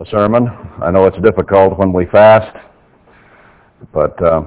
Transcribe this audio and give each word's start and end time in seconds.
a 0.00 0.06
sermon. 0.10 0.48
I 0.82 0.90
know 0.90 1.04
it's 1.04 1.20
difficult 1.22 1.78
when 1.78 1.92
we 1.92 2.06
fast, 2.06 2.56
but 3.92 4.20
uh, 4.22 4.44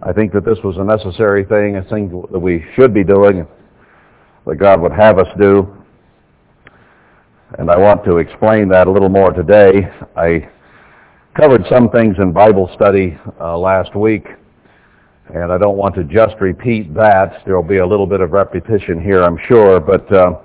I 0.00 0.12
think 0.12 0.32
that 0.32 0.44
this 0.44 0.58
was 0.62 0.76
a 0.76 0.84
necessary 0.84 1.44
thing, 1.44 1.76
a 1.76 1.82
thing 1.82 2.08
that 2.30 2.38
we 2.38 2.64
should 2.76 2.94
be 2.94 3.02
doing, 3.02 3.44
that 4.46 4.56
God 4.56 4.80
would 4.80 4.92
have 4.92 5.18
us 5.18 5.26
do. 5.40 5.76
And 7.58 7.68
I 7.68 7.76
want 7.76 8.04
to 8.04 8.18
explain 8.18 8.68
that 8.68 8.86
a 8.86 8.90
little 8.90 9.08
more 9.08 9.32
today. 9.32 9.90
I 10.16 10.48
covered 11.36 11.64
some 11.68 11.90
things 11.90 12.14
in 12.20 12.32
Bible 12.32 12.70
study 12.76 13.18
uh, 13.40 13.58
last 13.58 13.96
week, 13.96 14.28
and 15.34 15.50
I 15.52 15.58
don't 15.58 15.76
want 15.76 15.96
to 15.96 16.04
just 16.04 16.36
repeat 16.40 16.94
that. 16.94 17.42
There 17.44 17.56
will 17.56 17.64
be 17.64 17.78
a 17.78 17.86
little 17.86 18.06
bit 18.06 18.20
of 18.20 18.30
repetition 18.30 19.02
here, 19.02 19.24
I'm 19.24 19.38
sure, 19.48 19.80
but 19.80 20.12
uh, 20.12 20.38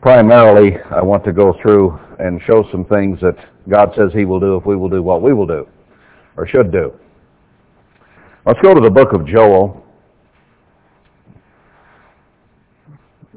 primarily 0.00 0.78
I 0.90 1.02
want 1.02 1.24
to 1.24 1.32
go 1.34 1.54
through 1.60 1.98
and 2.18 2.40
show 2.46 2.64
some 2.70 2.84
things 2.84 3.20
that 3.20 3.36
God 3.68 3.92
says 3.96 4.10
he 4.12 4.24
will 4.24 4.40
do 4.40 4.56
if 4.56 4.66
we 4.66 4.76
will 4.76 4.88
do 4.88 5.02
what 5.02 5.22
we 5.22 5.32
will 5.32 5.46
do, 5.46 5.66
or 6.36 6.46
should 6.46 6.72
do. 6.72 6.92
Let's 8.44 8.60
go 8.60 8.74
to 8.74 8.80
the 8.80 8.90
book 8.90 9.12
of 9.12 9.26
Joel. 9.26 9.84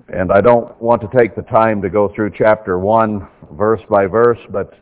And 0.10 0.32
I 0.32 0.42
don't 0.42 0.80
want 0.82 1.02
to 1.02 1.18
take 1.18 1.36
the 1.36 1.42
time 1.44 1.82
to 1.82 1.90
go 1.90 2.12
through 2.14 2.32
chapter 2.38 2.80
1 2.80 3.28
verse 3.52 3.82
by 3.90 4.06
verse, 4.06 4.40
but 4.50 4.74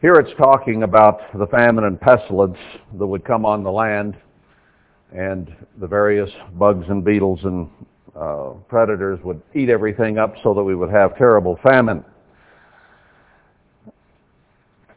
here 0.00 0.14
it's 0.14 0.36
talking 0.38 0.82
about 0.82 1.20
the 1.38 1.46
famine 1.46 1.84
and 1.84 2.00
pestilence 2.00 2.58
that 2.98 3.06
would 3.06 3.24
come 3.24 3.44
on 3.44 3.62
the 3.62 3.70
land 3.70 4.16
and 5.12 5.54
the 5.78 5.86
various 5.86 6.30
bugs 6.54 6.84
and 6.88 7.04
beetles 7.04 7.40
and 7.44 7.68
uh, 8.14 8.50
predators 8.68 9.18
would 9.22 9.40
eat 9.54 9.68
everything 9.68 10.18
up 10.18 10.34
so 10.42 10.54
that 10.54 10.62
we 10.62 10.74
would 10.74 10.90
have 10.90 11.16
terrible 11.16 11.58
famine. 11.62 12.04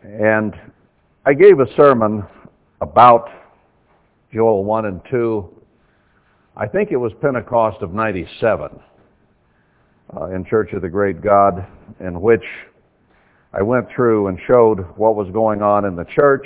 And 0.04 0.56
I 1.26 1.34
gave 1.34 1.60
a 1.60 1.66
sermon 1.76 2.24
about 2.82 3.30
Joel 4.34 4.64
1 4.64 4.86
and 4.86 5.02
2. 5.12 5.50
I 6.56 6.68
think 6.68 6.92
it 6.92 6.98
was 6.98 7.12
Pentecost 7.22 7.82
of 7.82 7.94
97 7.94 8.80
uh, 10.16 10.26
in 10.28 10.46
Church 10.46 10.72
of 10.74 10.82
the 10.82 10.90
Great 10.90 11.22
God, 11.22 11.68
in 12.00 12.22
which 12.22 12.44
I 13.54 13.62
went 13.62 13.88
through 13.94 14.28
and 14.28 14.40
showed 14.48 14.80
what 14.96 15.16
was 15.16 15.30
going 15.32 15.62
on 15.62 15.86
in 15.86 15.96
the 15.96 16.06
church. 16.06 16.46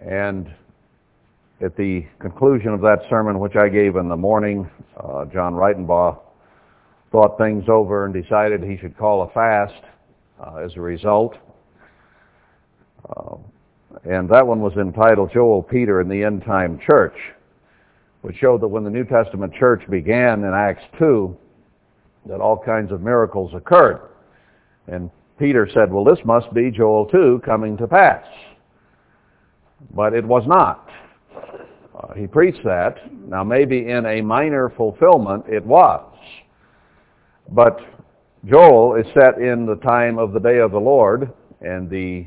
And 0.00 0.52
at 1.60 1.76
the 1.76 2.06
conclusion 2.20 2.68
of 2.68 2.80
that 2.82 3.00
sermon, 3.08 3.38
which 3.40 3.56
I 3.56 3.68
gave 3.68 3.96
in 3.96 4.08
the 4.08 4.16
morning, 4.16 4.70
uh, 4.96 5.24
John 5.26 5.54
Ritenbaugh 5.54 6.18
thought 7.10 7.38
things 7.38 7.64
over 7.68 8.04
and 8.04 8.14
decided 8.14 8.62
he 8.62 8.76
should 8.76 8.96
call 8.96 9.22
a 9.22 9.30
fast 9.30 9.82
uh, 10.38 10.56
as 10.56 10.76
a 10.76 10.80
result. 10.80 11.36
Uh, 13.08 13.36
and 14.04 14.28
that 14.28 14.46
one 14.46 14.60
was 14.60 14.74
entitled 14.74 15.30
Joel 15.32 15.62
Peter 15.62 16.00
in 16.00 16.08
the 16.08 16.22
End 16.22 16.44
Time 16.44 16.78
Church, 16.86 17.16
which 18.22 18.36
showed 18.36 18.60
that 18.60 18.68
when 18.68 18.84
the 18.84 18.90
New 18.90 19.04
Testament 19.04 19.52
church 19.54 19.82
began 19.90 20.44
in 20.44 20.52
Acts 20.52 20.84
2, 20.98 21.36
that 22.26 22.40
all 22.40 22.58
kinds 22.58 22.90
of 22.90 23.00
miracles 23.00 23.52
occurred. 23.54 24.00
And 24.86 25.10
Peter 25.38 25.68
said, 25.72 25.92
well, 25.92 26.04
this 26.04 26.18
must 26.24 26.52
be 26.54 26.70
Joel 26.70 27.06
2 27.06 27.42
coming 27.44 27.76
to 27.76 27.86
pass. 27.86 28.24
But 29.94 30.14
it 30.14 30.24
was 30.24 30.44
not. 30.46 30.88
Uh, 31.36 32.14
he 32.14 32.26
preached 32.26 32.64
that. 32.64 32.96
Now 33.28 33.44
maybe 33.44 33.88
in 33.88 34.06
a 34.06 34.20
minor 34.20 34.72
fulfillment 34.76 35.44
it 35.48 35.64
was. 35.64 36.04
But 37.50 37.78
Joel 38.46 38.96
is 38.96 39.06
set 39.14 39.38
in 39.38 39.66
the 39.66 39.76
time 39.76 40.18
of 40.18 40.32
the 40.32 40.40
day 40.40 40.58
of 40.58 40.72
the 40.72 40.78
Lord 40.78 41.32
and 41.60 41.88
the 41.88 42.26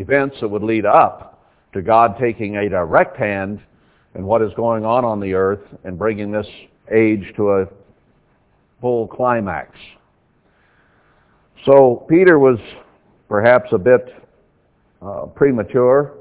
events 0.00 0.36
that 0.40 0.48
would 0.48 0.62
lead 0.62 0.86
up 0.86 1.48
to 1.72 1.82
God 1.82 2.16
taking 2.18 2.56
a 2.56 2.68
direct 2.68 3.16
hand 3.16 3.60
in 4.14 4.24
what 4.24 4.42
is 4.42 4.52
going 4.54 4.84
on 4.84 5.04
on 5.04 5.20
the 5.20 5.34
earth 5.34 5.64
and 5.84 5.98
bringing 5.98 6.30
this 6.30 6.46
age 6.90 7.32
to 7.36 7.50
a 7.50 7.66
full 8.80 9.06
climax. 9.06 9.76
So 11.64 12.06
Peter 12.08 12.38
was 12.38 12.58
perhaps 13.28 13.70
a 13.72 13.78
bit 13.78 14.14
uh, 15.02 15.26
premature 15.26 16.14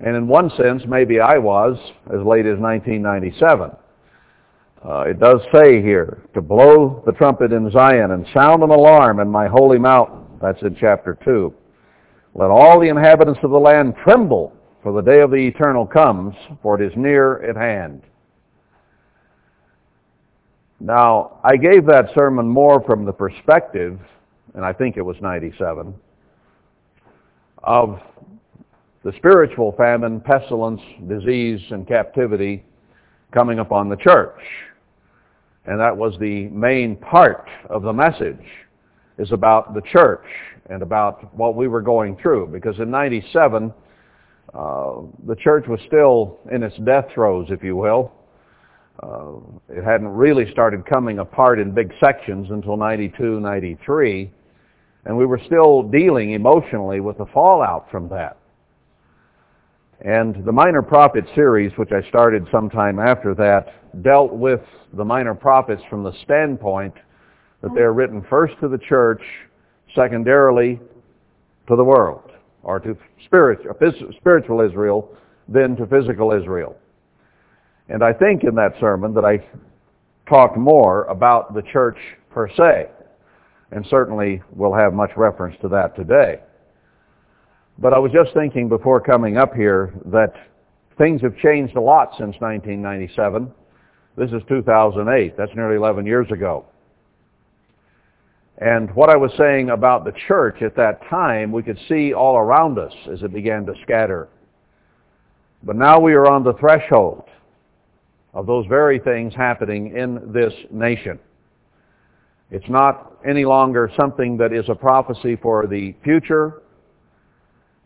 and 0.00 0.16
in 0.16 0.28
one 0.28 0.50
sense, 0.56 0.82
maybe 0.86 1.20
I 1.20 1.38
was 1.38 1.78
as 2.06 2.20
late 2.24 2.46
as 2.46 2.58
1997. 2.58 3.70
Uh, 4.84 5.00
it 5.00 5.18
does 5.18 5.40
say 5.52 5.80
here, 5.80 6.22
to 6.34 6.42
blow 6.42 7.02
the 7.06 7.12
trumpet 7.12 7.52
in 7.52 7.70
Zion 7.70 8.10
and 8.10 8.26
sound 8.34 8.62
an 8.62 8.70
alarm 8.70 9.20
in 9.20 9.28
my 9.28 9.48
holy 9.48 9.78
mountain. 9.78 10.24
That's 10.40 10.60
in 10.62 10.76
chapter 10.78 11.18
2. 11.24 11.52
Let 12.38 12.50
all 12.50 12.78
the 12.78 12.88
inhabitants 12.88 13.40
of 13.42 13.50
the 13.50 13.58
land 13.58 13.94
tremble, 14.04 14.52
for 14.82 14.92
the 14.92 15.00
day 15.00 15.20
of 15.20 15.30
the 15.30 15.36
eternal 15.38 15.86
comes, 15.86 16.34
for 16.62 16.78
it 16.80 16.86
is 16.86 16.92
near 16.94 17.42
at 17.42 17.56
hand. 17.56 18.02
Now, 20.78 21.40
I 21.42 21.56
gave 21.56 21.86
that 21.86 22.10
sermon 22.14 22.46
more 22.46 22.82
from 22.84 23.06
the 23.06 23.12
perspective, 23.12 23.98
and 24.54 24.66
I 24.66 24.74
think 24.74 24.98
it 24.98 25.02
was 25.02 25.16
97, 25.22 25.94
of 27.64 28.00
the 29.02 29.12
spiritual 29.16 29.72
famine, 29.78 30.20
pestilence, 30.20 30.82
disease, 31.08 31.60
and 31.70 31.88
captivity 31.88 32.66
coming 33.32 33.60
upon 33.60 33.88
the 33.88 33.96
church. 33.96 34.42
And 35.64 35.80
that 35.80 35.96
was 35.96 36.18
the 36.20 36.48
main 36.48 36.96
part 36.96 37.48
of 37.70 37.82
the 37.82 37.94
message, 37.94 38.44
is 39.16 39.32
about 39.32 39.72
the 39.72 39.80
church 39.80 40.26
and 40.70 40.82
about 40.82 41.34
what 41.36 41.54
we 41.54 41.68
were 41.68 41.82
going 41.82 42.16
through. 42.16 42.48
Because 42.48 42.78
in 42.78 42.90
97, 42.90 43.72
uh, 44.54 44.94
the 45.26 45.36
church 45.36 45.66
was 45.68 45.80
still 45.86 46.38
in 46.50 46.62
its 46.62 46.76
death 46.78 47.06
throes, 47.12 47.48
if 47.50 47.62
you 47.62 47.76
will. 47.76 48.12
Uh, 49.02 49.34
it 49.68 49.84
hadn't 49.84 50.08
really 50.08 50.50
started 50.50 50.86
coming 50.86 51.18
apart 51.18 51.60
in 51.60 51.70
big 51.72 51.92
sections 52.00 52.48
until 52.50 52.76
92, 52.76 53.40
93. 53.40 54.30
And 55.04 55.16
we 55.16 55.26
were 55.26 55.40
still 55.46 55.82
dealing 55.82 56.32
emotionally 56.32 57.00
with 57.00 57.18
the 57.18 57.26
fallout 57.26 57.90
from 57.90 58.08
that. 58.08 58.38
And 60.00 60.44
the 60.44 60.52
Minor 60.52 60.82
Prophet 60.82 61.24
series, 61.34 61.72
which 61.76 61.90
I 61.92 62.06
started 62.08 62.46
sometime 62.50 62.98
after 62.98 63.34
that, 63.34 64.02
dealt 64.02 64.32
with 64.32 64.60
the 64.92 65.04
minor 65.04 65.34
prophets 65.34 65.82
from 65.88 66.02
the 66.02 66.12
standpoint 66.24 66.94
that 67.62 67.72
they're 67.74 67.92
written 67.92 68.24
first 68.28 68.54
to 68.60 68.68
the 68.68 68.78
church, 68.78 69.22
secondarily 69.94 70.80
to 71.68 71.76
the 71.76 71.84
world, 71.84 72.32
or 72.62 72.80
to 72.80 72.96
spiritual, 73.24 73.72
uh, 73.80 73.90
spiritual 74.18 74.60
Israel, 74.60 75.10
then 75.48 75.76
to 75.76 75.86
physical 75.86 76.32
Israel. 76.32 76.76
And 77.88 78.02
I 78.02 78.12
think 78.12 78.44
in 78.44 78.54
that 78.56 78.72
sermon 78.80 79.14
that 79.14 79.24
I 79.24 79.38
talked 80.28 80.56
more 80.56 81.04
about 81.04 81.54
the 81.54 81.62
church 81.62 81.98
per 82.30 82.48
se, 82.48 82.88
and 83.70 83.86
certainly 83.88 84.42
will 84.54 84.74
have 84.74 84.92
much 84.92 85.10
reference 85.16 85.56
to 85.62 85.68
that 85.68 85.96
today. 85.96 86.40
But 87.78 87.92
I 87.92 87.98
was 87.98 88.10
just 88.12 88.32
thinking 88.34 88.68
before 88.68 89.00
coming 89.00 89.36
up 89.36 89.54
here 89.54 89.92
that 90.06 90.32
things 90.98 91.20
have 91.22 91.36
changed 91.38 91.76
a 91.76 91.80
lot 91.80 92.10
since 92.12 92.34
1997. 92.40 93.52
This 94.16 94.30
is 94.30 94.42
2008. 94.48 95.36
That's 95.36 95.54
nearly 95.54 95.76
11 95.76 96.06
years 96.06 96.30
ago. 96.30 96.64
And 98.58 98.94
what 98.94 99.10
I 99.10 99.16
was 99.16 99.32
saying 99.36 99.70
about 99.70 100.04
the 100.04 100.14
church 100.26 100.62
at 100.62 100.76
that 100.76 101.00
time, 101.10 101.52
we 101.52 101.62
could 101.62 101.78
see 101.88 102.14
all 102.14 102.36
around 102.36 102.78
us 102.78 102.92
as 103.12 103.22
it 103.22 103.32
began 103.32 103.66
to 103.66 103.74
scatter. 103.82 104.28
But 105.62 105.76
now 105.76 106.00
we 106.00 106.14
are 106.14 106.26
on 106.26 106.42
the 106.42 106.54
threshold 106.54 107.24
of 108.32 108.46
those 108.46 108.66
very 108.66 108.98
things 108.98 109.34
happening 109.34 109.96
in 109.96 110.32
this 110.32 110.52
nation. 110.70 111.18
It's 112.50 112.68
not 112.68 113.16
any 113.26 113.44
longer 113.44 113.90
something 113.98 114.36
that 114.38 114.52
is 114.52 114.68
a 114.68 114.74
prophecy 114.74 115.36
for 115.36 115.66
the 115.66 115.94
future, 116.04 116.62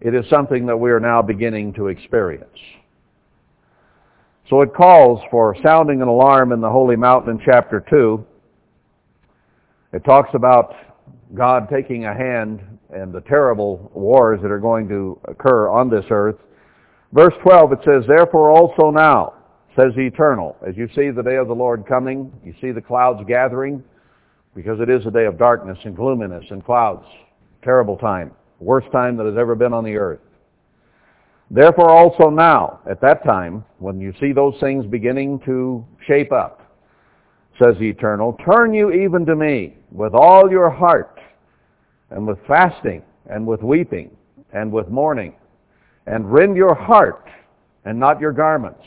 it 0.00 0.14
is 0.14 0.25
something 0.31 0.66
that 0.66 0.76
we 0.76 0.90
are 0.90 1.00
now 1.00 1.20
beginning 1.23 1.73
to 1.75 1.88
experience. 1.88 2.58
So 4.49 4.62
it 4.62 4.75
calls 4.75 5.20
for 5.31 5.56
sounding 5.62 6.02
an 6.02 6.08
alarm 6.08 6.52
in 6.52 6.61
the 6.61 6.70
Holy 6.70 6.96
Mountain 6.96 7.38
in 7.38 7.40
chapter 7.44 7.84
2. 7.88 8.26
It 9.92 10.04
talks 10.04 10.31
about 10.34 10.75
God 11.34 11.69
taking 11.70 12.06
a 12.06 12.14
hand 12.14 12.60
and 12.92 13.12
the 13.12 13.20
terrible 13.22 13.90
wars 13.94 14.40
that 14.42 14.50
are 14.50 14.58
going 14.58 14.88
to 14.88 15.19
occur 15.28 15.69
on 15.69 15.90
this 15.90 16.04
earth. 16.10 16.37
Verse 17.12 17.34
12, 17.42 17.72
it 17.72 17.78
says, 17.84 18.04
Therefore 18.06 18.50
also 18.50 18.90
now, 18.90 19.34
says 19.76 19.92
the 19.96 20.02
Eternal, 20.02 20.56
as 20.66 20.76
you 20.76 20.88
see 20.94 21.10
the 21.10 21.22
day 21.22 21.37
of 21.37 21.48
the 21.48 21.54
Lord 21.54 21.87
coming, 21.87 22.32
you 22.44 22.54
see 22.60 22.72
the 22.72 22.81
clouds 22.81 23.20
gathering, 23.26 23.82
because 24.54 24.81
it 24.81 24.90
is 24.90 25.06
a 25.06 25.10
day 25.10 25.26
of 25.26 25.38
darkness 25.38 25.78
and 25.84 25.94
gloominess 25.94 26.44
and 26.50 26.64
clouds. 26.64 27.06
Terrible 27.62 27.96
time 27.96 28.32
worst 28.60 28.92
time 28.92 29.16
that 29.16 29.26
has 29.26 29.37
ever 29.38 29.54
been 29.54 29.72
on 29.72 29.84
the 29.84 29.96
earth. 29.96 30.20
Therefore 31.50 31.90
also 31.90 32.31
now, 32.31 32.81
at 32.88 33.00
that 33.00 33.25
time, 33.25 33.64
when 33.78 34.00
you 34.00 34.12
see 34.20 34.32
those 34.32 34.54
things 34.60 34.87
beginning 34.87 35.40
to 35.46 35.84
shape 36.06 36.31
up, 36.31 36.60
says 37.58 37.75
the 37.81 37.88
Eternal, 37.88 38.38
turn 38.44 38.72
you 38.72 38.92
even 38.92 39.26
to 39.26 39.34
me 39.34 39.76
with 39.90 40.14
all 40.14 40.50
your 40.50 40.70
heart 40.70 41.19
and 42.10 42.26
with 42.26 42.38
fasting 42.46 43.02
and 43.28 43.46
with 43.46 43.62
weeping 43.62 44.10
and 44.52 44.70
with 44.70 44.88
mourning. 44.88 45.34
And 46.06 46.32
rend 46.32 46.56
your 46.56 46.75
heart 46.75 47.28
and 47.84 47.98
not 47.98 48.20
your 48.20 48.32
garments. 48.32 48.84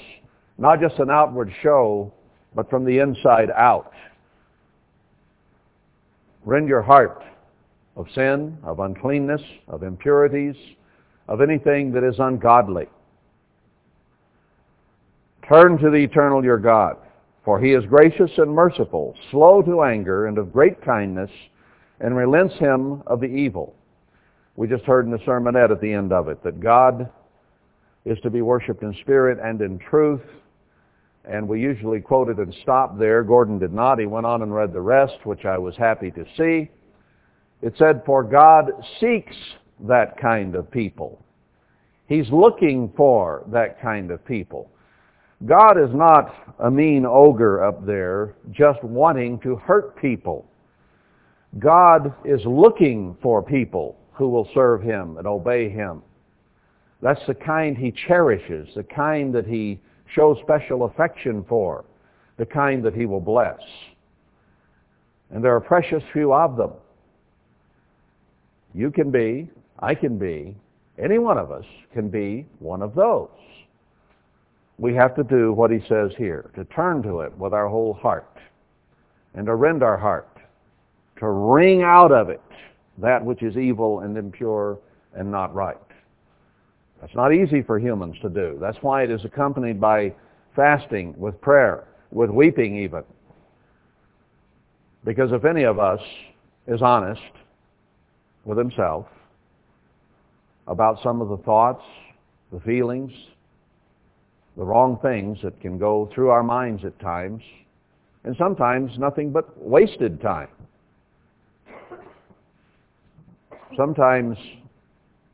Not 0.57 0.79
just 0.79 0.99
an 0.99 1.09
outward 1.09 1.51
show, 1.61 2.11
but 2.55 2.69
from 2.69 2.85
the 2.85 2.99
inside 2.99 3.49
out. 3.51 3.91
Rend 6.45 6.67
your 6.67 6.81
heart 6.81 7.23
of 7.95 8.07
sin, 8.13 8.57
of 8.63 8.79
uncleanness, 8.79 9.41
of 9.67 9.83
impurities, 9.83 10.55
of 11.27 11.41
anything 11.41 11.91
that 11.93 12.03
is 12.03 12.15
ungodly. 12.19 12.87
Turn 15.47 15.77
to 15.77 15.89
the 15.89 15.97
eternal 15.97 16.43
your 16.43 16.57
God, 16.57 16.97
for 17.43 17.59
he 17.59 17.73
is 17.73 17.85
gracious 17.85 18.31
and 18.37 18.51
merciful, 18.51 19.15
slow 19.31 19.61
to 19.61 19.83
anger, 19.83 20.27
and 20.27 20.37
of 20.37 20.53
great 20.53 20.81
kindness, 20.81 21.31
and 21.99 22.15
relents 22.15 22.55
him 22.55 23.03
of 23.07 23.19
the 23.19 23.27
evil. 23.27 23.75
We 24.55 24.67
just 24.67 24.85
heard 24.85 25.05
in 25.05 25.11
the 25.11 25.17
sermonette 25.19 25.71
at 25.71 25.81
the 25.81 25.91
end 25.91 26.13
of 26.13 26.27
it 26.27 26.43
that 26.43 26.59
God 26.59 27.09
is 28.05 28.19
to 28.21 28.29
be 28.29 28.41
worshiped 28.41 28.83
in 28.83 28.93
spirit 29.01 29.39
and 29.43 29.61
in 29.61 29.79
truth, 29.79 30.21
and 31.25 31.47
we 31.47 31.61
usually 31.61 32.01
quoted 32.01 32.37
and 32.37 32.53
stopped 32.61 32.99
there. 32.99 33.23
Gordon 33.23 33.59
did 33.59 33.73
not. 33.73 33.99
He 33.99 34.05
went 34.05 34.25
on 34.25 34.41
and 34.41 34.53
read 34.53 34.73
the 34.73 34.81
rest, 34.81 35.25
which 35.25 35.45
I 35.45 35.57
was 35.57 35.75
happy 35.77 36.11
to 36.11 36.25
see. 36.37 36.69
It 37.61 37.73
said, 37.77 38.03
For 38.05 38.23
God 38.23 38.71
seeks 38.99 39.35
that 39.87 40.17
kind 40.17 40.55
of 40.55 40.69
people. 40.69 41.23
He's 42.07 42.29
looking 42.29 42.91
for 42.95 43.43
that 43.47 43.81
kind 43.81 44.11
of 44.11 44.23
people. 44.25 44.69
God 45.45 45.77
is 45.77 45.89
not 45.93 46.33
a 46.59 46.71
mean 46.71 47.05
ogre 47.05 47.63
up 47.63 47.85
there 47.85 48.35
just 48.51 48.81
wanting 48.83 49.39
to 49.39 49.55
hurt 49.57 49.95
people. 49.97 50.45
God 51.59 52.13
is 52.23 52.41
looking 52.45 53.15
for 53.21 53.43
people 53.43 53.97
who 54.13 54.29
will 54.29 54.47
serve 54.53 54.81
him 54.81 55.17
and 55.17 55.27
obey 55.27 55.69
him. 55.69 56.01
That's 57.01 57.25
the 57.27 57.33
kind 57.33 57.77
he 57.77 57.91
cherishes, 58.07 58.69
the 58.75 58.83
kind 58.83 59.35
that 59.35 59.45
he 59.45 59.79
shows 60.15 60.37
special 60.41 60.85
affection 60.85 61.45
for, 61.49 61.83
the 62.37 62.45
kind 62.45 62.83
that 62.85 62.93
he 62.93 63.05
will 63.05 63.19
bless. 63.19 63.59
And 65.29 65.43
there 65.43 65.53
are 65.55 65.59
precious 65.59 66.03
few 66.13 66.33
of 66.33 66.55
them. 66.55 66.71
You 68.73 68.89
can 68.89 69.11
be, 69.11 69.49
I 69.79 69.95
can 69.95 70.17
be, 70.17 70.55
any 70.97 71.17
one 71.17 71.37
of 71.37 71.51
us 71.51 71.65
can 71.93 72.09
be 72.09 72.45
one 72.59 72.81
of 72.81 72.95
those. 72.95 73.29
We 74.77 74.95
have 74.95 75.15
to 75.15 75.23
do 75.23 75.53
what 75.53 75.71
he 75.71 75.79
says 75.87 76.11
here, 76.17 76.49
to 76.55 76.65
turn 76.65 77.03
to 77.03 77.21
it 77.21 77.37
with 77.37 77.53
our 77.53 77.67
whole 77.67 77.93
heart 77.93 78.37
and 79.35 79.45
to 79.45 79.55
rend 79.55 79.83
our 79.83 79.97
heart, 79.97 80.29
to 81.19 81.27
wring 81.27 81.83
out 81.83 82.11
of 82.11 82.29
it 82.29 82.41
that 82.97 83.23
which 83.23 83.41
is 83.41 83.57
evil 83.57 84.01
and 84.01 84.17
impure 84.17 84.79
and 85.15 85.31
not 85.31 85.53
right. 85.53 85.77
That's 87.01 87.15
not 87.15 87.33
easy 87.33 87.61
for 87.61 87.79
humans 87.79 88.15
to 88.21 88.29
do. 88.29 88.57
That's 88.61 88.77
why 88.81 89.03
it 89.03 89.11
is 89.11 89.25
accompanied 89.25 89.79
by 89.81 90.13
fasting, 90.55 91.13
with 91.17 91.39
prayer, 91.41 91.85
with 92.11 92.29
weeping 92.29 92.77
even. 92.77 93.03
Because 95.03 95.31
if 95.31 95.43
any 95.43 95.63
of 95.63 95.79
us 95.79 95.99
is 96.67 96.81
honest 96.81 97.21
with 98.45 98.57
himself 98.57 99.05
about 100.67 101.01
some 101.03 101.21
of 101.21 101.29
the 101.29 101.37
thoughts, 101.37 101.83
the 102.51 102.59
feelings, 102.61 103.11
the 104.57 104.63
wrong 104.63 104.99
things 105.01 105.37
that 105.43 105.59
can 105.61 105.77
go 105.77 106.09
through 106.13 106.29
our 106.29 106.43
minds 106.43 106.83
at 106.85 106.97
times, 106.99 107.41
and 108.23 108.35
sometimes 108.37 108.91
nothing 108.97 109.31
but 109.31 109.57
wasted 109.61 110.21
time. 110.21 110.49
Sometimes 113.75 114.37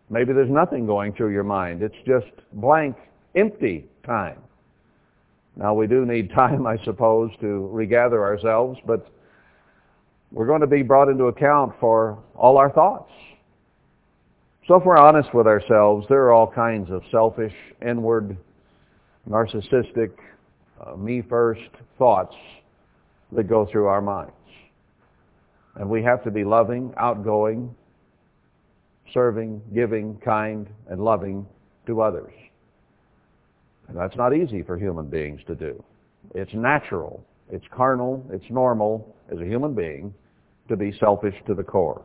maybe 0.09 0.31
there's 0.33 0.49
nothing 0.49 0.85
going 0.85 1.13
through 1.13 1.31
your 1.33 1.43
mind. 1.43 1.83
It's 1.83 1.95
just 2.05 2.31
blank, 2.53 2.95
empty 3.35 3.85
time. 4.05 4.39
Now 5.55 5.73
we 5.73 5.87
do 5.87 6.05
need 6.05 6.31
time, 6.35 6.65
I 6.65 6.77
suppose, 6.85 7.31
to 7.41 7.67
regather 7.67 8.23
ourselves, 8.23 8.79
but 8.85 9.07
we're 10.31 10.47
going 10.47 10.61
to 10.61 10.67
be 10.67 10.83
brought 10.83 11.09
into 11.09 11.25
account 11.25 11.73
for 11.79 12.19
all 12.35 12.57
our 12.57 12.71
thoughts. 12.71 13.11
So 14.67 14.75
if 14.75 14.85
we're 14.85 14.97
honest 14.97 15.33
with 15.33 15.47
ourselves, 15.47 16.05
there 16.09 16.21
are 16.25 16.31
all 16.31 16.49
kinds 16.49 16.91
of 16.91 17.01
selfish, 17.11 17.53
inward, 17.85 18.37
narcissistic, 19.29 20.11
uh, 20.81 20.95
me-first 20.95 21.69
thoughts 21.97 22.35
that 23.31 23.47
go 23.47 23.67
through 23.71 23.87
our 23.87 24.01
minds. 24.01 24.33
And 25.75 25.89
we 25.89 26.03
have 26.03 26.23
to 26.23 26.31
be 26.31 26.43
loving, 26.43 26.93
outgoing, 26.97 27.73
serving, 29.13 29.61
giving, 29.73 30.17
kind, 30.23 30.67
and 30.89 31.03
loving 31.03 31.45
to 31.87 32.01
others. 32.01 32.33
And 33.87 33.97
that's 33.97 34.15
not 34.15 34.35
easy 34.35 34.61
for 34.61 34.77
human 34.77 35.07
beings 35.07 35.41
to 35.47 35.55
do. 35.55 35.83
It's 36.35 36.53
natural, 36.53 37.23
it's 37.51 37.65
carnal, 37.75 38.23
it's 38.31 38.45
normal 38.49 39.15
as 39.31 39.39
a 39.39 39.45
human 39.45 39.73
being 39.73 40.13
to 40.67 40.75
be 40.75 40.95
selfish 40.99 41.35
to 41.47 41.55
the 41.55 41.63
core. 41.63 42.03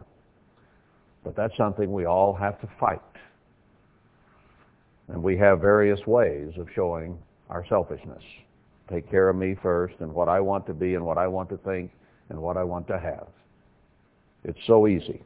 But 1.25 1.37
that's 1.37 1.57
something 1.57 1.93
we 1.93 2.07
all 2.07 2.35
have 2.35 2.61
to 2.61 2.69
fight. 2.81 3.01
And 5.09 5.23
we 5.23 5.37
have 5.37 5.61
various 5.61 6.01
ways 6.07 6.53
of 6.59 6.69
showing 6.75 7.19
our 7.51 7.65
selfishness. 7.69 8.23
Take 8.91 9.11
care 9.11 9.29
of 9.29 9.37
me 9.37 9.57
first 9.63 9.95
and 10.01 10.13
what 10.13 10.29
I 10.29 10.41
want 10.41 10.67
to 10.67 10.75
be 10.75 10.95
and 10.95 11.05
what 11.05 11.19
I 11.19 11.27
want 11.27 11.49
to 11.51 11.57
think 11.59 11.91
and 12.29 12.39
what 12.39 12.57
I 12.57 12.65
want 12.65 12.87
to 12.89 12.99
have. 12.99 13.27
It's 14.45 14.59
so 14.67 14.87
easy. 14.87 15.23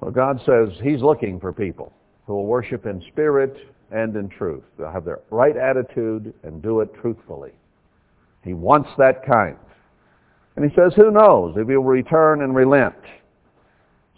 Well, 0.00 0.10
God 0.10 0.40
says 0.44 0.68
he's 0.82 1.00
looking 1.00 1.40
for 1.40 1.52
people 1.52 1.92
who 2.26 2.34
will 2.34 2.46
worship 2.46 2.86
in 2.86 3.02
spirit 3.08 3.56
and 3.90 4.14
in 4.16 4.28
truth. 4.28 4.64
They'll 4.78 4.90
have 4.90 5.04
the 5.04 5.20
right 5.30 5.56
attitude 5.56 6.34
and 6.42 6.62
do 6.62 6.80
it 6.80 6.92
truthfully. 7.00 7.52
He 8.42 8.54
wants 8.54 8.90
that 8.98 9.24
kind. 9.24 9.56
And 10.56 10.68
he 10.68 10.74
says, 10.76 10.92
who 10.94 11.10
knows 11.10 11.54
if 11.56 11.68
he 11.68 11.76
will 11.76 11.84
return 11.84 12.42
and 12.42 12.54
relent. 12.54 12.94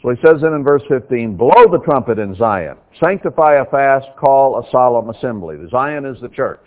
So 0.03 0.11
he 0.11 0.17
says 0.17 0.43
then 0.43 0.53
in 0.53 0.63
verse 0.63 0.83
15, 0.89 1.37
blow 1.37 1.67
the 1.71 1.81
trumpet 1.85 2.19
in 2.19 2.35
Zion. 2.35 2.77
Sanctify 3.01 3.57
a 3.57 3.65
fast, 3.65 4.07
call 4.19 4.59
a 4.59 4.71
solemn 4.71 5.09
assembly. 5.11 5.57
The 5.57 5.69
Zion 5.71 6.05
is 6.05 6.21
the 6.21 6.29
church. 6.29 6.61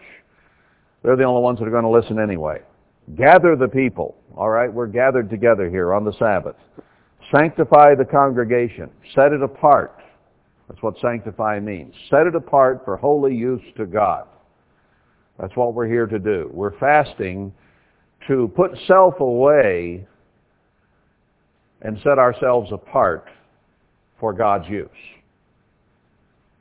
They're 1.03 1.15
the 1.15 1.23
only 1.23 1.41
ones 1.41 1.59
that 1.59 1.67
are 1.67 1.71
going 1.71 1.83
to 1.83 1.89
listen 1.89 2.19
anyway. 2.19 2.61
Gather 3.15 3.55
the 3.55 3.67
people. 3.67 4.15
All 4.35 4.49
right, 4.49 4.71
we're 4.71 4.87
gathered 4.87 5.29
together 5.29 5.69
here 5.69 5.93
on 5.93 6.03
the 6.03 6.13
Sabbath. 6.13 6.55
Sanctify 7.33 7.95
the 7.95 8.05
congregation. 8.05 8.89
Set 9.15 9.31
it 9.31 9.41
apart. 9.41 9.95
That's 10.67 10.81
what 10.81 10.95
sanctify 10.99 11.59
means. 11.59 11.93
Set 12.09 12.27
it 12.27 12.35
apart 12.35 12.81
for 12.85 12.97
holy 12.97 13.35
use 13.35 13.61
to 13.77 13.85
God. 13.85 14.27
That's 15.39 15.55
what 15.55 15.73
we're 15.73 15.87
here 15.87 16.05
to 16.05 16.19
do. 16.19 16.49
We're 16.53 16.77
fasting 16.79 17.53
to 18.27 18.51
put 18.55 18.71
self 18.87 19.19
away 19.19 20.05
and 21.81 21.97
set 22.03 22.19
ourselves 22.19 22.71
apart 22.71 23.25
for 24.19 24.33
God's 24.33 24.67
use 24.67 24.89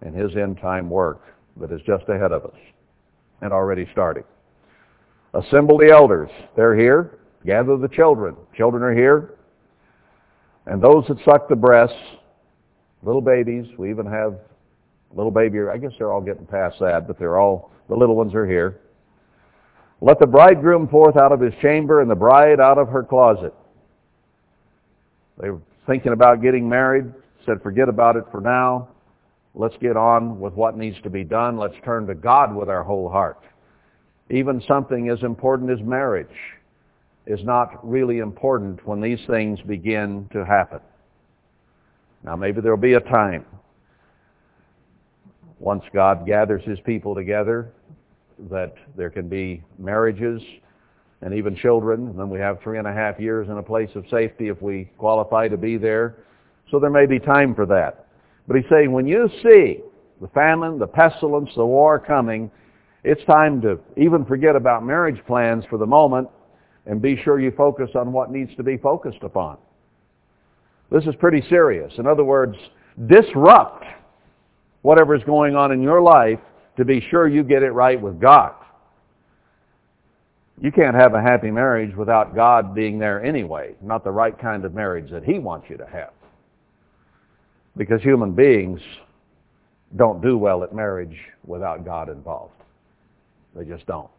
in 0.02 0.12
his 0.12 0.36
end 0.36 0.58
time 0.60 0.88
work 0.88 1.22
that 1.56 1.72
is 1.72 1.80
just 1.86 2.08
ahead 2.08 2.32
of 2.32 2.44
us 2.44 2.58
and 3.40 3.52
already 3.52 3.86
starting. 3.92 4.24
Assemble 5.34 5.78
the 5.78 5.90
elders. 5.90 6.30
They're 6.56 6.76
here. 6.76 7.18
Gather 7.44 7.76
the 7.76 7.88
children. 7.88 8.36
Children 8.56 8.82
are 8.82 8.94
here. 8.94 9.34
And 10.66 10.82
those 10.82 11.04
that 11.08 11.18
suck 11.24 11.48
the 11.48 11.56
breasts, 11.56 11.96
little 13.02 13.20
babies, 13.20 13.66
we 13.78 13.90
even 13.90 14.06
have 14.06 14.38
little 15.14 15.30
baby, 15.30 15.58
I 15.72 15.78
guess 15.78 15.92
they're 15.98 16.12
all 16.12 16.20
getting 16.20 16.46
past 16.46 16.76
that, 16.80 17.06
but 17.06 17.18
they're 17.18 17.38
all, 17.38 17.70
the 17.88 17.96
little 17.96 18.16
ones 18.16 18.34
are 18.34 18.46
here. 18.46 18.80
Let 20.00 20.18
the 20.20 20.26
bridegroom 20.26 20.88
forth 20.88 21.16
out 21.16 21.32
of 21.32 21.40
his 21.40 21.54
chamber 21.60 22.02
and 22.02 22.10
the 22.10 22.14
bride 22.14 22.60
out 22.60 22.78
of 22.78 22.88
her 22.88 23.02
closet. 23.02 23.54
They 25.40 25.50
were 25.50 25.60
thinking 25.86 26.12
about 26.12 26.42
getting 26.42 26.68
married, 26.68 27.12
said 27.46 27.62
forget 27.62 27.88
about 27.88 28.16
it 28.16 28.24
for 28.30 28.40
now. 28.40 28.88
Let's 29.54 29.76
get 29.80 29.96
on 29.96 30.38
with 30.38 30.52
what 30.54 30.76
needs 30.76 31.00
to 31.02 31.10
be 31.10 31.24
done. 31.24 31.56
Let's 31.56 31.74
turn 31.84 32.06
to 32.06 32.14
God 32.14 32.54
with 32.54 32.68
our 32.68 32.84
whole 32.84 33.08
heart. 33.08 33.40
Even 34.30 34.62
something 34.68 35.08
as 35.08 35.22
important 35.22 35.70
as 35.70 35.80
marriage 35.80 36.26
is 37.26 37.42
not 37.44 37.86
really 37.88 38.18
important 38.18 38.86
when 38.86 39.00
these 39.00 39.20
things 39.26 39.58
begin 39.66 40.28
to 40.32 40.44
happen. 40.44 40.80
Now 42.24 42.36
maybe 42.36 42.60
there'll 42.60 42.76
be 42.76 42.94
a 42.94 43.00
time 43.00 43.44
once 45.58 45.82
God 45.92 46.26
gathers 46.26 46.62
his 46.64 46.78
people 46.80 47.14
together 47.14 47.72
that 48.50 48.74
there 48.96 49.10
can 49.10 49.28
be 49.28 49.62
marriages 49.78 50.40
and 51.20 51.34
even 51.34 51.56
children. 51.56 52.08
And 52.08 52.18
then 52.18 52.30
we 52.30 52.38
have 52.38 52.60
three 52.62 52.78
and 52.78 52.86
a 52.86 52.92
half 52.92 53.18
years 53.18 53.48
in 53.48 53.58
a 53.58 53.62
place 53.62 53.90
of 53.94 54.04
safety 54.10 54.48
if 54.48 54.60
we 54.62 54.90
qualify 54.98 55.48
to 55.48 55.56
be 55.56 55.76
there. 55.76 56.16
So 56.70 56.78
there 56.78 56.90
may 56.90 57.06
be 57.06 57.18
time 57.18 57.54
for 57.54 57.66
that. 57.66 58.06
But 58.46 58.56
he's 58.56 58.66
saying 58.70 58.92
when 58.92 59.06
you 59.06 59.28
see 59.42 59.80
the 60.20 60.28
famine, 60.28 60.78
the 60.78 60.86
pestilence, 60.86 61.50
the 61.54 61.64
war 61.64 61.98
coming, 61.98 62.50
it's 63.04 63.24
time 63.24 63.60
to 63.62 63.78
even 63.96 64.24
forget 64.24 64.56
about 64.56 64.84
marriage 64.84 65.24
plans 65.26 65.64
for 65.70 65.78
the 65.78 65.86
moment 65.86 66.28
and 66.86 67.00
be 67.00 67.20
sure 67.22 67.38
you 67.38 67.52
focus 67.52 67.90
on 67.94 68.12
what 68.12 68.30
needs 68.30 68.54
to 68.56 68.62
be 68.62 68.76
focused 68.76 69.22
upon. 69.22 69.58
This 70.90 71.04
is 71.04 71.14
pretty 71.16 71.42
serious. 71.48 71.92
In 71.98 72.06
other 72.06 72.24
words, 72.24 72.56
disrupt 73.06 73.84
whatever's 74.82 75.22
going 75.24 75.54
on 75.54 75.70
in 75.70 75.82
your 75.82 76.00
life 76.00 76.40
to 76.76 76.84
be 76.84 77.04
sure 77.10 77.28
you 77.28 77.42
get 77.42 77.62
it 77.62 77.72
right 77.72 78.00
with 78.00 78.20
God. 78.20 78.54
You 80.60 80.72
can't 80.72 80.96
have 80.96 81.14
a 81.14 81.22
happy 81.22 81.50
marriage 81.50 81.94
without 81.94 82.34
God 82.34 82.74
being 82.74 82.98
there 82.98 83.24
anyway, 83.24 83.76
not 83.80 84.02
the 84.02 84.10
right 84.10 84.36
kind 84.36 84.64
of 84.64 84.74
marriage 84.74 85.10
that 85.10 85.22
he 85.22 85.38
wants 85.38 85.66
you 85.70 85.76
to 85.76 85.86
have. 85.86 86.10
Because 87.76 88.02
human 88.02 88.32
beings 88.32 88.80
don't 89.96 90.20
do 90.20 90.36
well 90.36 90.64
at 90.64 90.74
marriage 90.74 91.16
without 91.46 91.84
God 91.84 92.08
involved. 92.08 92.54
They 93.54 93.64
just 93.64 93.86
don't. 93.86 94.10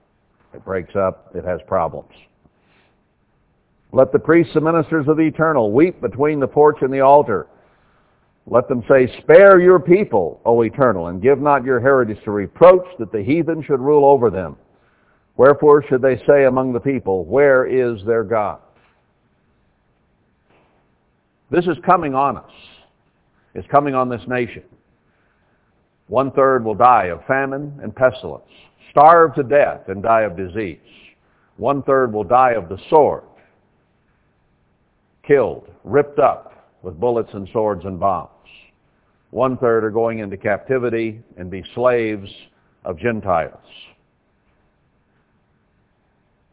It 0.54 0.64
breaks 0.64 0.96
up. 0.96 1.32
It 1.36 1.44
has 1.44 1.60
problems. 1.68 2.14
Let 3.92 4.12
the 4.12 4.20
priests 4.20 4.56
and 4.56 4.64
ministers 4.64 5.08
of 5.08 5.18
the 5.18 5.24
eternal 5.24 5.72
weep 5.72 6.00
between 6.00 6.40
the 6.40 6.48
porch 6.48 6.78
and 6.82 6.94
the 6.94 7.02
altar. 7.02 7.48
Let 8.46 8.68
them 8.68 8.84
say, 8.90 9.14
Spare 9.22 9.60
your 9.60 9.80
people, 9.80 10.42
O 10.46 10.62
eternal, 10.62 11.08
and 11.08 11.22
give 11.22 11.40
not 11.40 11.66
your 11.66 11.80
heritage 11.80 12.24
to 12.24 12.32
reproach 12.32 12.86
that 12.98 13.12
the 13.12 13.22
heathen 13.22 13.62
should 13.64 13.80
rule 13.80 14.06
over 14.06 14.30
them. 14.30 14.56
Wherefore 15.40 15.82
should 15.88 16.02
they 16.02 16.18
say 16.28 16.44
among 16.44 16.74
the 16.74 16.82
people, 16.82 17.24
Where 17.24 17.66
is 17.66 18.04
their 18.06 18.26
God? 18.26 18.60
This 21.50 21.64
is 21.64 21.78
coming 21.86 22.14
on 22.14 22.36
us. 22.36 22.52
It's 23.56 23.68
coming 23.72 23.96
on 23.96 24.10
this 24.10 24.22
nation. 24.28 24.64
One 26.08 26.32
third 26.32 26.66
will 26.66 26.76
die 26.76 27.06
of 27.06 27.24
famine 27.26 27.80
and 27.82 27.96
pestilence, 27.96 28.52
starve 28.92 29.34
to 29.36 29.44
death 29.44 29.88
and 29.88 30.04
die 30.04 30.24
of 30.24 30.36
disease. 30.36 30.78
One 31.56 31.84
third 31.84 32.12
will 32.12 32.26
die 32.26 32.52
of 32.52 32.68
the 32.68 32.78
sword, 32.90 33.24
killed, 35.26 35.70
ripped 35.86 36.20
up 36.20 36.68
with 36.82 37.00
bullets 37.00 37.30
and 37.32 37.48
swords 37.54 37.86
and 37.86 37.98
bombs. 37.98 38.30
One 39.32 39.56
third 39.56 39.86
are 39.86 39.90
going 39.90 40.20
into 40.20 40.36
captivity 40.36 41.22
and 41.38 41.50
be 41.50 41.64
slaves 41.76 42.30
of 42.84 43.00
Gentiles. 43.00 43.64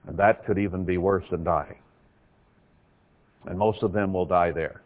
And 0.07 0.17
that 0.19 0.45
could 0.47 0.59
even 0.59 0.85
be 0.85 0.99
worse 0.99 1.25
than 1.31 1.45
dying. 1.45 1.79
And 3.47 3.59
most 3.59 3.83
of 3.83 3.93
them 3.93 4.13
will 4.13 4.27
die 4.27 4.53
there. 4.53 4.83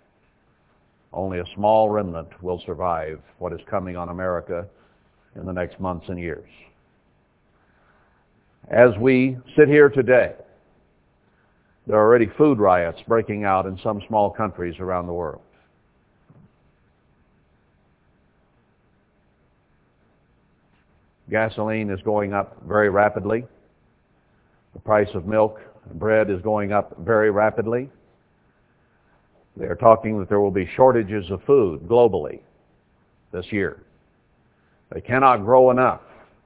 Only 1.12 1.40
a 1.40 1.44
small 1.54 1.88
remnant 1.88 2.28
will 2.42 2.62
survive 2.64 3.20
what 3.38 3.52
is 3.52 3.60
coming 3.68 3.96
on 3.96 4.10
America 4.10 4.66
in 5.36 5.46
the 5.46 5.52
next 5.52 5.80
months 5.80 6.06
and 6.08 6.18
years. 6.18 6.48
As 8.68 8.90
we 9.00 9.36
sit 9.56 9.68
here 9.68 9.88
today, 9.88 10.34
there 11.86 11.98
are 11.98 12.06
already 12.06 12.30
food 12.38 12.58
riots 12.58 13.00
breaking 13.08 13.44
out 13.44 13.66
in 13.66 13.78
some 13.82 14.00
small 14.06 14.30
countries 14.30 14.78
around 14.78 15.06
the 15.06 15.12
world. 15.12 15.42
Gasoline 21.30 21.90
is 21.90 22.00
going 22.02 22.32
up 22.32 22.60
very 22.66 22.90
rapidly. 22.90 23.44
The 24.74 24.80
price 24.80 25.08
of 25.14 25.26
milk 25.26 25.60
and 25.88 25.98
bread 25.98 26.30
is 26.30 26.40
going 26.42 26.72
up 26.72 26.96
very 26.98 27.30
rapidly. 27.30 27.90
They 29.56 29.66
are 29.66 29.76
talking 29.76 30.18
that 30.18 30.28
there 30.28 30.40
will 30.40 30.50
be 30.50 30.68
shortages 30.76 31.30
of 31.30 31.42
food 31.44 31.82
globally 31.82 32.40
this 33.32 33.46
year. 33.50 33.82
They 34.92 35.00
cannot 35.00 35.44
grow 35.44 35.70
enough 35.70 36.00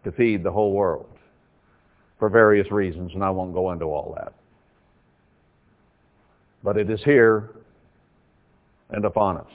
to 0.05 0.13
feed 0.13 0.43
the 0.43 0.51
whole 0.51 0.73
world 0.73 1.09
for 2.19 2.29
various 2.29 2.71
reasons, 2.71 3.13
and 3.15 3.23
I 3.23 3.31
won't 3.31 3.55
go 3.55 3.73
into 3.73 3.87
all 3.87 4.15
that. 4.17 4.33
But 6.63 6.77
it 6.77 6.91
is 6.91 7.03
here 7.05 7.51
and 8.91 9.05
upon 9.05 9.39
us. 9.39 9.51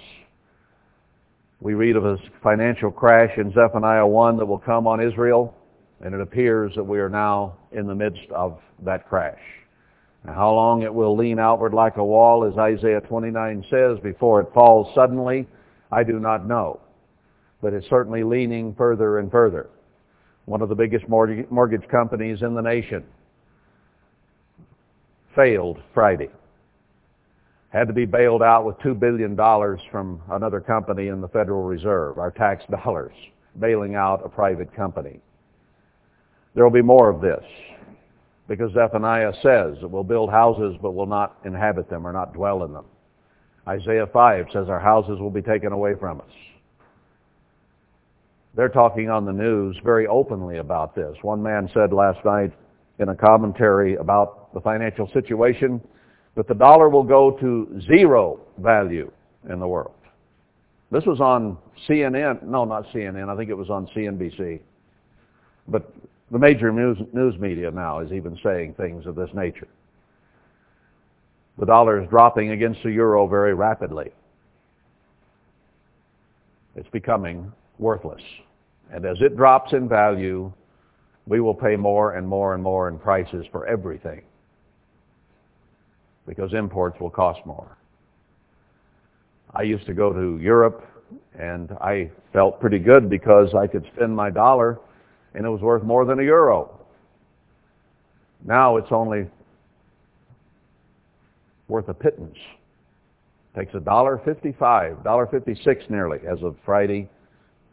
We 1.61 1.73
read 1.73 1.95
of 1.95 2.05
a 2.05 2.17
financial 2.41 2.91
crash 2.91 3.37
in 3.37 3.51
Zephaniah 3.53 4.07
1 4.07 4.37
that 4.37 4.45
will 4.45 4.59
come 4.59 4.87
on 4.87 5.01
Israel, 5.01 5.53
and 6.01 6.15
it 6.15 6.21
appears 6.21 6.73
that 6.75 6.83
we 6.83 6.99
are 6.99 7.09
now 7.09 7.57
in 7.71 7.87
the 7.87 7.95
midst 7.95 8.29
of 8.31 8.59
that 8.83 9.07
crash. 9.07 9.39
Now, 10.25 10.33
how 10.33 10.53
long 10.53 10.83
it 10.83 10.93
will 10.93 11.15
lean 11.15 11.39
outward 11.39 11.73
like 11.73 11.97
a 11.97 12.03
wall, 12.03 12.43
as 12.43 12.57
Isaiah 12.57 13.01
29 13.01 13.65
says, 13.69 13.97
before 14.03 14.41
it 14.41 14.53
falls 14.53 14.93
suddenly, 14.93 15.47
I 15.91 16.03
do 16.03 16.19
not 16.19 16.47
know. 16.47 16.79
But 17.61 17.73
it's 17.73 17.87
certainly 17.89 18.23
leaning 18.23 18.73
further 18.75 19.19
and 19.19 19.31
further. 19.31 19.69
One 20.45 20.61
of 20.61 20.69
the 20.69 20.75
biggest 20.75 21.05
mortgage 21.07 21.87
companies 21.89 22.41
in 22.41 22.53
the 22.53 22.61
nation 22.61 23.03
failed 25.35 25.77
Friday. 25.93 26.29
Had 27.69 27.87
to 27.87 27.93
be 27.93 28.05
bailed 28.05 28.41
out 28.41 28.65
with 28.65 28.77
$2 28.79 28.99
billion 28.99 29.35
from 29.91 30.21
another 30.31 30.59
company 30.59 31.07
in 31.07 31.21
the 31.21 31.27
Federal 31.27 31.63
Reserve, 31.63 32.17
our 32.17 32.31
tax 32.31 32.63
dollars, 32.83 33.13
bailing 33.59 33.95
out 33.95 34.25
a 34.25 34.29
private 34.29 34.73
company. 34.75 35.19
There 36.59 36.65
will 36.65 36.73
be 36.73 36.81
more 36.81 37.07
of 37.07 37.21
this 37.21 37.41
because 38.49 38.73
Zephaniah 38.73 39.31
says 39.35 39.77
that 39.79 39.87
we'll 39.87 40.03
build 40.03 40.29
houses 40.29 40.75
but 40.81 40.91
will 40.91 41.05
not 41.05 41.37
inhabit 41.45 41.89
them 41.89 42.05
or 42.05 42.11
not 42.11 42.33
dwell 42.33 42.65
in 42.65 42.73
them. 42.73 42.83
Isaiah 43.65 44.07
5 44.11 44.47
says 44.51 44.67
our 44.67 44.81
houses 44.81 45.21
will 45.21 45.29
be 45.29 45.41
taken 45.41 45.71
away 45.71 45.93
from 45.97 46.19
us. 46.19 46.27
They're 48.57 48.67
talking 48.67 49.09
on 49.09 49.23
the 49.23 49.31
news 49.31 49.77
very 49.85 50.05
openly 50.07 50.57
about 50.57 50.95
this. 50.95 51.15
One 51.21 51.41
man 51.41 51.69
said 51.73 51.93
last 51.93 52.19
night 52.25 52.51
in 52.99 53.07
a 53.07 53.15
commentary 53.15 53.95
about 53.95 54.53
the 54.53 54.59
financial 54.59 55.09
situation 55.13 55.79
that 56.35 56.49
the 56.49 56.55
dollar 56.55 56.89
will 56.89 57.03
go 57.03 57.31
to 57.39 57.81
zero 57.87 58.41
value 58.57 59.09
in 59.49 59.61
the 59.61 59.67
world. 59.67 59.95
This 60.91 61.05
was 61.05 61.21
on 61.21 61.57
CNN, 61.87 62.43
no, 62.43 62.65
not 62.65 62.85
CNN, 62.87 63.29
I 63.29 63.37
think 63.37 63.49
it 63.49 63.57
was 63.57 63.69
on 63.69 63.87
CNBC. 63.95 64.59
But 65.69 65.89
the 66.31 66.39
major 66.39 66.71
news, 66.71 66.97
news 67.13 67.37
media 67.39 67.71
now 67.71 67.99
is 67.99 68.11
even 68.11 68.37
saying 68.43 68.75
things 68.75 69.05
of 69.05 69.15
this 69.15 69.29
nature. 69.33 69.67
The 71.57 71.65
dollar 71.65 72.01
is 72.01 72.09
dropping 72.09 72.51
against 72.51 72.81
the 72.83 72.91
euro 72.91 73.27
very 73.27 73.53
rapidly. 73.53 74.11
It's 76.75 76.89
becoming 76.89 77.51
worthless. 77.79 78.21
And 78.91 79.05
as 79.05 79.17
it 79.21 79.35
drops 79.35 79.73
in 79.73 79.89
value, 79.89 80.51
we 81.27 81.41
will 81.41 81.53
pay 81.53 81.75
more 81.75 82.13
and 82.13 82.27
more 82.27 82.53
and 82.53 82.63
more 82.63 82.87
in 82.87 82.97
prices 82.97 83.45
for 83.51 83.67
everything 83.67 84.21
because 86.27 86.53
imports 86.53 86.99
will 86.99 87.09
cost 87.09 87.39
more. 87.45 87.77
I 89.53 89.63
used 89.63 89.85
to 89.87 89.93
go 89.93 90.13
to 90.13 90.39
Europe 90.41 90.85
and 91.37 91.71
I 91.81 92.11
felt 92.31 92.59
pretty 92.59 92.79
good 92.79 93.09
because 93.09 93.53
I 93.55 93.65
could 93.67 93.85
spend 93.95 94.15
my 94.15 94.29
dollar 94.29 94.79
and 95.33 95.45
it 95.45 95.49
was 95.49 95.61
worth 95.61 95.83
more 95.83 96.05
than 96.05 96.19
a 96.19 96.23
euro. 96.23 96.79
Now 98.45 98.77
it's 98.77 98.91
only 98.91 99.27
worth 101.67 101.87
a 101.89 101.93
pittance. 101.93 102.37
Takes 103.55 103.73
a 103.73 103.79
dollar 103.79 104.21
fifty-five, 104.23 105.03
dollar 105.03 105.27
fifty-six 105.27 105.83
nearly 105.89 106.19
as 106.27 106.41
of 106.43 106.55
Friday 106.65 107.09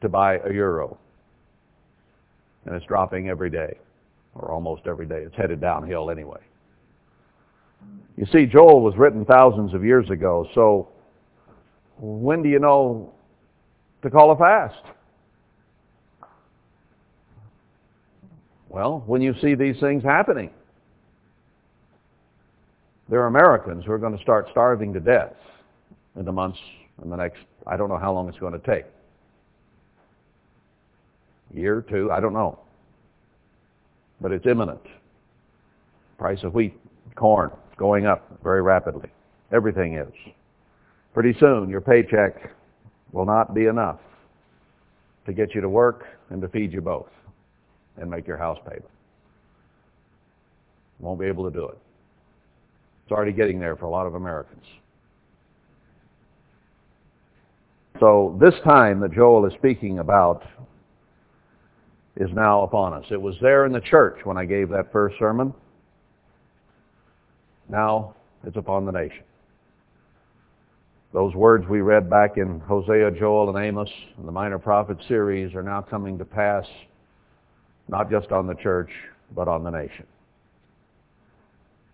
to 0.00 0.08
buy 0.08 0.38
a 0.38 0.52
euro. 0.52 0.98
And 2.64 2.74
it's 2.74 2.86
dropping 2.86 3.28
every 3.28 3.50
day, 3.50 3.78
or 4.34 4.50
almost 4.50 4.82
every 4.86 5.06
day. 5.06 5.22
It's 5.22 5.36
headed 5.36 5.60
downhill 5.60 6.10
anyway. 6.10 6.40
You 8.16 8.26
see, 8.32 8.46
Joel 8.46 8.80
was 8.80 8.96
written 8.96 9.24
thousands 9.24 9.74
of 9.74 9.84
years 9.84 10.10
ago, 10.10 10.48
so 10.54 10.88
when 11.98 12.42
do 12.42 12.48
you 12.48 12.58
know 12.58 13.12
to 14.02 14.10
call 14.10 14.32
a 14.32 14.36
fast? 14.36 14.82
Well, 18.76 19.02
when 19.06 19.22
you 19.22 19.34
see 19.40 19.54
these 19.54 19.80
things 19.80 20.04
happening, 20.04 20.50
there 23.08 23.22
are 23.22 23.26
Americans 23.26 23.86
who 23.86 23.92
are 23.92 23.96
going 23.96 24.14
to 24.14 24.22
start 24.22 24.48
starving 24.50 24.92
to 24.92 25.00
death 25.00 25.32
in 26.14 26.26
the 26.26 26.32
months 26.32 26.58
in 27.02 27.08
the 27.08 27.16
next, 27.16 27.38
I 27.66 27.78
don't 27.78 27.88
know 27.88 27.96
how 27.96 28.12
long 28.12 28.28
it's 28.28 28.38
going 28.38 28.52
to 28.52 28.58
take. 28.58 28.84
Year, 31.54 31.86
two, 31.88 32.12
I 32.12 32.20
don't 32.20 32.34
know. 32.34 32.58
But 34.20 34.32
it's 34.32 34.44
imminent. 34.44 34.82
Price 36.18 36.42
of 36.42 36.52
wheat, 36.52 36.78
corn, 37.14 37.52
going 37.78 38.04
up 38.04 38.30
very 38.42 38.60
rapidly. 38.60 39.08
Everything 39.52 39.94
is. 39.94 40.12
Pretty 41.14 41.34
soon, 41.40 41.70
your 41.70 41.80
paycheck 41.80 42.52
will 43.12 43.24
not 43.24 43.54
be 43.54 43.68
enough 43.68 44.00
to 45.24 45.32
get 45.32 45.54
you 45.54 45.62
to 45.62 45.68
work 45.70 46.04
and 46.28 46.42
to 46.42 46.48
feed 46.48 46.74
you 46.74 46.82
both 46.82 47.08
and 47.98 48.10
make 48.10 48.26
your 48.26 48.36
house 48.36 48.58
payment. 48.64 48.90
Won't 50.98 51.20
be 51.20 51.26
able 51.26 51.44
to 51.44 51.50
do 51.50 51.66
it. 51.68 51.78
It's 53.04 53.12
already 53.12 53.32
getting 53.32 53.60
there 53.60 53.76
for 53.76 53.84
a 53.84 53.90
lot 53.90 54.06
of 54.06 54.14
Americans. 54.14 54.64
So 58.00 58.36
this 58.40 58.54
time 58.64 59.00
that 59.00 59.12
Joel 59.12 59.46
is 59.46 59.54
speaking 59.54 60.00
about 60.00 60.42
is 62.16 62.30
now 62.32 62.62
upon 62.62 62.92
us. 62.92 63.04
It 63.10 63.20
was 63.20 63.36
there 63.40 63.66
in 63.66 63.72
the 63.72 63.80
church 63.80 64.18
when 64.24 64.36
I 64.36 64.44
gave 64.44 64.68
that 64.70 64.90
first 64.92 65.18
sermon. 65.18 65.52
Now 67.68 68.14
it's 68.44 68.56
upon 68.56 68.84
the 68.86 68.92
nation. 68.92 69.22
Those 71.12 71.34
words 71.34 71.66
we 71.68 71.80
read 71.80 72.10
back 72.10 72.36
in 72.36 72.60
Hosea, 72.60 73.12
Joel, 73.12 73.54
and 73.54 73.64
Amos 73.64 73.88
in 74.18 74.26
the 74.26 74.32
Minor 74.32 74.58
Prophet 74.58 74.98
series 75.08 75.54
are 75.54 75.62
now 75.62 75.80
coming 75.80 76.18
to 76.18 76.24
pass, 76.24 76.66
not 77.88 78.10
just 78.10 78.32
on 78.32 78.46
the 78.46 78.54
church, 78.54 78.90
but 79.34 79.48
on 79.48 79.64
the 79.64 79.70
nation. 79.70 80.06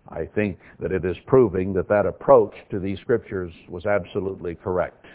I 0.09 0.25
think 0.25 0.59
that 0.79 0.91
it 0.91 1.05
is 1.05 1.15
proving 1.25 1.73
that 1.73 1.87
that 1.89 2.05
approach 2.05 2.53
to 2.71 2.79
these 2.79 2.99
scriptures 2.99 3.51
was 3.69 3.85
absolutely 3.85 4.55
correct. 4.55 5.05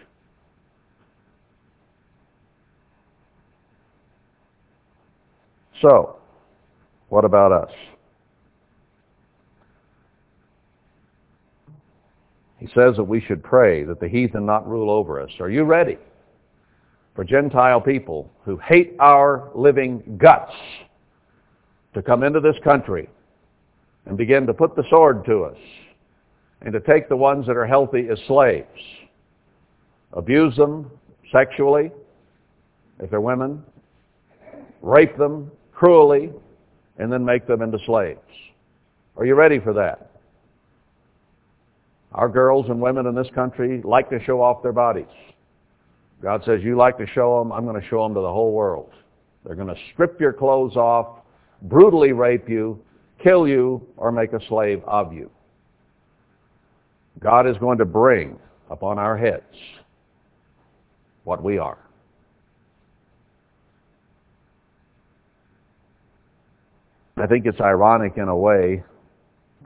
So, 5.82 6.16
what 7.08 7.25
about 7.25 7.52
us? 7.52 7.70
He 12.58 12.66
says 12.66 12.97
that 12.97 13.04
we 13.04 13.20
should 13.20 13.44
pray 13.44 13.85
that 13.85 14.00
the 14.00 14.08
heathen 14.08 14.44
not 14.44 14.68
rule 14.68 14.90
over 14.90 15.20
us. 15.20 15.30
Are 15.38 15.50
you 15.50 15.62
ready 15.62 15.97
for 17.19 17.25
Gentile 17.25 17.81
people 17.81 18.31
who 18.45 18.57
hate 18.59 18.95
our 19.01 19.51
living 19.53 20.19
guts 20.19 20.53
to 21.93 22.01
come 22.01 22.23
into 22.23 22.39
this 22.39 22.55
country 22.63 23.09
and 24.07 24.17
begin 24.17 24.47
to 24.47 24.55
put 24.55 24.77
the 24.77 24.85
sword 24.89 25.25
to 25.25 25.43
us 25.43 25.57
and 26.61 26.73
to 26.73 26.79
take 26.79 27.09
the 27.09 27.17
ones 27.17 27.45
that 27.49 27.57
are 27.57 27.67
healthy 27.67 28.07
as 28.09 28.21
slaves, 28.29 28.69
abuse 30.13 30.55
them 30.55 30.89
sexually, 31.33 31.91
if 33.01 33.11
they're 33.11 33.21
women, 33.21 33.65
rape 34.81 35.19
them 35.19 35.51
cruelly, 35.73 36.31
and 36.99 37.13
then 37.13 37.25
make 37.25 37.49
them 37.49 37.63
into 37.63 37.79
slaves. 37.85 38.21
Are 39.17 39.27
you 39.27 39.35
ready 39.35 39.59
for 39.59 39.73
that? 39.73 40.13
Our 42.13 42.29
girls 42.29 42.67
and 42.69 42.81
women 42.81 43.07
in 43.07 43.17
this 43.17 43.27
country 43.35 43.83
like 43.83 44.09
to 44.11 44.23
show 44.23 44.41
off 44.41 44.63
their 44.63 44.71
bodies. 44.71 45.07
God 46.23 46.43
says, 46.45 46.61
you 46.63 46.77
like 46.77 46.99
to 46.99 47.07
show 47.07 47.39
them, 47.39 47.53
I'm 47.53 47.65
going 47.65 47.81
to 47.81 47.87
show 47.89 48.03
them 48.03 48.15
to 48.15 48.21
the 48.21 48.33
whole 48.33 48.53
world. 48.53 48.93
They're 49.45 49.55
going 49.55 49.69
to 49.69 49.81
strip 49.93 50.21
your 50.21 50.33
clothes 50.33 50.77
off, 50.77 51.21
brutally 51.63 52.13
rape 52.13 52.49
you, 52.49 52.83
kill 53.23 53.47
you, 53.47 53.87
or 53.97 54.11
make 54.11 54.33
a 54.33 54.41
slave 54.49 54.83
of 54.87 55.13
you. 55.13 55.31
God 57.21 57.49
is 57.49 57.57
going 57.59 57.79
to 57.79 57.85
bring 57.85 58.39
upon 58.71 58.99
our 58.99 59.17
heads 59.17 59.43
what 61.25 61.43
we 61.43 61.59
are. 61.59 61.79
I 67.17 67.27
think 67.27 67.47
it's 67.47 67.61
ironic 67.61 68.13
in 68.17 68.29
a 68.29 68.37
way. 68.37 68.83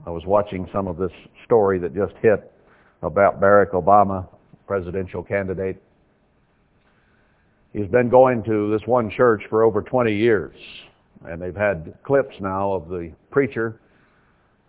I 0.06 0.10
was 0.10 0.24
watching 0.24 0.66
some 0.72 0.88
of 0.88 0.96
this 0.96 1.12
story 1.44 1.78
that 1.80 1.94
just 1.94 2.14
hit 2.22 2.50
about 3.02 3.40
Barack 3.40 3.72
Obama, 3.72 4.26
presidential 4.66 5.22
candidate. 5.22 5.82
He's 7.72 7.88
been 7.88 8.08
going 8.08 8.42
to 8.44 8.70
this 8.70 8.86
one 8.86 9.10
church 9.10 9.42
for 9.48 9.62
over 9.62 9.82
20 9.82 10.14
years, 10.14 10.54
and 11.24 11.40
they've 11.40 11.56
had 11.56 11.94
clips 12.02 12.34
now 12.40 12.72
of 12.72 12.88
the 12.88 13.12
preacher 13.30 13.80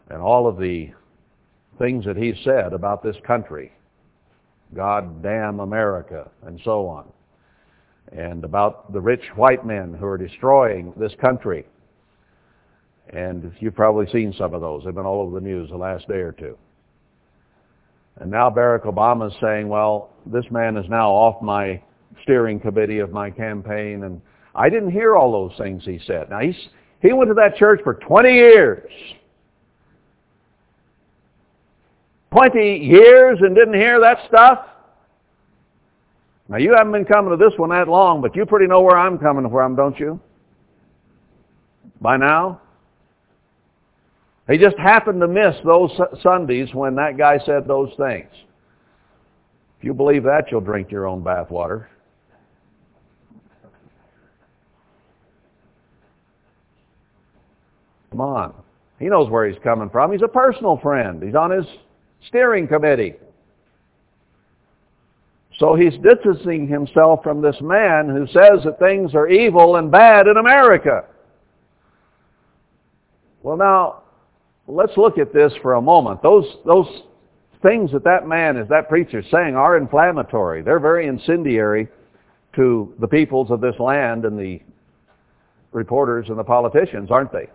and 0.10 0.22
all 0.22 0.48
of 0.48 0.58
the 0.58 0.92
things 1.80 2.06
that 2.06 2.16
he 2.16 2.34
said 2.44 2.74
about 2.74 3.04
this 3.04 3.18
country. 3.26 3.74
God 4.74 5.22
damn 5.22 5.60
America, 5.60 6.30
and 6.46 6.60
so 6.64 6.88
on. 6.88 7.12
And 8.12 8.44
about 8.44 8.94
the 8.94 9.02
rich 9.02 9.24
white 9.36 9.66
men 9.66 9.94
who 9.94 10.06
are 10.06 10.18
destroying 10.18 10.94
this 10.98 11.14
country 11.20 11.66
and 13.10 13.52
you've 13.60 13.76
probably 13.76 14.12
seen 14.12 14.34
some 14.38 14.54
of 14.54 14.62
those. 14.62 14.84
They've 14.84 14.94
been 14.94 15.06
all 15.06 15.22
over 15.22 15.40
the 15.40 15.46
news 15.46 15.70
the 15.70 15.78
last 15.78 16.08
day 16.08 16.16
or 16.16 16.32
two. 16.32 16.58
And 18.20 18.30
now 18.30 18.50
Barack 18.50 18.84
Obama 18.84 19.28
is 19.28 19.38
saying, 19.42 19.68
well, 19.68 20.12
this 20.26 20.46
man 20.52 20.78
is 20.78 20.86
now 20.90 21.10
off 21.12 21.42
my 21.42 21.82
steering 22.22 22.60
committee 22.60 23.00
of 23.00 23.12
my 23.12 23.30
campaign. 23.30 24.04
And 24.04 24.22
I 24.56 24.70
didn't 24.70 24.92
hear 24.92 25.16
all 25.16 25.32
those 25.32 25.58
things 25.58 25.84
he 25.84 26.00
said. 26.06 26.30
Now, 26.30 26.40
he's, 26.40 26.56
he 27.02 27.14
went 27.14 27.30
to 27.30 27.34
that 27.36 27.56
church 27.58 27.82
for 27.84 27.96
20 27.96 28.34
years. 28.34 28.92
20 32.32 32.78
years 32.78 33.40
and 33.42 33.56
didn't 33.56 33.76
hear 33.76 34.00
that 34.00 34.18
stuff? 34.28 34.60
Now, 36.50 36.58
you 36.58 36.74
haven't 36.76 36.92
been 36.92 37.06
coming 37.06 37.32
to 37.32 37.38
this 37.38 37.58
one 37.58 37.70
that 37.70 37.88
long, 37.88 38.22
but 38.22 38.36
you 38.36 38.46
pretty 38.46 38.68
know 38.68 38.82
where 38.82 38.98
I'm 38.98 39.18
coming 39.18 39.50
from, 39.50 39.76
don't 39.76 39.98
you? 40.00 40.20
By 42.02 42.18
now? 42.18 42.62
He 44.50 44.58
just 44.58 44.78
happened 44.78 45.22
to 45.22 45.28
miss 45.28 45.56
those 45.64 45.92
Sundays 46.22 46.74
when 46.74 46.96
that 46.96 47.18
guy 47.18 47.40
said 47.46 47.66
those 47.66 47.92
things. 47.98 48.30
If 49.80 49.86
you 49.86 49.94
believe 49.94 50.24
that, 50.24 50.52
you'll 50.52 50.62
drink 50.62 50.92
your 50.92 51.08
own 51.08 51.24
bathwater. 51.24 51.86
Come 58.14 58.22
on. 58.22 58.54
He 59.00 59.08
knows 59.08 59.28
where 59.28 59.50
he's 59.50 59.58
coming 59.64 59.90
from. 59.90 60.12
He's 60.12 60.22
a 60.22 60.28
personal 60.28 60.78
friend. 60.78 61.24
He's 61.24 61.34
on 61.34 61.50
his 61.50 61.66
steering 62.28 62.68
committee. 62.68 63.16
So 65.58 65.74
he's 65.74 65.94
distancing 66.04 66.68
himself 66.68 67.24
from 67.24 67.42
this 67.42 67.56
man 67.60 68.08
who 68.08 68.28
says 68.28 68.64
that 68.66 68.78
things 68.78 69.16
are 69.16 69.28
evil 69.28 69.78
and 69.78 69.90
bad 69.90 70.28
in 70.28 70.38
America. 70.38 71.06
Well, 73.42 73.58
now, 73.58 74.04
let's 74.68 74.96
look 74.96 75.18
at 75.18 75.34
this 75.34 75.52
for 75.64 75.74
a 75.74 75.82
moment. 75.82 76.22
Those, 76.22 76.46
those 76.64 76.86
things 77.64 77.92
that 77.94 78.04
that 78.04 78.28
man 78.28 78.58
is, 78.58 78.70
that 78.70 78.90
preacher 78.90 79.22
is 79.22 79.26
saying 79.32 79.56
are 79.56 79.76
inflammatory. 79.76 80.62
They're 80.62 80.80
very 80.80 81.08
incendiary 81.08 81.88
to 82.58 82.94
the 83.00 83.08
peoples 83.08 83.50
of 83.50 83.60
this 83.60 83.80
land 83.80 84.26
and 84.26 84.38
the 84.38 84.62
reporters 85.72 86.30
and 86.30 86.38
the 86.38 86.44
politicians, 86.44 87.10
aren't 87.10 87.32
they? 87.32 87.48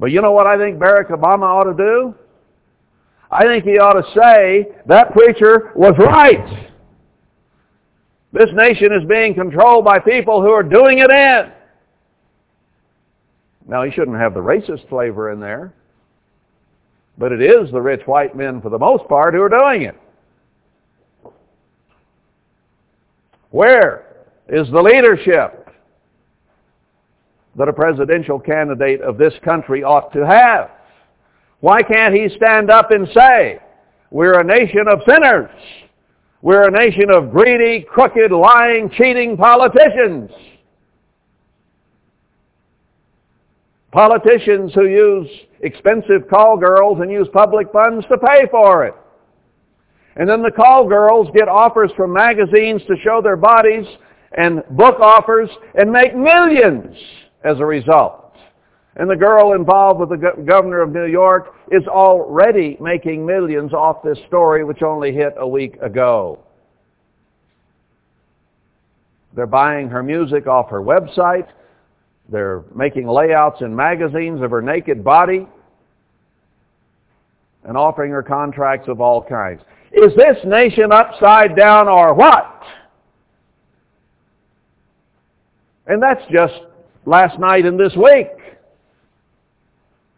But 0.00 0.12
you 0.12 0.22
know 0.22 0.32
what 0.32 0.46
I 0.46 0.56
think 0.56 0.78
Barack 0.78 1.10
Obama 1.10 1.42
ought 1.42 1.64
to 1.64 1.74
do? 1.74 2.14
I 3.30 3.44
think 3.44 3.64
he 3.64 3.78
ought 3.78 3.92
to 3.92 4.02
say, 4.18 4.66
that 4.86 5.12
preacher 5.12 5.72
was 5.76 5.94
right. 5.98 6.72
This 8.32 8.48
nation 8.54 8.92
is 8.92 9.06
being 9.06 9.34
controlled 9.34 9.84
by 9.84 9.98
people 9.98 10.40
who 10.40 10.50
are 10.50 10.62
doing 10.62 10.98
it 10.98 11.10
in. 11.10 11.52
Now, 13.68 13.84
he 13.84 13.92
shouldn't 13.92 14.16
have 14.16 14.32
the 14.32 14.40
racist 14.40 14.88
flavor 14.88 15.32
in 15.32 15.38
there, 15.38 15.74
but 17.18 17.30
it 17.30 17.42
is 17.42 17.70
the 17.70 17.80
rich 17.80 18.00
white 18.06 18.34
men, 18.34 18.62
for 18.62 18.70
the 18.70 18.78
most 18.78 19.06
part, 19.06 19.34
who 19.34 19.42
are 19.42 19.48
doing 19.50 19.82
it. 19.82 20.00
Where 23.50 24.06
is 24.48 24.68
the 24.70 24.80
leadership 24.80 25.59
that 27.56 27.68
a 27.68 27.72
presidential 27.72 28.38
candidate 28.38 29.00
of 29.00 29.18
this 29.18 29.34
country 29.44 29.82
ought 29.82 30.12
to 30.12 30.26
have? 30.26 30.70
Why 31.60 31.82
can't 31.82 32.14
he 32.14 32.28
stand 32.36 32.70
up 32.70 32.90
and 32.90 33.08
say, 33.14 33.60
we're 34.10 34.40
a 34.40 34.44
nation 34.44 34.86
of 34.88 35.00
sinners. 35.08 35.50
We're 36.42 36.66
a 36.66 36.70
nation 36.70 37.10
of 37.10 37.30
greedy, 37.30 37.86
crooked, 37.88 38.32
lying, 38.32 38.90
cheating 38.90 39.36
politicians. 39.36 40.30
Politicians 43.92 44.72
who 44.74 44.86
use 44.86 45.28
expensive 45.60 46.28
call 46.28 46.56
girls 46.56 47.00
and 47.00 47.10
use 47.10 47.28
public 47.32 47.70
funds 47.72 48.06
to 48.08 48.16
pay 48.18 48.46
for 48.50 48.86
it. 48.86 48.94
And 50.16 50.28
then 50.28 50.42
the 50.42 50.50
call 50.50 50.88
girls 50.88 51.28
get 51.34 51.48
offers 51.48 51.90
from 51.96 52.12
magazines 52.12 52.82
to 52.88 52.96
show 53.02 53.20
their 53.22 53.36
bodies 53.36 53.86
and 54.36 54.62
book 54.70 54.98
offers 55.00 55.50
and 55.74 55.90
make 55.90 56.16
millions 56.16 56.96
as 57.44 57.58
a 57.60 57.64
result. 57.64 58.36
And 58.96 59.08
the 59.08 59.16
girl 59.16 59.52
involved 59.52 60.00
with 60.00 60.10
the 60.10 60.42
governor 60.44 60.82
of 60.82 60.92
New 60.92 61.06
York 61.06 61.54
is 61.70 61.86
already 61.86 62.76
making 62.80 63.24
millions 63.24 63.72
off 63.72 64.02
this 64.02 64.18
story 64.26 64.64
which 64.64 64.82
only 64.82 65.12
hit 65.12 65.34
a 65.38 65.46
week 65.46 65.76
ago. 65.80 66.40
They're 69.34 69.46
buying 69.46 69.88
her 69.88 70.02
music 70.02 70.46
off 70.46 70.70
her 70.70 70.82
website. 70.82 71.46
They're 72.28 72.64
making 72.74 73.06
layouts 73.06 73.60
in 73.60 73.74
magazines 73.74 74.42
of 74.42 74.50
her 74.50 74.60
naked 74.60 75.04
body 75.04 75.46
and 77.64 77.76
offering 77.76 78.10
her 78.10 78.22
contracts 78.22 78.88
of 78.88 79.00
all 79.00 79.22
kinds. 79.22 79.62
Is 79.92 80.12
this 80.16 80.36
nation 80.44 80.92
upside 80.92 81.56
down 81.56 81.88
or 81.88 82.14
what? 82.14 82.62
And 85.86 86.02
that's 86.02 86.22
just 86.30 86.54
last 87.06 87.38
night 87.38 87.64
and 87.64 87.78
this 87.78 87.94
week 87.96 88.28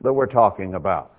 that 0.03 0.12
we're 0.12 0.27
talking 0.27 0.75
about. 0.75 1.11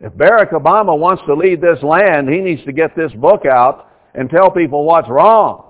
If 0.00 0.12
Barack 0.14 0.50
Obama 0.50 0.98
wants 0.98 1.22
to 1.26 1.34
lead 1.34 1.60
this 1.60 1.82
land, 1.82 2.28
he 2.28 2.40
needs 2.40 2.64
to 2.64 2.72
get 2.72 2.96
this 2.96 3.12
book 3.12 3.46
out 3.46 3.90
and 4.14 4.28
tell 4.28 4.50
people 4.50 4.84
what's 4.84 5.08
wrong 5.08 5.64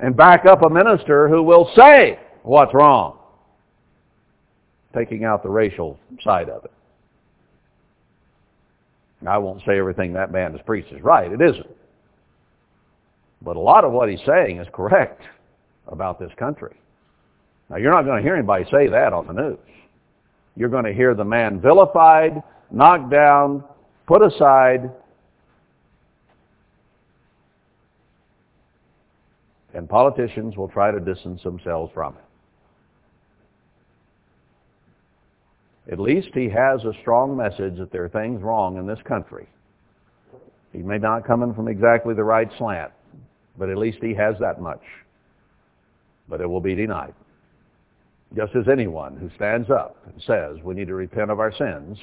and 0.00 0.16
back 0.16 0.46
up 0.46 0.62
a 0.62 0.70
minister 0.70 1.28
who 1.28 1.42
will 1.42 1.70
say 1.76 2.18
what's 2.42 2.74
wrong, 2.74 3.18
taking 4.94 5.24
out 5.24 5.42
the 5.42 5.48
racial 5.48 5.98
side 6.22 6.48
of 6.48 6.64
it. 6.64 6.70
I 9.26 9.38
won't 9.38 9.62
say 9.66 9.78
everything 9.78 10.12
that 10.12 10.32
man 10.32 10.52
has 10.52 10.60
preached 10.66 10.92
is 10.92 11.00
right. 11.00 11.32
It 11.32 11.40
isn't. 11.40 11.70
But 13.40 13.56
a 13.56 13.60
lot 13.60 13.84
of 13.84 13.92
what 13.92 14.10
he's 14.10 14.20
saying 14.26 14.58
is 14.58 14.66
correct 14.72 15.22
about 15.88 16.18
this 16.18 16.30
country. 16.38 16.76
Now, 17.70 17.76
you're 17.76 17.92
not 17.92 18.04
going 18.04 18.18
to 18.18 18.22
hear 18.22 18.34
anybody 18.34 18.64
say 18.70 18.88
that 18.88 19.12
on 19.12 19.26
the 19.26 19.32
news. 19.32 19.58
You're 20.56 20.68
going 20.68 20.84
to 20.84 20.92
hear 20.92 21.14
the 21.14 21.24
man 21.24 21.60
vilified, 21.60 22.42
knocked 22.70 23.10
down, 23.10 23.64
put 24.06 24.22
aside, 24.22 24.90
and 29.74 29.88
politicians 29.88 30.56
will 30.56 30.68
try 30.68 30.90
to 30.90 31.00
distance 31.00 31.42
themselves 31.42 31.92
from 31.92 32.14
it. 32.14 32.20
At 35.92 35.98
least 35.98 36.28
he 36.32 36.48
has 36.48 36.82
a 36.84 36.92
strong 37.02 37.36
message 37.36 37.76
that 37.78 37.92
there 37.92 38.04
are 38.04 38.08
things 38.08 38.42
wrong 38.42 38.78
in 38.78 38.86
this 38.86 39.00
country. 39.06 39.46
He 40.72 40.78
may 40.78 40.98
not 40.98 41.26
come 41.26 41.42
in 41.42 41.54
from 41.54 41.68
exactly 41.68 42.14
the 42.14 42.24
right 42.24 42.48
slant, 42.56 42.92
but 43.58 43.68
at 43.68 43.76
least 43.76 43.98
he 44.00 44.14
has 44.14 44.36
that 44.40 44.60
much. 44.60 44.80
But 46.28 46.40
it 46.40 46.46
will 46.46 46.60
be 46.60 46.74
denied. 46.74 47.14
Just 48.36 48.56
as 48.56 48.68
anyone 48.68 49.16
who 49.16 49.30
stands 49.36 49.70
up 49.70 49.96
and 50.06 50.20
says 50.22 50.56
we 50.64 50.74
need 50.74 50.88
to 50.88 50.94
repent 50.94 51.30
of 51.30 51.38
our 51.38 51.52
sins 51.54 51.98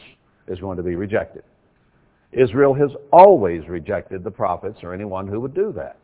is 0.48 0.60
going 0.60 0.78
to 0.78 0.84
be 0.84 0.96
rejected. 0.96 1.44
Israel 2.32 2.74
has 2.74 2.92
always 3.12 3.68
rejected 3.68 4.24
the 4.24 4.32
prophets 4.32 4.80
or 4.84 4.94
anyone 4.94 5.28
who 5.28 5.40
would 5.42 5.54
do 5.54 5.74
that. 5.76 5.98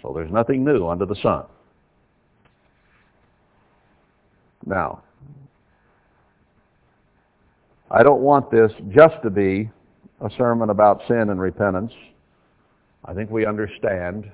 So 0.00 0.12
there's 0.14 0.30
nothing 0.30 0.64
new 0.64 0.86
under 0.86 1.06
the 1.06 1.16
sun. 1.16 1.44
Now, 4.66 5.02
I 7.90 8.02
don't 8.02 8.20
want 8.20 8.50
this 8.50 8.72
just 8.94 9.22
to 9.22 9.30
be 9.30 9.70
a 10.20 10.30
sermon 10.38 10.70
about 10.70 11.02
sin 11.06 11.30
and 11.30 11.40
repentance. 11.40 11.92
I 13.04 13.12
think 13.12 13.30
we 13.30 13.44
understand 13.44 14.30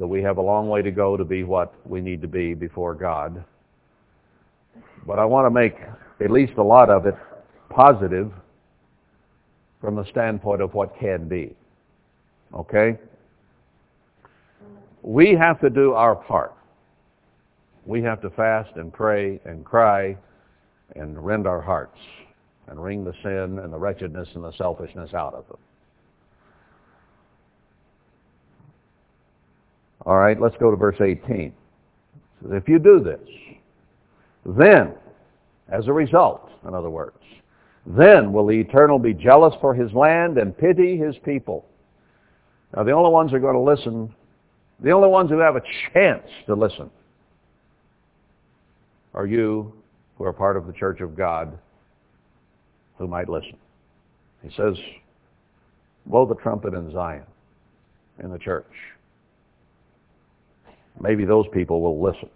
that 0.00 0.06
we 0.06 0.22
have 0.22 0.38
a 0.38 0.42
long 0.42 0.68
way 0.70 0.80
to 0.80 0.90
go 0.90 1.14
to 1.14 1.24
be 1.24 1.44
what 1.44 1.74
we 1.88 2.00
need 2.00 2.22
to 2.22 2.26
be 2.26 2.54
before 2.54 2.94
God. 2.94 3.44
But 5.06 5.18
I 5.18 5.26
want 5.26 5.44
to 5.44 5.50
make 5.50 5.76
at 6.24 6.30
least 6.30 6.54
a 6.56 6.62
lot 6.62 6.88
of 6.88 7.04
it 7.04 7.14
positive 7.68 8.32
from 9.78 9.96
the 9.96 10.04
standpoint 10.06 10.62
of 10.62 10.72
what 10.72 10.98
can 10.98 11.28
be. 11.28 11.54
Okay? 12.54 12.98
We 15.02 15.34
have 15.34 15.60
to 15.60 15.68
do 15.68 15.92
our 15.92 16.16
part. 16.16 16.54
We 17.84 18.02
have 18.02 18.22
to 18.22 18.30
fast 18.30 18.76
and 18.76 18.90
pray 18.92 19.38
and 19.44 19.64
cry 19.66 20.16
and 20.96 21.22
rend 21.22 21.46
our 21.46 21.60
hearts 21.60 21.98
and 22.68 22.82
wring 22.82 23.04
the 23.04 23.14
sin 23.22 23.58
and 23.58 23.70
the 23.70 23.78
wretchedness 23.78 24.28
and 24.34 24.44
the 24.44 24.52
selfishness 24.56 25.12
out 25.12 25.34
of 25.34 25.46
them. 25.48 25.58
All 30.06 30.16
right, 30.16 30.40
let's 30.40 30.56
go 30.58 30.70
to 30.70 30.76
verse 30.76 30.96
18. 31.00 31.52
So 32.42 32.52
if 32.54 32.68
you 32.68 32.78
do 32.78 33.00
this, 33.00 33.20
then, 34.46 34.94
as 35.68 35.86
a 35.86 35.92
result, 35.92 36.50
in 36.66 36.74
other 36.74 36.90
words, 36.90 37.16
then 37.86 38.32
will 38.32 38.46
the 38.46 38.58
Eternal 38.60 38.98
be 38.98 39.14
jealous 39.14 39.54
for 39.60 39.74
his 39.74 39.92
land 39.92 40.38
and 40.38 40.56
pity 40.56 40.96
his 40.96 41.16
people. 41.24 41.66
Now 42.74 42.84
the 42.84 42.92
only 42.92 43.10
ones 43.10 43.30
who 43.30 43.36
are 43.36 43.40
going 43.40 43.54
to 43.54 43.60
listen, 43.60 44.14
the 44.80 44.90
only 44.90 45.08
ones 45.08 45.30
who 45.30 45.38
have 45.38 45.56
a 45.56 45.62
chance 45.92 46.26
to 46.46 46.54
listen 46.54 46.90
are 49.12 49.26
you 49.26 49.72
who 50.16 50.24
are 50.24 50.32
part 50.32 50.56
of 50.56 50.66
the 50.66 50.72
church 50.72 51.00
of 51.00 51.16
God 51.16 51.58
who 52.96 53.08
might 53.08 53.28
listen. 53.28 53.56
He 54.42 54.50
says, 54.56 54.74
blow 56.06 56.26
the 56.26 56.36
trumpet 56.36 56.74
in 56.74 56.92
Zion, 56.92 57.24
in 58.22 58.30
the 58.30 58.38
church. 58.38 58.70
Maybe 60.98 61.24
those 61.24 61.46
people 61.52 61.80
will 61.80 62.02
listen. 62.02 62.28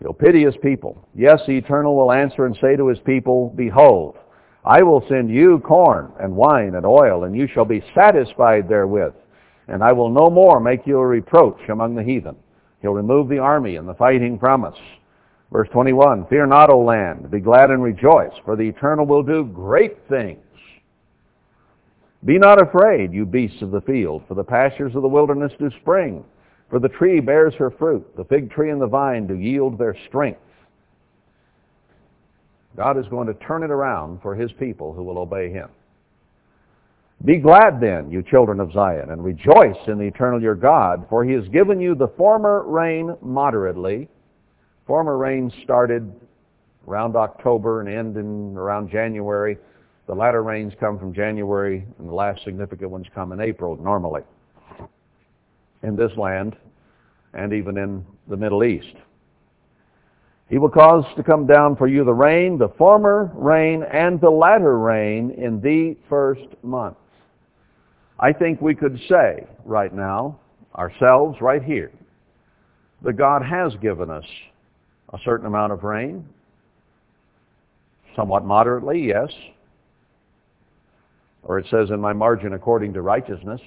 He'll 0.00 0.12
pity 0.14 0.44
his 0.44 0.56
people. 0.62 1.06
Yes, 1.14 1.40
the 1.46 1.56
Eternal 1.56 1.94
will 1.94 2.12
answer 2.12 2.46
and 2.46 2.56
say 2.60 2.74
to 2.76 2.88
his 2.88 2.98
people, 3.00 3.52
Behold, 3.54 4.16
I 4.64 4.82
will 4.82 5.04
send 5.08 5.30
you 5.30 5.60
corn 5.60 6.12
and 6.18 6.34
wine 6.34 6.74
and 6.74 6.86
oil, 6.86 7.24
and 7.24 7.36
you 7.36 7.46
shall 7.46 7.64
be 7.64 7.84
satisfied 7.94 8.68
therewith. 8.68 9.14
And 9.68 9.84
I 9.84 9.92
will 9.92 10.10
no 10.10 10.30
more 10.30 10.58
make 10.58 10.86
you 10.86 10.98
a 10.98 11.06
reproach 11.06 11.60
among 11.68 11.94
the 11.94 12.02
heathen. 12.02 12.36
He'll 12.82 12.92
remove 12.94 13.28
the 13.28 13.38
army 13.38 13.76
and 13.76 13.88
the 13.88 13.94
fighting 13.94 14.38
from 14.38 14.64
us. 14.64 14.76
Verse 15.52 15.68
21, 15.70 16.26
Fear 16.26 16.46
not, 16.46 16.70
O 16.70 16.80
land, 16.80 17.30
be 17.30 17.40
glad 17.40 17.70
and 17.70 17.82
rejoice, 17.82 18.32
for 18.44 18.56
the 18.56 18.68
Eternal 18.68 19.06
will 19.06 19.22
do 19.22 19.44
great 19.44 19.98
things. 20.08 20.40
Be 22.24 22.38
not 22.38 22.60
afraid, 22.60 23.12
you 23.12 23.24
beasts 23.24 23.62
of 23.62 23.70
the 23.70 23.80
field, 23.80 24.22
for 24.28 24.34
the 24.34 24.44
pastures 24.44 24.94
of 24.94 25.02
the 25.02 25.08
wilderness 25.08 25.52
do 25.58 25.70
spring. 25.80 26.24
For 26.68 26.78
the 26.78 26.88
tree 26.88 27.20
bears 27.20 27.54
her 27.54 27.70
fruit, 27.70 28.06
the 28.16 28.24
fig 28.24 28.50
tree 28.50 28.70
and 28.70 28.80
the 28.80 28.86
vine 28.86 29.26
do 29.26 29.34
yield 29.34 29.78
their 29.78 29.96
strength. 30.06 30.40
God 32.76 32.98
is 32.98 33.08
going 33.08 33.26
to 33.26 33.34
turn 33.34 33.62
it 33.62 33.70
around 33.70 34.22
for 34.22 34.34
his 34.34 34.52
people 34.52 34.92
who 34.92 35.02
will 35.02 35.18
obey 35.18 35.50
him. 35.50 35.68
Be 37.24 37.36
glad 37.36 37.80
then, 37.80 38.10
you 38.10 38.22
children 38.22 38.60
of 38.60 38.72
Zion, 38.72 39.10
and 39.10 39.22
rejoice 39.22 39.76
in 39.88 39.98
the 39.98 40.06
eternal 40.06 40.40
your 40.40 40.54
God, 40.54 41.06
for 41.10 41.24
he 41.24 41.32
has 41.32 41.46
given 41.48 41.80
you 41.80 41.94
the 41.94 42.08
former 42.16 42.62
rain 42.62 43.14
moderately. 43.20 44.08
Former 44.86 45.18
rain 45.18 45.52
started 45.62 46.10
around 46.88 47.16
October 47.16 47.80
and 47.80 47.88
ended 47.88 48.24
around 48.56 48.90
January. 48.90 49.58
The 50.10 50.16
latter 50.16 50.42
rains 50.42 50.72
come 50.80 50.98
from 50.98 51.14
January, 51.14 51.86
and 52.00 52.08
the 52.08 52.12
last 52.12 52.42
significant 52.42 52.90
ones 52.90 53.06
come 53.14 53.30
in 53.30 53.40
April 53.40 53.76
normally 53.76 54.22
in 55.84 55.94
this 55.94 56.10
land 56.16 56.56
and 57.32 57.52
even 57.52 57.78
in 57.78 58.04
the 58.26 58.36
Middle 58.36 58.64
East. 58.64 58.96
He 60.48 60.58
will 60.58 60.68
cause 60.68 61.04
to 61.14 61.22
come 61.22 61.46
down 61.46 61.76
for 61.76 61.86
you 61.86 62.02
the 62.02 62.12
rain, 62.12 62.58
the 62.58 62.70
former 62.70 63.30
rain, 63.36 63.84
and 63.84 64.20
the 64.20 64.30
latter 64.30 64.80
rain 64.80 65.30
in 65.30 65.60
the 65.60 65.96
first 66.08 66.48
month. 66.64 66.96
I 68.18 68.32
think 68.32 68.60
we 68.60 68.74
could 68.74 68.98
say 69.08 69.46
right 69.64 69.94
now, 69.94 70.40
ourselves 70.74 71.40
right 71.40 71.62
here, 71.62 71.92
that 73.02 73.12
God 73.12 73.42
has 73.44 73.74
given 73.80 74.10
us 74.10 74.26
a 75.12 75.18
certain 75.24 75.46
amount 75.46 75.72
of 75.72 75.84
rain, 75.84 76.26
somewhat 78.16 78.44
moderately, 78.44 79.06
yes, 79.06 79.30
or 81.42 81.58
it 81.58 81.66
says 81.70 81.90
in 81.90 82.00
my 82.00 82.12
margin 82.12 82.52
according 82.52 82.92
to 82.94 83.02
righteousness, 83.02 83.60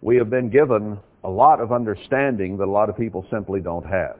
we 0.00 0.16
have 0.16 0.30
been 0.30 0.48
given 0.48 0.98
a 1.24 1.28
lot 1.28 1.60
of 1.60 1.72
understanding 1.72 2.56
that 2.56 2.64
a 2.64 2.70
lot 2.70 2.88
of 2.88 2.96
people 2.96 3.26
simply 3.30 3.60
don't 3.60 3.86
have. 3.86 4.18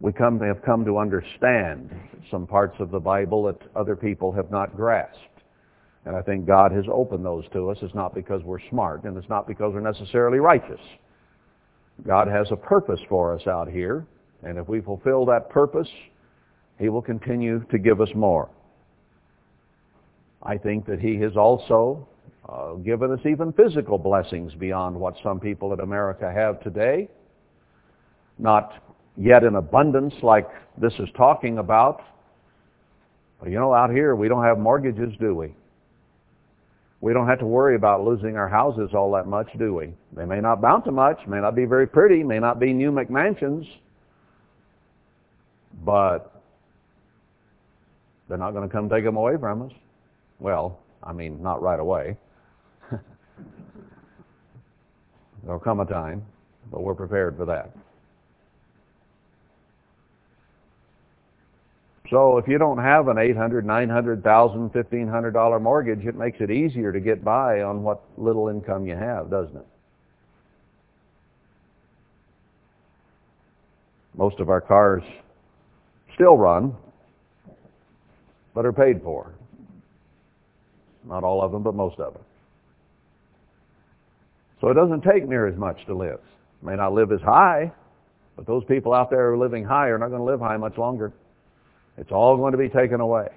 We 0.00 0.12
come, 0.12 0.40
have 0.40 0.62
come 0.62 0.84
to 0.84 0.98
understand 0.98 1.90
some 2.30 2.46
parts 2.46 2.76
of 2.80 2.90
the 2.90 3.00
Bible 3.00 3.44
that 3.44 3.56
other 3.74 3.96
people 3.96 4.32
have 4.32 4.50
not 4.50 4.76
grasped. 4.76 5.20
And 6.04 6.14
I 6.14 6.22
think 6.22 6.46
God 6.46 6.70
has 6.72 6.84
opened 6.92 7.24
those 7.24 7.44
to 7.52 7.70
us. 7.70 7.78
It's 7.82 7.94
not 7.94 8.14
because 8.14 8.42
we're 8.44 8.60
smart, 8.70 9.04
and 9.04 9.16
it's 9.16 9.28
not 9.28 9.48
because 9.48 9.72
we're 9.74 9.80
necessarily 9.80 10.38
righteous. 10.38 10.80
God 12.06 12.28
has 12.28 12.46
a 12.50 12.56
purpose 12.56 13.00
for 13.08 13.34
us 13.34 13.46
out 13.46 13.68
here, 13.68 14.06
and 14.42 14.58
if 14.58 14.68
we 14.68 14.80
fulfill 14.80 15.24
that 15.26 15.48
purpose, 15.48 15.88
He 16.78 16.88
will 16.88 17.02
continue 17.02 17.64
to 17.70 17.78
give 17.78 18.00
us 18.00 18.10
more. 18.14 18.50
I 20.46 20.56
think 20.56 20.86
that 20.86 21.00
he 21.00 21.16
has 21.16 21.36
also 21.36 22.06
uh, 22.48 22.74
given 22.74 23.10
us 23.10 23.18
even 23.26 23.52
physical 23.52 23.98
blessings 23.98 24.54
beyond 24.54 24.94
what 24.94 25.16
some 25.20 25.40
people 25.40 25.72
in 25.72 25.80
America 25.80 26.32
have 26.32 26.62
today. 26.62 27.08
Not 28.38 28.72
yet 29.16 29.42
in 29.42 29.56
abundance 29.56 30.14
like 30.22 30.48
this 30.78 30.92
is 31.00 31.08
talking 31.16 31.58
about. 31.58 32.00
But 33.40 33.50
you 33.50 33.58
know, 33.58 33.74
out 33.74 33.90
here 33.90 34.14
we 34.14 34.28
don't 34.28 34.44
have 34.44 34.58
mortgages, 34.58 35.12
do 35.18 35.34
we? 35.34 35.52
We 37.00 37.12
don't 37.12 37.26
have 37.26 37.40
to 37.40 37.46
worry 37.46 37.74
about 37.74 38.04
losing 38.04 38.36
our 38.36 38.48
houses 38.48 38.90
all 38.94 39.10
that 39.12 39.26
much, 39.26 39.48
do 39.58 39.74
we? 39.74 39.92
They 40.16 40.24
may 40.24 40.40
not 40.40 40.58
amount 40.58 40.84
to 40.84 40.92
much, 40.92 41.18
may 41.26 41.40
not 41.40 41.56
be 41.56 41.64
very 41.64 41.88
pretty, 41.88 42.22
may 42.22 42.38
not 42.38 42.60
be 42.60 42.72
new 42.72 42.92
McMansions, 42.92 43.66
but 45.84 46.40
they're 48.28 48.38
not 48.38 48.52
going 48.52 48.66
to 48.68 48.72
come 48.72 48.88
take 48.88 49.04
them 49.04 49.16
away 49.16 49.36
from 49.38 49.62
us. 49.62 49.72
Well, 50.38 50.78
I 51.02 51.12
mean, 51.12 51.42
not 51.42 51.62
right 51.62 51.80
away. 51.80 52.16
There'll 55.44 55.58
come 55.60 55.80
a 55.80 55.86
time, 55.86 56.24
but 56.70 56.82
we're 56.82 56.94
prepared 56.94 57.36
for 57.36 57.46
that. 57.46 57.70
So 62.10 62.38
if 62.38 62.46
you 62.46 62.58
don't 62.58 62.78
have 62.78 63.08
an 63.08 63.16
$800, 63.16 63.64
$900, 63.64 64.22
$1,500 64.22 65.62
mortgage, 65.62 66.06
it 66.06 66.14
makes 66.14 66.40
it 66.40 66.50
easier 66.50 66.92
to 66.92 67.00
get 67.00 67.24
by 67.24 67.62
on 67.62 67.82
what 67.82 68.04
little 68.16 68.48
income 68.48 68.86
you 68.86 68.94
have, 68.94 69.28
doesn't 69.28 69.56
it? 69.56 69.66
Most 74.16 74.38
of 74.38 74.48
our 74.48 74.60
cars 74.60 75.02
still 76.14 76.36
run 76.36 76.74
but 78.54 78.64
are 78.64 78.72
paid 78.72 79.02
for. 79.02 79.32
Not 81.06 81.24
all 81.24 81.42
of 81.42 81.52
them, 81.52 81.62
but 81.62 81.74
most 81.74 81.98
of 82.00 82.14
them. 82.14 82.22
So 84.60 84.68
it 84.68 84.74
doesn't 84.74 85.02
take 85.02 85.28
near 85.28 85.46
as 85.46 85.56
much 85.56 85.84
to 85.86 85.94
live. 85.94 86.20
May 86.62 86.76
not 86.76 86.92
live 86.92 87.12
as 87.12 87.20
high, 87.20 87.70
but 88.36 88.46
those 88.46 88.64
people 88.64 88.92
out 88.92 89.10
there 89.10 89.28
who 89.28 89.34
are 89.34 89.38
living 89.38 89.64
high 89.64 89.88
are 89.88 89.98
not 89.98 90.08
going 90.08 90.20
to 90.20 90.24
live 90.24 90.40
high 90.40 90.56
much 90.56 90.78
longer. 90.78 91.12
It's 91.98 92.10
all 92.10 92.36
going 92.36 92.52
to 92.52 92.58
be 92.58 92.68
taken 92.68 93.00
away. 93.00 93.28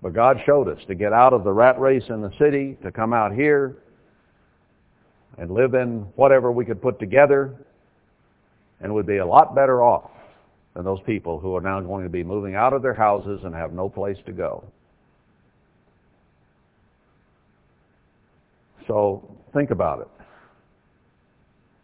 But 0.00 0.12
God 0.14 0.38
showed 0.46 0.68
us 0.68 0.78
to 0.86 0.94
get 0.94 1.12
out 1.12 1.32
of 1.32 1.44
the 1.44 1.52
rat 1.52 1.78
race 1.80 2.04
in 2.08 2.20
the 2.22 2.32
city, 2.38 2.76
to 2.82 2.92
come 2.92 3.12
out 3.12 3.32
here 3.32 3.76
and 5.38 5.50
live 5.50 5.74
in 5.74 6.00
whatever 6.16 6.50
we 6.50 6.64
could 6.64 6.80
put 6.80 6.98
together, 6.98 7.54
and 8.80 8.94
would 8.94 9.06
be 9.06 9.18
a 9.18 9.26
lot 9.26 9.54
better 9.54 9.82
off 9.82 10.10
than 10.74 10.84
those 10.84 11.00
people 11.04 11.38
who 11.40 11.56
are 11.56 11.60
now 11.60 11.80
going 11.80 12.04
to 12.04 12.10
be 12.10 12.22
moving 12.22 12.54
out 12.54 12.72
of 12.72 12.82
their 12.82 12.94
houses 12.94 13.40
and 13.44 13.54
have 13.54 13.72
no 13.72 13.88
place 13.88 14.18
to 14.26 14.32
go. 14.32 14.64
So 18.88 19.22
think 19.52 19.70
about 19.70 20.00
it. 20.00 20.08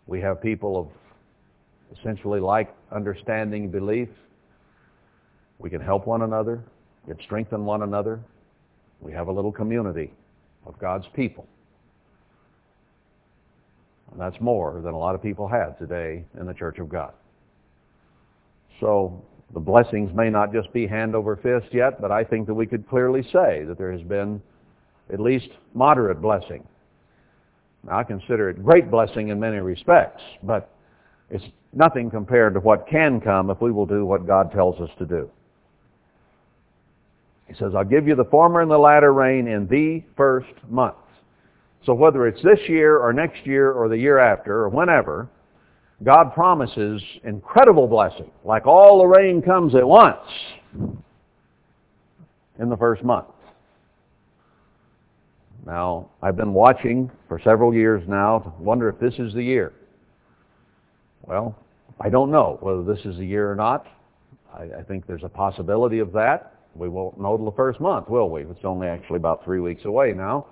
We 0.06 0.20
have 0.22 0.42
people 0.42 0.76
of 0.78 1.98
essentially 1.98 2.40
like 2.40 2.74
understanding 2.90 3.70
belief. 3.70 4.08
We 5.58 5.70
can 5.70 5.80
help 5.80 6.06
one 6.06 6.22
another, 6.22 6.64
can 7.06 7.18
strengthen 7.22 7.64
one 7.64 7.82
another. 7.82 8.20
We 9.00 9.12
have 9.12 9.28
a 9.28 9.32
little 9.32 9.52
community 9.52 10.12
of 10.66 10.78
God's 10.78 11.06
people. 11.14 11.46
And 14.10 14.20
that's 14.20 14.40
more 14.40 14.80
than 14.82 14.94
a 14.94 14.98
lot 14.98 15.14
of 15.14 15.22
people 15.22 15.46
have 15.46 15.78
today 15.78 16.24
in 16.40 16.46
the 16.46 16.54
Church 16.54 16.78
of 16.78 16.88
God. 16.88 17.12
So 18.80 19.22
the 19.52 19.60
blessings 19.60 20.10
may 20.14 20.30
not 20.30 20.52
just 20.52 20.72
be 20.72 20.86
hand 20.86 21.14
over 21.14 21.36
fist 21.36 21.72
yet, 21.72 22.00
but 22.00 22.10
I 22.10 22.24
think 22.24 22.46
that 22.46 22.54
we 22.54 22.66
could 22.66 22.88
clearly 22.88 23.22
say 23.24 23.64
that 23.64 23.76
there 23.76 23.92
has 23.92 24.02
been 24.02 24.40
at 25.12 25.20
least 25.20 25.48
moderate 25.74 26.22
blessing. 26.22 26.66
I 27.90 28.02
consider 28.02 28.50
it 28.50 28.64
great 28.64 28.90
blessing 28.90 29.28
in 29.28 29.38
many 29.38 29.58
respects, 29.58 30.22
but 30.42 30.70
it's 31.30 31.44
nothing 31.72 32.10
compared 32.10 32.54
to 32.54 32.60
what 32.60 32.86
can 32.88 33.20
come 33.20 33.50
if 33.50 33.60
we 33.60 33.72
will 33.72 33.86
do 33.86 34.06
what 34.06 34.26
God 34.26 34.52
tells 34.52 34.80
us 34.80 34.90
to 34.98 35.04
do. 35.04 35.30
He 37.48 37.54
says, 37.54 37.72
I'll 37.76 37.84
give 37.84 38.08
you 38.08 38.14
the 38.14 38.24
former 38.24 38.62
and 38.62 38.70
the 38.70 38.78
latter 38.78 39.12
rain 39.12 39.48
in 39.48 39.66
the 39.66 40.02
first 40.16 40.52
month. 40.68 40.94
So 41.84 41.92
whether 41.92 42.26
it's 42.26 42.42
this 42.42 42.60
year 42.68 42.98
or 42.98 43.12
next 43.12 43.46
year 43.46 43.72
or 43.72 43.88
the 43.88 43.98
year 43.98 44.18
after 44.18 44.62
or 44.62 44.68
whenever, 44.70 45.28
God 46.02 46.32
promises 46.32 47.02
incredible 47.24 47.86
blessing, 47.86 48.30
like 48.44 48.66
all 48.66 48.98
the 48.98 49.06
rain 49.06 49.42
comes 49.42 49.74
at 49.74 49.86
once 49.86 50.18
in 52.58 52.68
the 52.68 52.76
first 52.76 53.04
month. 53.04 53.26
Now, 55.66 56.10
I've 56.22 56.36
been 56.36 56.52
watching 56.52 57.10
for 57.28 57.40
several 57.40 57.72
years 57.72 58.02
now 58.06 58.40
to 58.40 58.62
wonder 58.62 58.88
if 58.88 58.98
this 58.98 59.14
is 59.18 59.32
the 59.32 59.42
year. 59.42 59.72
Well, 61.22 61.56
I 62.00 62.10
don't 62.10 62.30
know 62.30 62.58
whether 62.60 62.82
this 62.82 63.04
is 63.06 63.16
the 63.16 63.24
year 63.24 63.50
or 63.50 63.54
not. 63.54 63.86
I, 64.52 64.64
I 64.80 64.82
think 64.82 65.06
there's 65.06 65.24
a 65.24 65.28
possibility 65.28 66.00
of 66.00 66.12
that. 66.12 66.54
We 66.74 66.88
won't 66.88 67.18
know 67.18 67.36
till 67.36 67.46
the 67.46 67.56
first 67.56 67.80
month, 67.80 68.08
will 68.08 68.28
we? 68.28 68.42
It's 68.42 68.64
only 68.64 68.88
actually 68.88 69.16
about 69.16 69.44
three 69.44 69.60
weeks 69.60 69.84
away 69.84 70.12
now. 70.12 70.46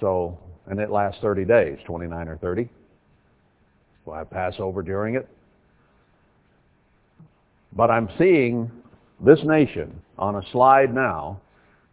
So, 0.00 0.38
and 0.66 0.80
it 0.80 0.90
lasts 0.90 1.20
30 1.20 1.44
days, 1.44 1.78
29 1.84 2.28
or 2.28 2.36
30. 2.38 2.68
We'll 4.04 4.16
have 4.16 4.30
Passover 4.30 4.82
during 4.82 5.14
it. 5.14 5.28
But 7.74 7.90
I'm 7.90 8.08
seeing 8.18 8.70
this 9.24 9.40
nation 9.44 10.00
on 10.18 10.36
a 10.36 10.42
slide 10.50 10.94
now 10.94 11.40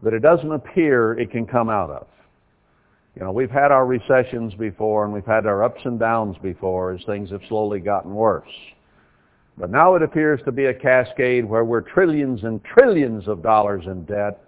that 0.05 0.13
it 0.13 0.19
doesn't 0.19 0.51
appear 0.51 1.13
it 1.19 1.31
can 1.31 1.47
come 1.47 1.67
out 1.67 1.89
of. 1.89 2.05
You 3.15 3.23
know, 3.23 3.31
we've 3.31 3.49
had 3.49 3.71
our 3.71 3.87
recessions 3.87 4.53
before 4.53 5.03
and 5.03 5.11
we've 5.11 5.25
had 5.25 5.47
our 5.47 5.63
ups 5.63 5.81
and 5.83 5.99
downs 5.99 6.37
before 6.43 6.93
as 6.93 7.03
things 7.05 7.31
have 7.31 7.41
slowly 7.49 7.79
gotten 7.79 8.13
worse. 8.13 8.47
But 9.57 9.71
now 9.71 9.95
it 9.95 10.03
appears 10.03 10.41
to 10.45 10.51
be 10.51 10.65
a 10.65 10.73
cascade 10.75 11.43
where 11.43 11.65
we're 11.65 11.81
trillions 11.81 12.43
and 12.43 12.63
trillions 12.63 13.27
of 13.27 13.41
dollars 13.41 13.85
in 13.87 14.05
debt. 14.05 14.43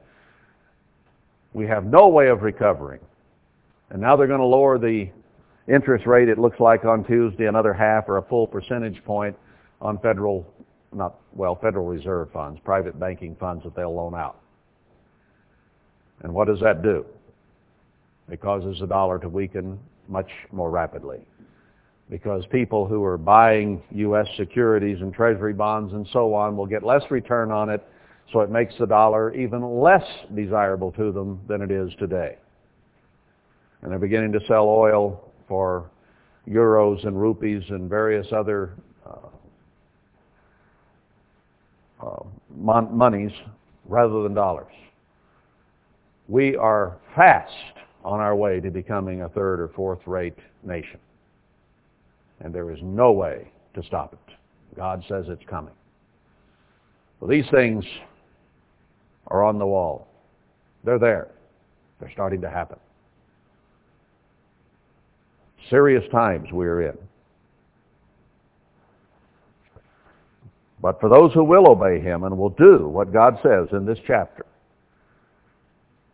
We 1.53 1.65
have 1.65 1.85
no 1.85 2.07
way 2.07 2.27
of 2.27 2.43
recovering. 2.43 2.99
And 3.89 3.99
now 3.99 4.15
they're 4.15 4.27
going 4.27 4.41
to 4.41 4.45
lower 4.45 4.77
the 4.77 5.09
interest 5.67 6.05
rate, 6.05 6.29
it 6.29 6.37
looks 6.37 6.59
like 6.59 6.85
on 6.85 7.03
Tuesday, 7.03 7.47
another 7.47 7.73
half 7.73 8.07
or 8.07 8.17
a 8.17 8.21
full 8.21 8.45
percentage 8.45 9.03
point 9.05 9.35
on 9.81 9.97
federal, 9.99 10.45
not, 10.93 11.15
well, 11.33 11.55
Federal 11.55 11.87
Reserve 11.87 12.29
funds, 12.31 12.59
private 12.63 12.99
banking 12.99 13.35
funds 13.39 13.63
that 13.63 13.75
they'll 13.75 13.95
loan 13.95 14.13
out. 14.13 14.39
And 16.23 16.33
what 16.33 16.47
does 16.47 16.59
that 16.61 16.81
do? 16.81 17.05
It 18.31 18.41
causes 18.41 18.79
the 18.79 18.87
dollar 18.87 19.19
to 19.19 19.29
weaken 19.29 19.79
much 20.07 20.29
more 20.51 20.69
rapidly 20.69 21.19
because 22.09 22.45
people 22.51 22.87
who 22.87 23.03
are 23.03 23.17
buying 23.17 23.81
U.S. 23.91 24.27
securities 24.37 25.01
and 25.01 25.13
treasury 25.13 25.53
bonds 25.53 25.93
and 25.93 26.07
so 26.13 26.33
on 26.33 26.55
will 26.55 26.65
get 26.65 26.83
less 26.83 27.03
return 27.09 27.51
on 27.51 27.69
it, 27.69 27.85
so 28.31 28.39
it 28.41 28.49
makes 28.49 28.73
the 28.79 28.85
dollar 28.85 29.33
even 29.35 29.61
less 29.81 30.05
desirable 30.35 30.91
to 30.93 31.11
them 31.11 31.39
than 31.47 31.61
it 31.61 31.71
is 31.71 31.91
today. 31.99 32.37
And 33.81 33.91
they're 33.91 33.99
beginning 33.99 34.31
to 34.33 34.39
sell 34.47 34.67
oil 34.67 35.31
for 35.47 35.89
euros 36.47 37.05
and 37.05 37.19
rupees 37.19 37.63
and 37.69 37.89
various 37.89 38.27
other 38.31 38.73
uh, 39.05 39.27
uh, 42.05 42.23
mon- 42.55 42.95
monies 42.97 43.31
rather 43.85 44.23
than 44.23 44.33
dollars. 44.33 44.71
We 46.27 46.55
are 46.55 46.97
fast 47.15 47.53
on 48.03 48.19
our 48.19 48.35
way 48.35 48.59
to 48.59 48.69
becoming 48.69 49.21
a 49.21 49.29
third 49.29 49.59
or 49.59 49.69
fourth 49.69 50.05
rate 50.05 50.37
nation. 50.63 50.99
And 52.39 52.53
there 52.53 52.71
is 52.71 52.79
no 52.81 53.11
way 53.11 53.47
to 53.73 53.83
stop 53.83 54.13
it. 54.13 54.35
God 54.75 55.03
says 55.07 55.25
it's 55.27 55.43
coming. 55.49 55.73
Well, 57.19 57.29
these 57.29 57.49
things 57.49 57.83
are 59.27 59.43
on 59.43 59.57
the 59.57 59.65
wall. 59.65 60.07
They're 60.83 60.99
there. 60.99 61.29
They're 61.99 62.11
starting 62.11 62.41
to 62.41 62.49
happen. 62.49 62.77
Serious 65.69 66.03
times 66.11 66.47
we're 66.51 66.83
in. 66.83 66.97
But 70.79 70.99
for 70.99 71.09
those 71.09 71.33
who 71.33 71.43
will 71.43 71.67
obey 71.67 71.99
him 71.99 72.23
and 72.23 72.37
will 72.37 72.51
do 72.51 72.87
what 72.87 73.11
God 73.11 73.39
says 73.41 73.67
in 73.71 73.85
this 73.85 73.97
chapter, 74.05 74.45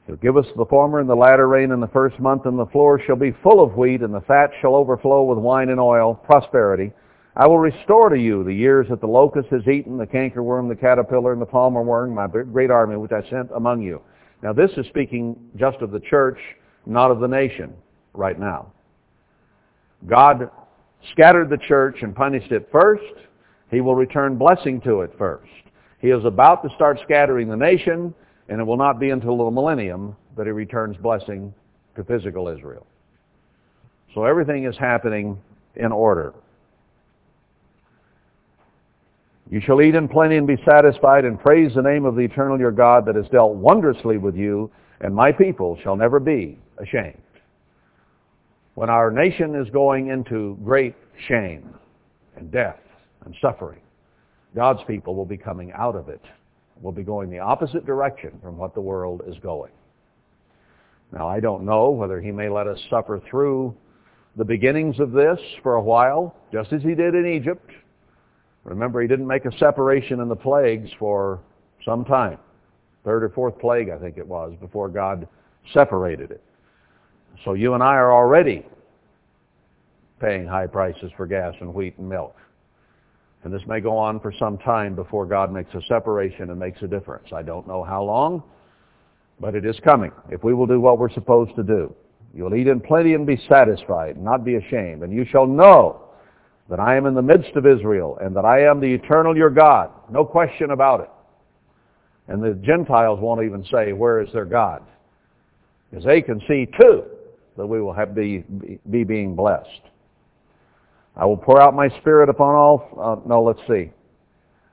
He'll 0.07 0.15
give 0.17 0.35
us 0.35 0.45
the 0.57 0.65
former 0.65 0.99
and 0.99 1.09
the 1.09 1.15
latter 1.15 1.47
rain 1.47 1.71
in 1.71 1.79
the 1.79 1.87
first 1.87 2.19
month, 2.19 2.45
and 2.45 2.59
the 2.59 2.65
floor 2.67 2.99
shall 3.05 3.15
be 3.15 3.35
full 3.41 3.63
of 3.63 3.75
wheat, 3.75 4.01
and 4.01 4.13
the 4.13 4.21
fat 4.21 4.51
shall 4.61 4.75
overflow 4.75 5.23
with 5.23 5.37
wine 5.37 5.69
and 5.69 5.79
oil, 5.79 6.13
prosperity. 6.13 6.91
I 7.35 7.47
will 7.47 7.59
restore 7.59 8.09
to 8.09 8.19
you 8.19 8.43
the 8.43 8.53
years 8.53 8.87
that 8.89 9.01
the 9.01 9.07
locust 9.07 9.49
has 9.49 9.67
eaten, 9.67 9.97
the 9.97 10.05
cankerworm, 10.05 10.67
the 10.67 10.75
caterpillar, 10.75 11.33
and 11.33 11.41
the 11.41 11.45
palmer 11.45 11.81
worm, 11.81 12.13
my 12.13 12.27
great 12.27 12.69
army 12.69 12.97
which 12.97 13.11
I 13.11 13.27
sent 13.29 13.49
among 13.55 13.81
you. 13.81 14.01
Now 14.43 14.53
this 14.53 14.71
is 14.77 14.85
speaking 14.87 15.37
just 15.55 15.77
of 15.81 15.91
the 15.91 16.01
church, 16.01 16.37
not 16.85 17.09
of 17.09 17.21
the 17.21 17.27
nation 17.27 17.73
right 18.13 18.37
now. 18.37 18.71
God 20.05 20.51
scattered 21.11 21.49
the 21.49 21.57
church 21.57 21.97
and 22.01 22.15
punished 22.15 22.51
it 22.51 22.67
first. 22.71 23.03
He 23.71 23.81
will 23.81 23.95
return 23.95 24.37
blessing 24.37 24.81
to 24.81 25.01
it 25.01 25.13
first. 25.17 25.49
He 25.99 26.09
is 26.09 26.25
about 26.25 26.61
to 26.63 26.69
start 26.75 26.99
scattering 27.03 27.47
the 27.47 27.55
nation, 27.55 28.13
and 28.49 28.59
it 28.59 28.63
will 28.63 28.77
not 28.77 28.99
be 28.99 29.11
until 29.11 29.37
the 29.37 29.51
millennium 29.51 30.15
that 30.35 30.45
he 30.45 30.51
returns 30.51 30.97
blessing 30.97 31.53
to 31.95 32.03
physical 32.03 32.47
Israel. 32.47 32.85
So 34.13 34.25
everything 34.25 34.65
is 34.65 34.77
happening 34.77 35.39
in 35.75 35.91
order. 35.91 36.33
You 39.49 39.61
shall 39.61 39.81
eat 39.81 39.95
in 39.95 40.07
plenty 40.07 40.37
and 40.37 40.47
be 40.47 40.57
satisfied 40.65 41.25
and 41.25 41.39
praise 41.39 41.73
the 41.75 41.81
name 41.81 42.05
of 42.05 42.15
the 42.15 42.21
eternal 42.21 42.59
your 42.59 42.71
God 42.71 43.05
that 43.05 43.15
has 43.15 43.27
dealt 43.29 43.55
wondrously 43.55 44.17
with 44.17 44.35
you, 44.35 44.71
and 45.01 45.13
my 45.13 45.31
people 45.31 45.77
shall 45.83 45.95
never 45.95 46.19
be 46.19 46.57
ashamed. 46.77 47.21
When 48.75 48.89
our 48.89 49.11
nation 49.11 49.55
is 49.55 49.69
going 49.69 50.07
into 50.07 50.57
great 50.63 50.95
shame 51.27 51.73
and 52.35 52.51
death 52.51 52.79
and 53.25 53.35
suffering, 53.41 53.81
God's 54.55 54.81
people 54.87 55.15
will 55.15 55.25
be 55.25 55.37
coming 55.37 55.71
out 55.73 55.95
of 55.95 56.09
it 56.09 56.21
will 56.83 56.91
be 56.91 57.01
going 57.01 57.31
the 57.31 57.39
opposite 57.39 57.85
direction 57.85 58.37
from 58.43 58.57
what 58.57 58.75
the 58.75 58.81
world 58.81 59.21
is 59.25 59.35
going. 59.41 59.71
Now, 61.11 61.27
I 61.27 61.39
don't 61.39 61.63
know 61.63 61.89
whether 61.89 62.19
he 62.19 62.31
may 62.31 62.49
let 62.49 62.67
us 62.67 62.77
suffer 62.89 63.21
through 63.29 63.75
the 64.35 64.43
beginnings 64.43 64.99
of 64.99 65.11
this 65.11 65.39
for 65.61 65.75
a 65.75 65.81
while, 65.81 66.35
just 66.51 66.73
as 66.73 66.81
he 66.81 66.93
did 66.93 67.15
in 67.15 67.25
Egypt. 67.25 67.69
Remember, 68.63 69.01
he 69.01 69.07
didn't 69.07 69.27
make 69.27 69.45
a 69.45 69.57
separation 69.57 70.19
in 70.19 70.27
the 70.27 70.35
plagues 70.35 70.89
for 70.99 71.39
some 71.85 72.03
time. 72.03 72.37
Third 73.05 73.23
or 73.23 73.29
fourth 73.29 73.57
plague, 73.59 73.89
I 73.89 73.97
think 73.97 74.17
it 74.17 74.27
was, 74.27 74.53
before 74.59 74.89
God 74.89 75.27
separated 75.73 76.31
it. 76.31 76.43
So 77.45 77.53
you 77.53 77.73
and 77.73 77.83
I 77.83 77.95
are 77.95 78.13
already 78.13 78.65
paying 80.19 80.47
high 80.47 80.67
prices 80.67 81.11
for 81.15 81.27
gas 81.27 81.53
and 81.59 81.73
wheat 81.73 81.97
and 81.97 82.09
milk. 82.09 82.35
And 83.43 83.53
this 83.53 83.61
may 83.67 83.81
go 83.81 83.97
on 83.97 84.19
for 84.19 84.31
some 84.31 84.57
time 84.57 84.95
before 84.95 85.25
God 85.25 85.51
makes 85.51 85.73
a 85.73 85.81
separation 85.87 86.49
and 86.49 86.59
makes 86.59 86.81
a 86.81 86.87
difference. 86.87 87.27
I 87.33 87.41
don't 87.41 87.67
know 87.67 87.83
how 87.83 88.03
long, 88.03 88.43
but 89.39 89.53
it 89.53 89.65
is 89.65 89.75
coming 89.83 90.11
if 90.29 90.43
we 90.43 90.53
will 90.53 90.67
do 90.67 90.79
what 90.79 90.97
we're 90.97 91.11
supposed 91.11 91.55
to 91.57 91.63
do. 91.63 91.93
You'll 92.33 92.55
eat 92.55 92.67
in 92.67 92.79
plenty 92.79 93.13
and 93.13 93.27
be 93.27 93.39
satisfied, 93.47 94.15
and 94.15 94.25
not 94.25 94.43
be 94.43 94.55
ashamed. 94.55 95.03
And 95.03 95.13
you 95.13 95.25
shall 95.29 95.45
know 95.45 96.01
that 96.69 96.79
I 96.79 96.95
am 96.95 97.05
in 97.05 97.13
the 97.13 97.21
midst 97.21 97.55
of 97.55 97.67
Israel, 97.67 98.17
and 98.21 98.35
that 98.35 98.45
I 98.45 98.63
am 98.63 98.79
the 98.79 98.91
eternal 98.91 99.35
your 99.35 99.49
God. 99.49 99.91
No 100.09 100.25
question 100.25 100.71
about 100.71 101.01
it. 101.01 101.09
And 102.27 102.41
the 102.41 102.53
Gentiles 102.53 103.19
won't 103.19 103.43
even 103.43 103.65
say, 103.71 103.91
where 103.91 104.21
is 104.21 104.31
their 104.31 104.45
God? 104.45 104.81
Because 105.89 106.05
they 106.05 106.21
can 106.21 106.41
see 106.47 106.67
too 106.79 107.03
that 107.57 107.67
we 107.67 107.81
will 107.81 107.93
have 107.93 108.15
be, 108.15 108.43
be 108.89 109.03
being 109.03 109.35
blessed. 109.35 109.81
I 111.15 111.25
will 111.25 111.37
pour 111.37 111.61
out 111.61 111.75
my 111.75 111.89
spirit 111.99 112.29
upon 112.29 112.55
all, 112.55 112.89
uh, 112.99 113.27
no, 113.27 113.43
let's 113.43 113.59
see. 113.67 113.91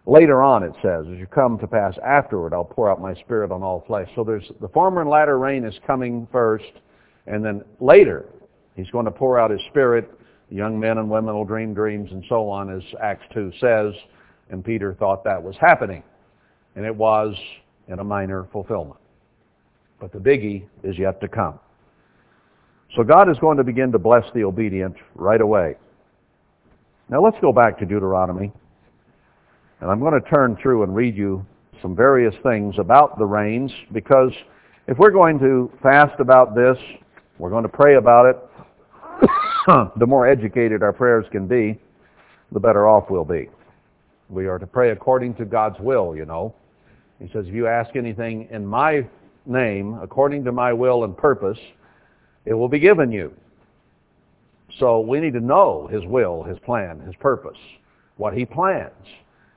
Later 0.07 0.43
on 0.43 0.63
it 0.63 0.73
says, 0.83 1.07
as 1.13 1.19
you 1.19 1.27
come 1.27 1.59
to 1.59 1.67
pass 1.67 1.95
afterward, 2.05 2.55
I'll 2.55 2.65
pour 2.65 2.91
out 2.91 3.01
my 3.01 3.15
spirit 3.15 3.53
on 3.53 3.63
all 3.63 3.85
flesh. 3.87 4.09
So 4.17 4.25
there's, 4.25 4.51
the 4.61 4.69
former 4.69 5.03
and 5.03 5.11
latter 5.11 5.39
rain 5.39 5.65
is 5.65 5.75
coming 5.87 6.27
first, 6.33 6.73
and 7.27 7.45
then 7.45 7.63
later, 7.79 8.27
he's 8.75 8.91
going 8.91 9.05
to 9.05 9.11
pour 9.11 9.39
out 9.39 9.51
his 9.51 9.61
spirit. 9.69 10.11
Young 10.49 10.81
men 10.81 10.99
and 10.99 11.11
women 11.11 11.35
will 11.35 11.45
dream 11.45 11.75
dreams 11.75 12.11
and 12.11 12.25
so 12.29 12.49
on, 12.49 12.75
as 12.75 12.83
Acts 13.03 13.25
2 13.35 13.53
says, 13.61 13.93
and 14.49 14.65
Peter 14.65 14.95
thought 14.95 15.23
that 15.25 15.41
was 15.41 15.55
happening. 15.61 16.03
And 16.75 16.85
it 16.85 16.95
was 16.95 17.37
in 17.89 17.99
a 17.99 18.05
minor 18.05 18.49
fulfillment. 18.51 18.99
But 20.01 20.13
the 20.13 20.19
biggie 20.19 20.65
is 20.83 20.99
yet 20.99 21.21
to 21.21 21.29
come. 21.29 21.61
So 22.97 23.05
God 23.05 23.31
is 23.31 23.37
going 23.39 23.59
to 23.59 23.65
begin 23.65 23.93
to 23.93 23.99
bless 23.99 24.25
the 24.35 24.43
obedient 24.45 24.97
right 25.15 25.41
away. 25.41 25.77
Now 27.11 27.21
let's 27.21 27.37
go 27.41 27.53
back 27.53 27.77
to 27.81 27.85
Deuteronomy. 27.85 28.53
And 29.81 29.91
I'm 29.91 29.99
going 29.99 30.15
to 30.15 30.31
turn 30.31 30.57
through 30.63 30.85
and 30.85 30.95
read 30.95 31.17
you 31.17 31.45
some 31.83 31.97
various 31.97 32.35
things 32.45 32.77
about 32.79 33.19
the 33.19 33.25
rains 33.25 33.73
because 33.93 34.31
if 34.87 34.97
we're 34.97 35.11
going 35.11 35.41
to 35.41 35.73
fast 35.83 36.21
about 36.21 36.55
this, 36.55 36.77
we're 37.39 37.51
going 37.51 37.65
to 37.65 37.69
pray 37.69 37.97
about 37.97 38.27
it, 38.27 38.37
the 39.99 40.07
more 40.07 40.29
educated 40.29 40.85
our 40.85 40.93
prayers 40.93 41.27
can 41.33 41.49
be, 41.49 41.81
the 42.53 42.61
better 42.61 42.87
off 42.87 43.11
we'll 43.11 43.25
be. 43.25 43.49
We 44.29 44.47
are 44.47 44.61
to 44.61 44.67
pray 44.67 44.91
according 44.91 45.35
to 45.35 45.45
God's 45.45 45.81
will, 45.81 46.15
you 46.15 46.27
know. 46.27 46.55
He 47.19 47.27
says, 47.33 47.47
if 47.49 47.55
you 47.55 47.67
ask 47.67 47.97
anything 47.97 48.47
in 48.53 48.65
my 48.65 49.05
name, 49.47 49.99
according 50.01 50.45
to 50.45 50.53
my 50.53 50.73
will 50.73 51.03
and 51.03 51.17
purpose, 51.17 51.59
it 52.45 52.55
will 52.55 52.69
be 52.69 52.79
given 52.79 53.11
you. 53.11 53.35
So 54.79 55.01
we 55.01 55.21
need 55.21 55.33
to 55.35 55.41
know 55.41 55.89
his 55.91 56.05
will, 56.07 56.43
his 56.43 56.59
plan, 56.61 57.01
his 57.01 57.15
purpose, 57.17 57.59
what 58.17 58.35
he 58.35 58.45
plans. 58.45 58.93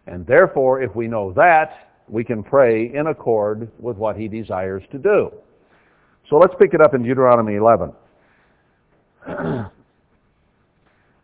And 0.08 0.26
therefore, 0.26 0.82
if 0.82 0.96
we 0.96 1.08
know 1.08 1.32
that, 1.34 1.90
we 2.10 2.24
can 2.24 2.44
pray 2.44 2.94
in 2.94 3.08
accord 3.08 3.72
with 3.80 3.98
what 3.98 4.18
he 4.18 4.28
desires 4.28 4.84
to 4.92 4.98
do. 4.98 5.32
So 6.30 6.38
let's 6.38 6.54
pick 6.60 6.74
it 6.74 6.82
up 6.82 6.94
in 6.94 7.04
Deuteronomy 7.04 7.56
11. 7.56 7.94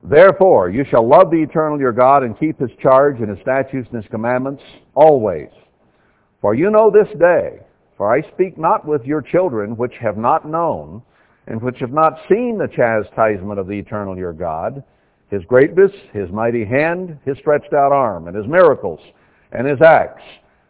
Therefore, 0.04 0.69
you 0.69 0.86
shall 0.89 1.06
love 1.06 1.30
the 1.30 1.41
eternal 1.41 1.80
your 1.80 1.91
God 1.91 2.23
and 2.23 2.39
keep 2.39 2.60
his 2.60 2.71
charge 2.82 3.19
and 3.19 3.30
his 3.30 3.39
statutes 3.41 3.89
and 3.91 4.02
his 4.02 4.10
commandments 4.10 4.63
always. 4.95 5.49
For 6.41 6.56
you 6.56 6.69
know 6.69 6.89
this 6.89 7.10
day, 7.19 7.60
for 7.97 8.13
I 8.13 8.21
speak 8.32 8.58
not 8.58 8.86
with 8.86 9.04
your 9.04 9.21
children 9.21 9.75
which 9.75 9.93
have 9.99 10.17
not 10.17 10.47
known, 10.47 11.02
and 11.50 11.60
which 11.62 11.80
have 11.80 11.92
not 11.92 12.20
seen 12.30 12.58
the 12.58 12.68
chastisement 12.68 13.60
of 13.60 13.68
the 13.68 13.74
eternal 13.74 14.16
your 14.16 14.34
God, 14.34 14.84
his 15.32 15.44
greatness, 15.46 15.92
his 16.14 16.30
mighty 16.30 16.64
hand, 16.64 17.18
his 17.26 17.38
stretched 17.40 17.74
out 17.74 17.92
arm, 17.92 18.28
and 18.28 18.38
his 18.38 18.48
miracles, 18.48 19.00
and 19.52 19.68
his 19.68 19.82
acts, 19.82 20.22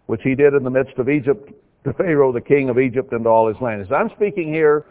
which 0.05 0.21
he 0.23 0.35
did 0.35 0.53
in 0.53 0.63
the 0.63 0.69
midst 0.69 0.97
of 0.97 1.09
Egypt 1.09 1.51
to 1.83 1.93
Pharaoh, 1.93 2.31
the 2.31 2.41
king 2.41 2.69
of 2.69 2.79
Egypt, 2.79 3.11
and 3.11 3.25
to 3.25 3.29
all 3.29 3.47
his 3.47 3.61
land. 3.61 3.81
As 3.81 3.91
I'm 3.91 4.09
speaking 4.15 4.53
here, 4.53 4.85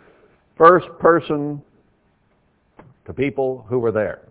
first 0.57 0.87
person 1.01 1.63
to 3.07 3.13
people 3.15 3.65
who 3.69 3.79
were 3.79 3.93
there. 3.93 4.29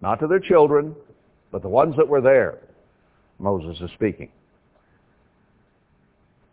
Not 0.00 0.18
to 0.20 0.26
their 0.26 0.40
children, 0.40 0.94
but 1.52 1.62
the 1.62 1.68
ones 1.68 1.94
that 1.96 2.06
were 2.06 2.20
there. 2.20 2.58
Moses 3.38 3.80
is 3.80 3.90
speaking. 3.94 4.30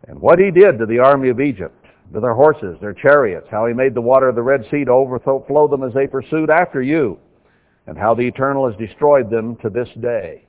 And 0.06 0.20
what 0.20 0.38
he 0.38 0.52
did 0.52 0.78
to 0.78 0.86
the 0.86 1.00
army 1.00 1.28
of 1.28 1.40
Egypt, 1.40 1.85
their 2.12 2.34
horses, 2.34 2.76
their 2.80 2.94
chariots, 2.94 3.48
how 3.50 3.66
he 3.66 3.74
made 3.74 3.94
the 3.94 4.00
water 4.00 4.28
of 4.28 4.34
the 4.34 4.42
Red 4.42 4.64
Sea 4.70 4.84
to 4.84 4.90
overflow 4.90 5.68
them 5.68 5.82
as 5.82 5.92
they 5.92 6.06
pursued 6.06 6.50
after 6.50 6.82
you, 6.82 7.18
and 7.86 7.98
how 7.98 8.14
the 8.14 8.26
Eternal 8.26 8.68
has 8.68 8.78
destroyed 8.78 9.30
them 9.30 9.56
to 9.56 9.70
this 9.70 9.88
day. 10.00 10.44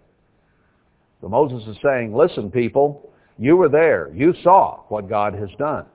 So 1.21 1.29
Moses 1.29 1.67
is 1.67 1.77
saying, 1.83 2.15
listen 2.15 2.51
people, 2.51 3.11
you 3.39 3.55
were 3.57 3.69
there. 3.69 4.11
You 4.13 4.33
saw 4.43 4.81
what 4.89 5.09
God 5.09 5.33
has 5.33 5.49
done. 5.57 5.85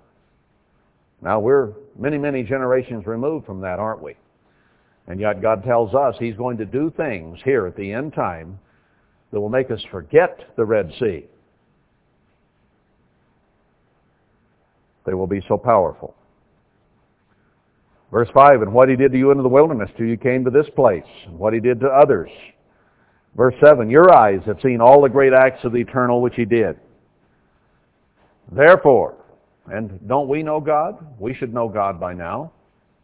Now 1.20 1.38
we're 1.38 1.72
many, 1.98 2.18
many 2.18 2.42
generations 2.42 3.06
removed 3.06 3.46
from 3.46 3.60
that, 3.60 3.78
aren't 3.78 4.02
we? 4.02 4.16
And 5.06 5.20
yet 5.20 5.42
God 5.42 5.64
tells 5.64 5.94
us 5.94 6.14
he's 6.18 6.36
going 6.36 6.58
to 6.58 6.64
do 6.64 6.92
things 6.96 7.38
here 7.44 7.66
at 7.66 7.76
the 7.76 7.92
end 7.92 8.14
time 8.14 8.58
that 9.32 9.40
will 9.40 9.48
make 9.48 9.70
us 9.70 9.82
forget 9.90 10.40
the 10.56 10.64
Red 10.64 10.92
Sea. 10.98 11.26
They 15.04 15.14
will 15.14 15.26
be 15.26 15.42
so 15.48 15.56
powerful. 15.56 16.14
Verse 18.10 18.28
5, 18.34 18.62
and 18.62 18.72
what 18.72 18.90
he 18.90 18.96
did 18.96 19.12
to 19.12 19.18
you 19.18 19.30
in 19.30 19.42
the 19.42 19.48
wilderness 19.48 19.90
till 19.96 20.06
you 20.06 20.18
came 20.18 20.44
to 20.44 20.50
this 20.50 20.68
place, 20.76 21.02
and 21.26 21.38
what 21.38 21.54
he 21.54 21.60
did 21.60 21.80
to 21.80 21.86
others. 21.86 22.30
Verse 23.34 23.54
7, 23.64 23.88
your 23.88 24.14
eyes 24.14 24.40
have 24.44 24.60
seen 24.62 24.82
all 24.82 25.00
the 25.00 25.08
great 25.08 25.32
acts 25.32 25.64
of 25.64 25.72
the 25.72 25.78
eternal 25.78 26.20
which 26.20 26.34
he 26.36 26.44
did. 26.44 26.78
Therefore, 28.50 29.14
and 29.72 29.98
don't 30.06 30.28
we 30.28 30.42
know 30.42 30.60
God? 30.60 30.98
We 31.18 31.32
should 31.34 31.54
know 31.54 31.68
God 31.68 31.98
by 31.98 32.12
now, 32.12 32.52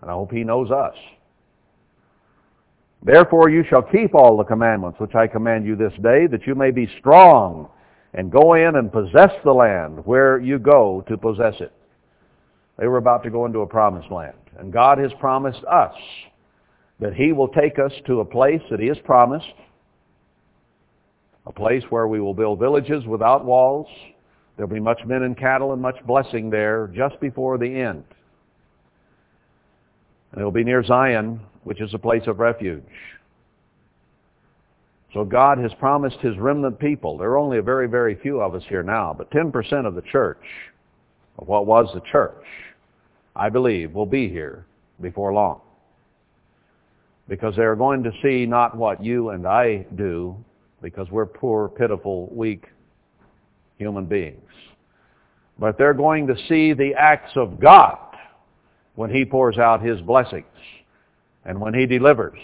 and 0.02 0.10
I 0.10 0.14
hope 0.14 0.30
he 0.30 0.44
knows 0.44 0.70
us. 0.70 0.94
Therefore 3.02 3.48
you 3.48 3.64
shall 3.70 3.82
keep 3.82 4.14
all 4.14 4.36
the 4.36 4.44
commandments 4.44 5.00
which 5.00 5.14
I 5.14 5.26
command 5.26 5.64
you 5.64 5.76
this 5.76 5.94
day, 6.02 6.26
that 6.26 6.46
you 6.46 6.54
may 6.54 6.70
be 6.70 6.90
strong, 6.98 7.70
and 8.12 8.30
go 8.30 8.54
in 8.54 8.76
and 8.76 8.92
possess 8.92 9.30
the 9.44 9.52
land 9.52 10.04
where 10.04 10.38
you 10.38 10.58
go 10.58 11.02
to 11.08 11.16
possess 11.16 11.54
it. 11.60 11.72
They 12.78 12.86
were 12.86 12.98
about 12.98 13.24
to 13.24 13.30
go 13.30 13.44
into 13.44 13.60
a 13.60 13.66
promised 13.66 14.10
land. 14.10 14.36
And 14.58 14.72
God 14.72 14.98
has 14.98 15.10
promised 15.20 15.62
us 15.64 15.94
that 17.00 17.14
he 17.14 17.32
will 17.32 17.48
take 17.48 17.78
us 17.78 17.92
to 18.06 18.20
a 18.20 18.24
place 18.24 18.62
that 18.70 18.80
he 18.80 18.86
has 18.86 18.98
promised, 19.04 19.46
a 21.46 21.52
place 21.52 21.82
where 21.90 22.08
we 22.08 22.20
will 22.20 22.34
build 22.34 22.58
villages 22.58 23.04
without 23.06 23.44
walls. 23.44 23.86
There'll 24.56 24.70
be 24.70 24.80
much 24.80 25.00
men 25.06 25.22
and 25.22 25.36
cattle 25.36 25.72
and 25.72 25.82
much 25.82 25.96
blessing 26.06 26.50
there 26.50 26.90
just 26.94 27.20
before 27.20 27.58
the 27.58 27.66
end. 27.66 28.04
And 30.32 30.40
it'll 30.40 30.50
be 30.50 30.64
near 30.64 30.84
Zion, 30.84 31.40
which 31.64 31.80
is 31.80 31.94
a 31.94 31.98
place 31.98 32.26
of 32.26 32.38
refuge. 32.38 32.82
So 35.14 35.24
God 35.24 35.58
has 35.58 35.72
promised 35.78 36.18
his 36.18 36.36
remnant 36.36 36.78
people. 36.78 37.16
There 37.16 37.30
are 37.30 37.38
only 37.38 37.58
a 37.58 37.62
very, 37.62 37.88
very 37.88 38.16
few 38.16 38.40
of 38.40 38.54
us 38.54 38.62
here 38.68 38.82
now, 38.82 39.14
but 39.16 39.30
10% 39.30 39.86
of 39.86 39.94
the 39.94 40.02
church, 40.02 40.42
of 41.38 41.48
what 41.48 41.66
was 41.66 41.88
the 41.94 42.02
church, 42.12 42.44
I 43.38 43.48
believe, 43.48 43.92
will 43.92 44.06
be 44.06 44.28
here 44.28 44.66
before 45.00 45.32
long. 45.32 45.60
Because 47.28 47.54
they're 47.54 47.76
going 47.76 48.02
to 48.02 48.12
see 48.22 48.46
not 48.46 48.76
what 48.76 49.02
you 49.02 49.30
and 49.30 49.46
I 49.46 49.86
do, 49.94 50.36
because 50.82 51.08
we're 51.10 51.26
poor, 51.26 51.68
pitiful, 51.68 52.28
weak 52.32 52.66
human 53.78 54.06
beings. 54.06 54.42
But 55.58 55.78
they're 55.78 55.94
going 55.94 56.26
to 56.26 56.36
see 56.48 56.72
the 56.72 56.94
acts 56.94 57.32
of 57.36 57.60
God 57.60 57.98
when 58.96 59.10
he 59.10 59.24
pours 59.24 59.58
out 59.58 59.82
his 59.82 60.00
blessings 60.00 60.44
and 61.44 61.60
when 61.60 61.74
he 61.74 61.86
delivers. 61.86 62.38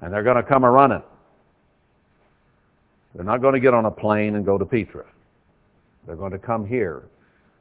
And 0.00 0.12
they're 0.12 0.22
going 0.22 0.36
to 0.36 0.42
come 0.42 0.64
a-running. 0.64 1.02
They're 3.14 3.24
not 3.24 3.40
going 3.40 3.54
to 3.54 3.60
get 3.60 3.74
on 3.74 3.86
a 3.86 3.90
plane 3.90 4.36
and 4.36 4.44
go 4.44 4.56
to 4.56 4.64
Petra. 4.64 5.04
They're 6.06 6.16
going 6.16 6.32
to 6.32 6.38
come 6.38 6.66
here 6.66 7.04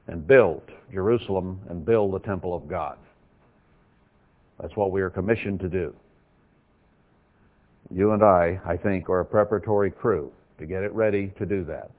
and 0.08 0.26
build 0.28 0.62
Jerusalem 0.92 1.60
and 1.70 1.86
build 1.86 2.14
the 2.14 2.20
temple 2.20 2.56
of 2.56 2.68
God. 2.68 2.98
That's 4.60 4.76
what 4.76 4.92
we 4.92 5.02
are 5.02 5.10
commissioned 5.10 5.60
to 5.62 5.70
do. 5.70 5.94
You 7.94 8.12
and 8.14 8.24
I, 8.24 8.60
I 8.66 8.78
think, 8.78 9.10
are 9.10 9.20
a 9.20 9.26
preparatory 9.26 9.92
crew 9.92 10.32
to 10.60 10.66
get 10.66 10.84
it 10.84 10.94
ready 10.94 11.34
to 11.38 11.46
do 11.46 11.64
that, 11.66 11.92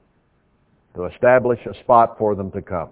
to 0.95 1.05
establish 1.05 1.59
a 1.65 1.77
spot 1.81 2.17
for 2.17 2.35
them 2.35 2.51
to 2.51 2.61
come. 2.61 2.89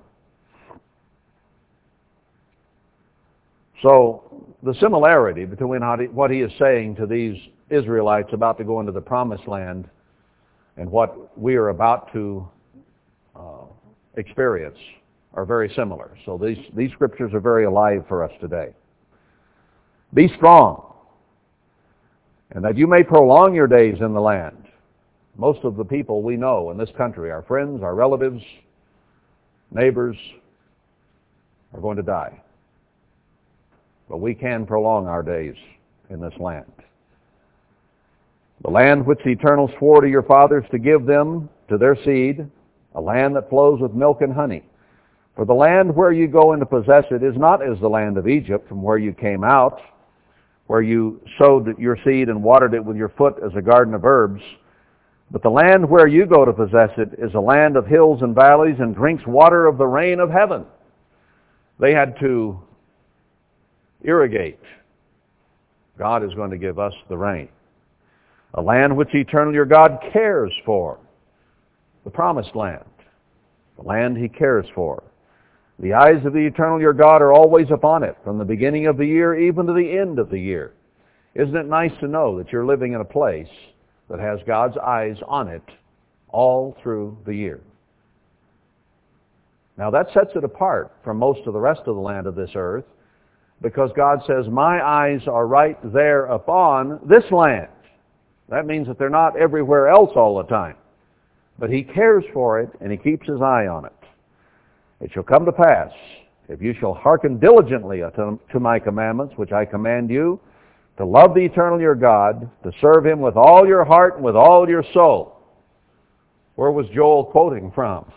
So 3.81 4.55
the 4.63 4.73
similarity 4.79 5.45
between 5.45 5.81
what 6.13 6.31
he 6.31 6.41
is 6.41 6.51
saying 6.57 6.95
to 6.95 7.05
these 7.05 7.35
Israelites 7.69 8.29
about 8.31 8.57
to 8.59 8.63
go 8.63 8.79
into 8.79 8.91
the 8.91 9.01
promised 9.01 9.47
land 9.47 9.89
and 10.77 10.89
what 10.89 11.37
we 11.37 11.55
are 11.55 11.69
about 11.69 12.11
to 12.13 12.47
uh, 13.35 13.65
experience 14.15 14.77
are 15.35 15.45
very 15.45 15.71
similar. 15.75 16.17
So 16.25 16.37
these, 16.37 16.57
these 16.75 16.91
scriptures 16.91 17.33
are 17.33 17.39
very 17.39 17.65
alive 17.65 18.05
for 18.07 18.23
us 18.23 18.31
today. 18.39 18.73
Be 20.13 20.29
strong, 20.35 20.93
and 22.51 22.63
that 22.63 22.77
you 22.77 22.87
may 22.87 23.03
prolong 23.03 23.53
your 23.53 23.67
days 23.67 23.97
in 23.99 24.13
the 24.13 24.21
land. 24.21 24.65
Most 25.37 25.59
of 25.65 25.75
the 25.75 25.83
people 25.83 26.21
we 26.21 26.37
know 26.37 26.71
in 26.71 26.77
this 26.77 26.89
country, 26.97 27.31
our 27.31 27.41
friends, 27.41 27.83
our 27.83 27.95
relatives, 27.95 28.41
neighbors, 29.71 30.15
are 31.73 31.81
going 31.81 31.97
to 31.97 32.03
die. 32.03 32.41
But 34.09 34.17
we 34.17 34.33
can 34.33 34.65
prolong 34.65 35.07
our 35.07 35.23
days 35.23 35.55
in 36.09 36.21
this 36.21 36.33
land. 36.39 36.71
The 38.63 38.69
land 38.71 39.05
which 39.05 39.19
the 39.25 39.31
Eternal 39.31 39.69
swore 39.77 39.99
to 39.99 40.09
your 40.09 40.23
fathers 40.23 40.63
to 40.71 40.79
give 40.79 41.05
them 41.05 41.49
to 41.67 41.77
their 41.77 41.97
seed, 42.05 42.49
a 42.93 43.01
land 43.01 43.35
that 43.35 43.49
flows 43.49 43.81
with 43.81 43.93
milk 43.93 44.21
and 44.21 44.31
honey. 44.31 44.63
For 45.35 45.45
the 45.45 45.53
land 45.53 45.93
where 45.93 46.13
you 46.13 46.27
go 46.27 46.53
in 46.53 46.59
to 46.59 46.65
possess 46.65 47.03
it 47.11 47.21
is 47.21 47.35
not 47.35 47.61
as 47.61 47.79
the 47.79 47.89
land 47.89 48.17
of 48.17 48.27
Egypt 48.27 48.69
from 48.69 48.81
where 48.81 48.97
you 48.97 49.13
came 49.13 49.43
out, 49.43 49.81
where 50.67 50.81
you 50.81 51.21
sowed 51.37 51.77
your 51.77 51.97
seed 52.05 52.29
and 52.29 52.41
watered 52.41 52.73
it 52.73 52.83
with 52.83 52.95
your 52.95 53.09
foot 53.09 53.35
as 53.45 53.51
a 53.55 53.61
garden 53.61 53.93
of 53.93 54.05
herbs. 54.05 54.41
But 55.31 55.43
the 55.43 55.49
land 55.49 55.89
where 55.89 56.07
you 56.07 56.25
go 56.25 56.45
to 56.45 56.53
possess 56.53 56.91
it 56.97 57.19
is 57.19 57.33
a 57.33 57.39
land 57.39 57.75
of 57.75 57.85
hills 57.85 58.21
and 58.21 58.33
valleys 58.33 58.77
and 58.79 58.95
drinks 58.95 59.23
water 59.27 59.65
of 59.65 59.77
the 59.77 59.85
rain 59.85 60.19
of 60.19 60.29
heaven. 60.29 60.65
They 61.79 61.93
had 61.93 62.17
to 62.21 62.59
irrigate. 64.03 64.59
God 65.97 66.23
is 66.23 66.33
going 66.33 66.51
to 66.51 66.57
give 66.57 66.79
us 66.79 66.93
the 67.09 67.17
rain. 67.17 67.49
A 68.53 68.61
land 68.61 68.95
which 68.95 69.13
eternal 69.13 69.53
your 69.53 69.65
God 69.65 69.99
cares 70.13 70.53
for. 70.65 70.97
The 72.05 72.09
promised 72.09 72.55
land. 72.55 72.85
The 73.77 73.83
land 73.83 74.17
he 74.17 74.29
cares 74.29 74.65
for. 74.73 75.03
The 75.79 75.93
eyes 75.93 76.25
of 76.25 76.33
the 76.33 76.45
eternal 76.45 76.79
your 76.79 76.93
God 76.93 77.21
are 77.21 77.33
always 77.33 77.67
upon 77.69 78.03
it, 78.03 78.15
from 78.23 78.37
the 78.37 78.45
beginning 78.45 78.87
of 78.87 78.97
the 78.97 79.05
year 79.05 79.37
even 79.37 79.67
to 79.67 79.73
the 79.73 79.97
end 79.97 80.19
of 80.19 80.29
the 80.29 80.39
year. 80.39 80.73
Isn't 81.33 81.55
it 81.55 81.67
nice 81.67 81.91
to 81.99 82.07
know 82.07 82.37
that 82.37 82.51
you're 82.51 82.65
living 82.65 82.93
in 82.93 83.01
a 83.01 83.05
place 83.05 83.49
that 84.09 84.19
has 84.19 84.39
God's 84.47 84.77
eyes 84.77 85.17
on 85.27 85.49
it 85.49 85.63
all 86.29 86.77
through 86.81 87.17
the 87.25 87.35
year? 87.35 87.59
Now 89.77 89.91
that 89.91 90.07
sets 90.13 90.31
it 90.35 90.45
apart 90.45 90.93
from 91.03 91.17
most 91.17 91.45
of 91.45 91.53
the 91.53 91.59
rest 91.59 91.81
of 91.87 91.95
the 91.95 92.01
land 92.01 92.27
of 92.27 92.35
this 92.35 92.51
earth 92.55 92.85
because 93.61 93.89
God 93.95 94.19
says, 94.25 94.47
my 94.49 94.81
eyes 94.81 95.21
are 95.27 95.47
right 95.47 95.77
there 95.91 96.25
upon 96.25 96.99
this 97.05 97.29
land. 97.31 97.67
That 98.47 98.65
means 98.65 98.87
that 98.87 98.97
they're 98.97 99.09
not 99.09 99.37
everywhere 99.37 99.89
else 99.89 100.11
all 100.15 100.37
the 100.37 100.43
time. 100.43 100.75
But 101.57 101.69
he 101.69 101.83
cares 101.83 102.23
for 102.33 102.61
it 102.61 102.69
and 102.79 102.91
he 102.91 102.97
keeps 102.97 103.27
his 103.27 103.41
eye 103.41 103.67
on 103.67 103.85
it. 103.85 103.93
It 105.05 105.11
shall 105.13 105.21
come 105.21 105.45
to 105.45 105.51
pass, 105.51 105.91
if 106.49 106.63
you 106.63 106.73
shall 106.79 106.95
hearken 106.95 107.37
diligently 107.37 107.99
to 107.99 108.59
my 108.59 108.79
commandments, 108.79 109.35
which 109.37 109.51
I 109.51 109.63
command 109.63 110.09
you, 110.09 110.39
to 110.97 111.05
love 111.05 111.35
the 111.35 111.41
eternal 111.41 111.79
your 111.79 111.93
God, 111.93 112.49
to 112.63 112.71
serve 112.81 113.05
him 113.05 113.19
with 113.19 113.35
all 113.35 113.67
your 113.67 113.85
heart 113.85 114.15
and 114.15 114.25
with 114.25 114.35
all 114.35 114.67
your 114.67 114.83
soul. 114.93 115.37
Where 116.55 116.71
was 116.71 116.87
Joel 116.87 117.25
quoting 117.25 117.71
from 117.75 118.11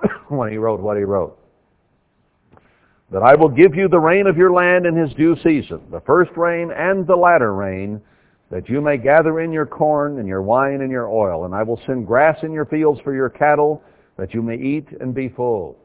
when 0.28 0.52
he 0.52 0.56
wrote 0.56 0.78
what 0.78 0.96
he 0.96 1.02
wrote? 1.02 1.36
That 3.10 3.24
I 3.24 3.34
will 3.34 3.48
give 3.48 3.74
you 3.74 3.88
the 3.88 3.98
rain 3.98 4.28
of 4.28 4.36
your 4.36 4.52
land 4.52 4.86
in 4.86 4.94
his 4.94 5.12
due 5.14 5.34
season, 5.42 5.80
the 5.90 6.02
first 6.02 6.30
rain 6.36 6.70
and 6.70 7.08
the 7.08 7.16
latter 7.16 7.54
rain, 7.54 8.00
that 8.52 8.68
you 8.68 8.80
may 8.80 8.98
gather 8.98 9.40
in 9.40 9.50
your 9.50 9.66
corn 9.66 10.20
and 10.20 10.28
your 10.28 10.42
wine 10.42 10.82
and 10.82 10.92
your 10.92 11.08
oil. 11.08 11.44
And 11.44 11.52
I 11.52 11.64
will 11.64 11.80
send 11.86 12.06
grass 12.06 12.38
in 12.44 12.52
your 12.52 12.66
fields 12.66 13.00
for 13.02 13.12
your 13.12 13.30
cattle, 13.30 13.82
that 14.16 14.34
you 14.34 14.42
may 14.42 14.56
eat 14.56 14.88
and 15.00 15.14
be 15.14 15.28
full. 15.28 15.76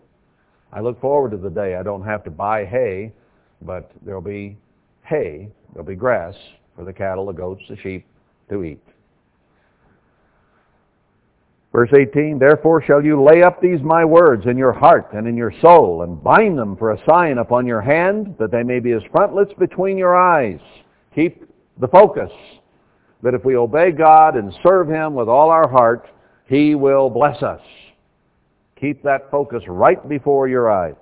I 0.72 0.82
look 0.82 1.00
forward 1.00 1.32
to 1.32 1.38
the 1.38 1.50
day 1.50 1.76
I 1.76 1.84
don't 1.84 2.04
have 2.04 2.24
to 2.26 2.32
buy 2.32 2.66
hay, 2.66 3.14
but 3.62 3.92
there'll 4.06 4.22
be 4.22 4.58
hay, 5.04 5.50
there'll 5.74 5.88
be 5.88 5.96
grass 5.96 6.36
for 6.76 6.84
the 6.84 6.94
cattle, 6.94 7.26
the 7.26 7.34
goats, 7.34 7.64
the 7.70 7.78
sheep 7.78 8.06
to 8.50 8.64
eat. 8.64 8.84
Verse 11.72 11.90
18, 11.94 12.40
Therefore 12.40 12.82
shall 12.82 13.04
you 13.04 13.22
lay 13.22 13.44
up 13.44 13.62
these 13.62 13.82
my 13.82 14.04
words 14.04 14.46
in 14.46 14.58
your 14.58 14.74
heart 14.74 15.14
and 15.14 15.28
in 15.28 15.38
your 15.38 15.54
soul, 15.62 16.04
and 16.04 16.24
bind 16.24 16.58
them 16.58 16.76
for 16.76 16.92
a 16.92 17.06
sign 17.06 17.38
upon 17.38 17.68
your 17.68 17.82
hand, 17.82 18.36
that 18.40 18.52
they 18.52 18.64
may 18.64 18.80
be 18.80 18.94
as 18.94 19.02
frontlets 19.12 19.54
between 19.60 19.98
your 19.98 20.16
eyes. 20.16 20.60
Keep 21.14 21.48
the 21.80 21.88
focus 21.88 22.32
that 23.22 23.34
if 23.34 23.44
we 23.44 23.56
obey 23.56 23.92
God 23.92 24.36
and 24.36 24.54
serve 24.64 24.88
Him 24.88 25.14
with 25.14 25.28
all 25.28 25.50
our 25.50 25.70
heart, 25.70 26.08
He 26.48 26.76
will 26.76 27.10
bless 27.10 27.42
us. 27.44 27.62
Keep 28.80 29.04
that 29.04 29.32
focus 29.32 29.64
right 29.68 30.08
before 30.08 30.48
your 30.48 30.72
eyes. 30.72 30.96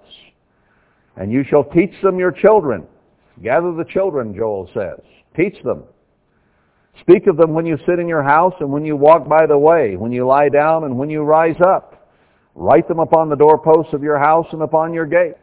And 1.18 1.32
you 1.32 1.44
shall 1.50 1.64
teach 1.64 1.94
them 2.02 2.20
your 2.20 2.32
children. 2.32 2.86
Gather 3.44 3.74
the 3.74 3.86
children, 3.86 4.36
Joel 4.36 4.70
says. 4.74 5.00
Teach 5.36 5.62
them. 5.64 5.84
Speak 7.02 7.28
of 7.28 7.36
them 7.38 7.54
when 7.54 7.66
you 7.66 7.78
sit 7.86 8.00
in 8.00 8.08
your 8.08 8.24
house 8.24 8.54
and 8.60 8.72
when 8.72 8.86
you 8.86 8.96
walk 8.96 9.28
by 9.28 9.46
the 9.46 9.58
way, 9.58 9.98
when 9.98 10.12
you 10.12 10.26
lie 10.26 10.50
down 10.50 10.86
and 10.86 10.98
when 10.98 11.10
you 11.10 11.24
rise 11.24 11.60
up. 11.66 12.10
Write 12.56 12.88
them 12.88 13.00
upon 13.00 13.30
the 13.30 13.36
doorposts 13.36 13.94
of 13.94 14.02
your 14.02 14.18
house 14.18 14.48
and 14.54 14.62
upon 14.62 14.94
your 14.94 15.06
gates. 15.06 15.38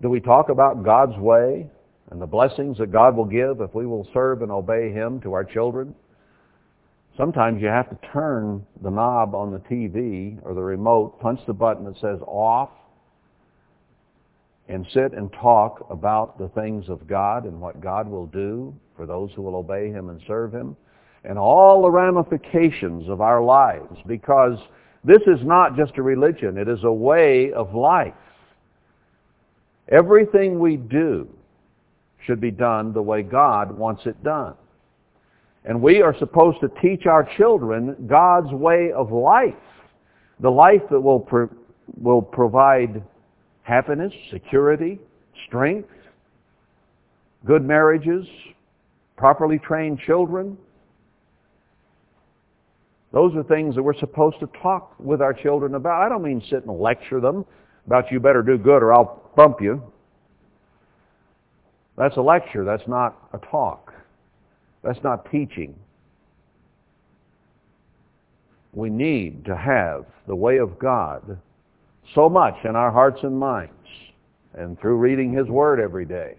Do 0.00 0.08
we 0.08 0.20
talk 0.20 0.48
about 0.48 0.84
God's 0.84 1.18
way 1.18 1.68
and 2.10 2.22
the 2.22 2.26
blessings 2.26 2.78
that 2.78 2.92
God 2.92 3.16
will 3.16 3.24
give 3.24 3.60
if 3.60 3.74
we 3.74 3.86
will 3.86 4.06
serve 4.14 4.42
and 4.42 4.52
obey 4.52 4.92
Him 4.92 5.20
to 5.22 5.32
our 5.32 5.44
children? 5.44 5.94
Sometimes 7.16 7.62
you 7.62 7.68
have 7.68 7.88
to 7.90 8.08
turn 8.12 8.66
the 8.82 8.90
knob 8.90 9.34
on 9.34 9.52
the 9.52 9.60
TV 9.60 10.38
or 10.42 10.54
the 10.54 10.62
remote, 10.62 11.20
punch 11.20 11.40
the 11.46 11.52
button 11.52 11.84
that 11.84 11.98
says 12.00 12.18
off, 12.26 12.70
and 14.68 14.86
sit 14.92 15.12
and 15.12 15.32
talk 15.32 15.86
about 15.90 16.38
the 16.38 16.48
things 16.48 16.88
of 16.88 17.06
God 17.06 17.44
and 17.44 17.60
what 17.60 17.80
God 17.80 18.08
will 18.08 18.26
do 18.26 18.74
for 18.96 19.06
those 19.06 19.30
who 19.36 19.42
will 19.42 19.56
obey 19.56 19.90
Him 19.90 20.08
and 20.08 20.20
serve 20.26 20.52
Him, 20.52 20.76
and 21.24 21.38
all 21.38 21.82
the 21.82 21.90
ramifications 21.90 23.08
of 23.08 23.20
our 23.20 23.42
lives, 23.42 23.96
because 24.06 24.58
this 25.04 25.22
is 25.26 25.38
not 25.44 25.76
just 25.76 25.96
a 25.98 26.02
religion, 26.02 26.58
it 26.58 26.68
is 26.68 26.82
a 26.82 26.92
way 26.92 27.52
of 27.52 27.74
life. 27.74 28.14
Everything 29.88 30.58
we 30.58 30.76
do 30.76 31.28
should 32.26 32.40
be 32.40 32.50
done 32.50 32.92
the 32.92 33.02
way 33.02 33.22
God 33.22 33.70
wants 33.76 34.06
it 34.06 34.22
done. 34.24 34.54
And 35.64 35.80
we 35.80 36.02
are 36.02 36.14
supposed 36.18 36.60
to 36.60 36.68
teach 36.82 37.06
our 37.06 37.28
children 37.36 38.06
God's 38.06 38.52
way 38.52 38.92
of 38.92 39.12
life, 39.12 39.54
the 40.40 40.50
life 40.50 40.82
that 40.90 41.00
will, 41.00 41.20
pro- 41.20 41.48
will 41.98 42.20
provide 42.20 43.02
happiness, 43.62 44.12
security, 44.30 44.98
strength, 45.46 45.88
good 47.46 47.64
marriages, 47.64 48.26
properly 49.16 49.58
trained 49.58 49.98
children. 50.00 50.58
Those 53.12 53.34
are 53.36 53.44
things 53.44 53.74
that 53.74 53.82
we're 53.82 53.98
supposed 53.98 54.40
to 54.40 54.48
talk 54.60 54.94
with 54.98 55.22
our 55.22 55.32
children 55.32 55.76
about. 55.76 56.02
I 56.02 56.08
don't 56.08 56.22
mean 56.22 56.42
sit 56.50 56.64
and 56.64 56.78
lecture 56.78 57.20
them 57.20 57.46
about 57.86 58.10
you 58.10 58.20
better 58.20 58.42
do 58.42 58.58
good 58.58 58.82
or 58.82 58.92
I'll 58.92 59.30
bump 59.36 59.60
you. 59.60 59.82
That's 61.96 62.16
a 62.16 62.20
lecture. 62.20 62.64
That's 62.64 62.86
not 62.88 63.16
a 63.32 63.38
talk. 63.38 63.94
That's 64.84 65.02
not 65.02 65.30
teaching. 65.30 65.74
We 68.74 68.90
need 68.90 69.44
to 69.46 69.56
have 69.56 70.04
the 70.28 70.36
way 70.36 70.58
of 70.58 70.78
God 70.78 71.38
so 72.14 72.28
much 72.28 72.54
in 72.64 72.76
our 72.76 72.90
hearts 72.90 73.20
and 73.22 73.38
minds 73.38 73.72
and 74.52 74.78
through 74.80 74.96
reading 74.96 75.32
His 75.32 75.48
Word 75.48 75.80
every 75.80 76.04
day 76.04 76.36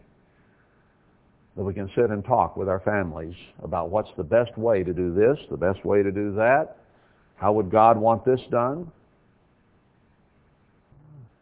that 1.56 1.64
we 1.64 1.74
can 1.74 1.90
sit 1.96 2.10
and 2.12 2.24
talk 2.24 2.58
with 2.58 2.68
our 2.68 2.82
families 2.82 3.36
about 3.64 3.90
what's 3.90 4.10
the 4.18 4.24
best 4.24 4.56
way 4.58 4.84
to 4.84 4.94
do 4.94 5.14
this, 5.14 5.38
the 5.50 5.58
best 5.58 5.84
way 5.86 6.04
to 6.04 6.12
do 6.12 6.34
that. 6.36 6.78
How 7.38 7.54
would 7.54 7.72
God 7.72 7.98
want 7.98 8.26
this 8.26 8.42
done? 8.52 8.92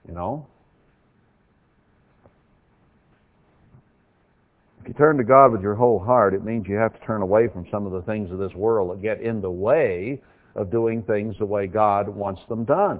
You 0.07 0.13
know? 0.13 0.45
If 4.83 4.89
you 4.89 4.95
turn 4.95 5.15
to 5.15 5.23
God 5.23 5.53
with 5.53 5.61
your 5.61 5.75
whole 5.75 5.97
heart, 5.97 6.33
it 6.33 6.43
means 6.43 6.67
you 6.67 6.75
have 6.75 6.91
to 6.99 7.05
turn 7.05 7.21
away 7.21 7.47
from 7.47 7.65
some 7.71 7.85
of 7.85 7.93
the 7.93 8.01
things 8.01 8.29
of 8.31 8.37
this 8.37 8.53
world 8.53 8.91
that 8.91 9.01
get 9.01 9.21
in 9.21 9.39
the 9.39 9.49
way 9.49 10.21
of 10.55 10.69
doing 10.69 11.01
things 11.03 11.37
the 11.39 11.45
way 11.45 11.67
God 11.67 12.09
wants 12.09 12.41
them 12.49 12.65
done. 12.65 12.99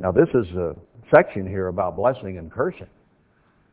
Now 0.00 0.10
this 0.10 0.28
is 0.34 0.48
a 0.56 0.74
section 1.14 1.46
here 1.46 1.68
about 1.68 1.94
blessing 1.94 2.38
and 2.38 2.50
cursing. 2.50 2.88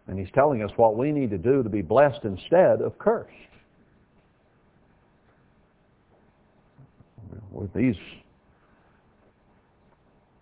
And 0.06 0.20
he's 0.20 0.30
telling 0.36 0.62
us 0.62 0.70
what 0.76 0.96
we 0.96 1.12
need 1.12 1.32
to 1.32 1.40
do 1.40 1.64
to 1.64 1.70
be 1.70 1.82
blessed 1.82 2.24
instead 2.24 2.80
of 2.82 2.96
cursed. 3.00 3.32
With 7.50 7.74
these, 7.74 7.96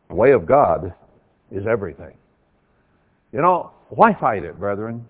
the 0.09 0.15
way 0.15 0.31
of 0.31 0.45
God 0.45 0.93
is 1.51 1.65
everything. 1.65 2.17
You 3.31 3.41
know, 3.41 3.71
why 3.97 4.13
fight 4.13 4.43
it, 4.43 4.59
brethren? 4.59 5.05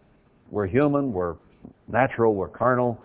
We're 0.49 0.67
human, 0.67 1.13
we're 1.13 1.35
natural, 1.87 2.33
we're 2.33 2.47
carnal. 2.47 2.99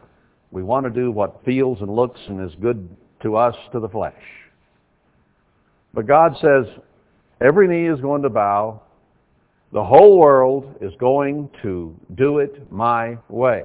We 0.51 0.62
want 0.62 0.85
to 0.85 0.91
do 0.91 1.11
what 1.11 1.45
feels 1.45 1.81
and 1.81 1.95
looks 1.95 2.20
and 2.29 2.43
is 2.49 2.57
good 2.61 2.89
to 3.22 3.37
us, 3.37 3.55
to 3.72 3.81
the 3.81 3.89
flesh. 3.89 4.14
But 5.93 6.07
God 6.07 6.37
says, 6.41 6.66
every 7.41 7.68
knee 7.68 7.93
is 7.93 8.01
going 8.01 8.22
to 8.22 8.31
bow. 8.31 8.81
The 9.72 9.85
whole 9.85 10.18
world 10.18 10.77
is 10.81 10.93
going 10.99 11.51
to 11.62 11.95
do 12.14 12.39
it 12.39 12.70
my 12.72 13.18
way. 13.29 13.64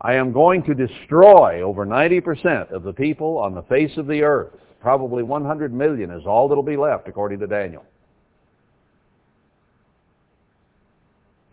I 0.00 0.14
am 0.14 0.32
going 0.32 0.62
to 0.64 0.74
destroy 0.74 1.62
over 1.62 1.86
90% 1.86 2.72
of 2.72 2.82
the 2.82 2.92
people 2.92 3.38
on 3.38 3.54
the 3.54 3.62
face 3.62 3.96
of 3.96 4.06
the 4.06 4.22
earth. 4.22 4.52
Probably 4.80 5.22
100 5.22 5.72
million 5.72 6.10
is 6.10 6.26
all 6.26 6.48
that'll 6.48 6.62
be 6.62 6.76
left, 6.76 7.08
according 7.08 7.38
to 7.40 7.46
Daniel. 7.46 7.84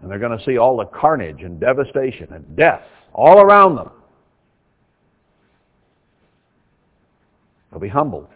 And 0.01 0.09
they're 0.09 0.19
going 0.19 0.37
to 0.37 0.43
see 0.43 0.57
all 0.57 0.77
the 0.77 0.85
carnage 0.85 1.43
and 1.43 1.59
devastation 1.59 2.33
and 2.33 2.55
death 2.55 2.81
all 3.13 3.39
around 3.39 3.75
them. 3.75 3.91
They'll 7.69 7.79
be 7.79 7.87
humbled. 7.87 8.27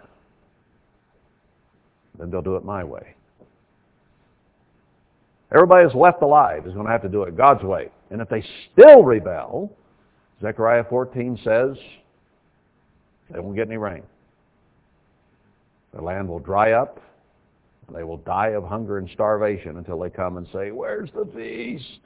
Then 2.17 2.31
they'll 2.31 2.41
do 2.41 2.55
it 2.55 2.63
my 2.63 2.83
way. 2.83 3.15
Everybody 5.53 5.85
that's 5.85 5.95
left 5.95 6.21
alive 6.21 6.65
is 6.65 6.73
going 6.73 6.85
to 6.85 6.91
have 6.91 7.01
to 7.01 7.09
do 7.09 7.23
it 7.23 7.35
God's 7.35 7.63
way. 7.63 7.89
And 8.09 8.21
if 8.21 8.29
they 8.29 8.43
still 8.71 9.03
rebel, 9.03 9.75
Zechariah 10.41 10.83
14 10.89 11.39
says, 11.43 11.77
they 13.29 13.39
won't 13.39 13.55
get 13.55 13.67
any 13.67 13.77
rain. 13.77 14.03
The 15.93 16.01
land 16.01 16.27
will 16.27 16.39
dry 16.39 16.73
up. 16.73 16.99
They 17.93 18.03
will 18.03 18.17
die 18.17 18.49
of 18.49 18.63
hunger 18.63 18.97
and 18.97 19.09
starvation 19.13 19.77
until 19.77 19.99
they 19.99 20.09
come 20.09 20.37
and 20.37 20.47
say, 20.51 20.71
where's 20.71 21.09
the 21.11 21.25
feast? 21.35 21.99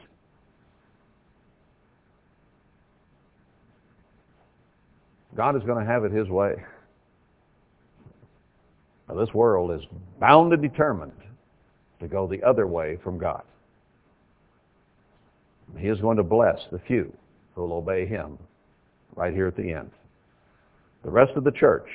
God 5.36 5.56
is 5.56 5.64
going 5.64 5.84
to 5.84 5.90
have 5.90 6.04
it 6.04 6.12
his 6.12 6.28
way. 6.28 6.56
Now, 9.08 9.16
this 9.16 9.34
world 9.34 9.72
is 9.72 9.88
bound 10.20 10.54
and 10.54 10.62
determined 10.62 11.14
to 12.02 12.08
go 12.08 12.28
the 12.28 12.44
other 12.44 12.68
way 12.68 12.98
from 13.04 13.18
God. 13.18 13.44
He 15.78 15.88
is 15.88 16.00
going 16.02 16.18
to 16.18 16.24
bless 16.24 16.60
the 16.72 16.80
few 16.80 17.14
who 17.56 17.62
will 17.62 17.74
obey 17.74 18.06
him 18.06 18.38
right 19.16 19.34
here 19.34 19.48
at 19.48 19.56
the 19.56 19.72
end. 19.72 19.92
The 21.04 21.12
rest 21.12 21.32
of 21.36 21.44
the 21.44 21.52
church 21.52 21.88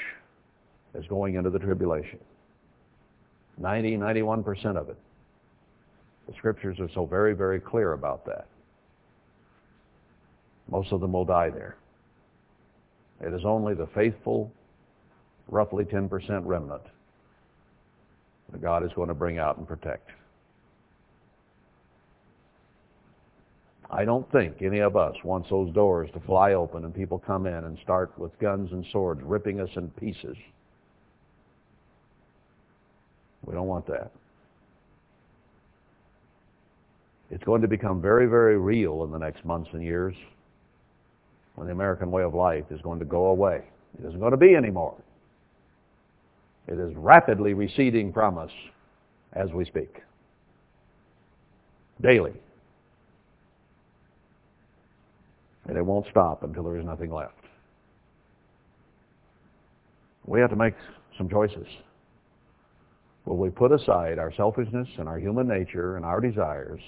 is 0.95 1.07
going 1.07 1.35
into 1.35 1.51
the 1.51 1.59
tribulation. 1.59 2.19
90, 3.59 3.97
91% 3.97 4.77
of 4.77 4.89
it. 4.89 4.97
The 6.27 6.35
scriptures 6.39 6.81
are 6.81 6.89
so 6.95 7.05
very, 7.07 7.35
very 7.35 7.61
clear 7.61 7.93
about 7.93 8.25
that. 8.27 8.47
Most 10.69 10.93
of 10.93 11.01
them 11.01 11.13
will 11.13 11.25
die 11.25 11.51
there. 11.51 11.77
It 13.21 13.33
is 13.33 13.45
only 13.45 13.75
the 13.75 13.87
faithful, 13.95 14.51
roughly 15.49 15.85
10% 15.85 16.11
remnant 16.45 16.83
that 18.51 18.63
God 18.63 18.85
is 18.85 18.93
going 18.95 19.09
to 19.09 19.15
bring 19.15 19.39
out 19.39 19.59
and 19.59 19.69
protect. 19.69 20.11
I 23.91 24.05
don't 24.05 24.31
think 24.33 24.63
any 24.63 24.81
of 24.81 24.97
us 24.97 25.15
wants 25.23 25.51
those 25.51 25.73
doors 25.73 26.11
to 26.15 26.21
fly 26.21 26.55
open 26.55 26.85
and 26.85 26.95
people 26.95 27.19
come 27.19 27.47
in 27.47 27.65
and 27.65 27.79
start 27.83 28.19
with 28.19 28.37
guns 28.41 28.73
and 28.73 28.85
swords 28.91 29.23
ripping 29.23 29.61
us 29.61 29.69
in 29.77 29.89
pieces. 29.91 30.37
We 33.47 33.55
don't 33.55 33.67
want 33.67 33.87
that. 33.87 34.11
It's 37.31 37.45
going 37.45 37.63
to 37.63 37.69
become 37.69 38.01
very, 38.01 38.27
very 38.27 38.59
real 38.59 39.05
in 39.05 39.11
the 39.11 39.19
next 39.19 39.45
months 39.45 39.71
and 39.73 39.83
years 39.83 40.15
when 41.57 41.67
the 41.67 41.73
American 41.73 42.11
way 42.11 42.23
of 42.23 42.35
life 42.35 42.65
is 42.71 42.81
going 42.83 42.99
to 42.99 43.05
go 43.05 43.27
away. 43.27 43.63
It 43.99 44.07
isn't 44.07 44.21
going 44.21 44.33
to 44.33 44.37
be 44.37 44.55
anymore. 44.55 44.95
It 46.67 46.79
is 46.79 46.95
rapidly 46.97 47.55
receding 47.55 48.13
from 48.13 48.39
us 48.39 48.51
as 49.33 49.51
we 49.53 49.65
speak. 49.65 50.03
Daily. 52.01 52.33
And 55.67 55.77
it 55.77 55.83
won't 55.83 56.07
stop 56.11 56.43
until 56.43 56.65
there 56.65 56.77
is 56.77 56.85
nothing 56.85 57.11
left. 57.11 57.35
We 60.27 60.41
have 60.41 60.51
to 60.51 60.57
make 60.57 60.75
some 61.19 61.29
choices. 61.29 61.67
Will 63.25 63.39
we 63.39 63.51
put 63.51 63.73
aside 63.73 64.19
our 64.19 64.33
selfishness 64.35 64.89
and 64.99 65.09
our 65.09 65.19
human 65.19 65.49
nature 65.49 65.97
and 65.97 66.05
our 66.05 66.21
desires 66.21 66.81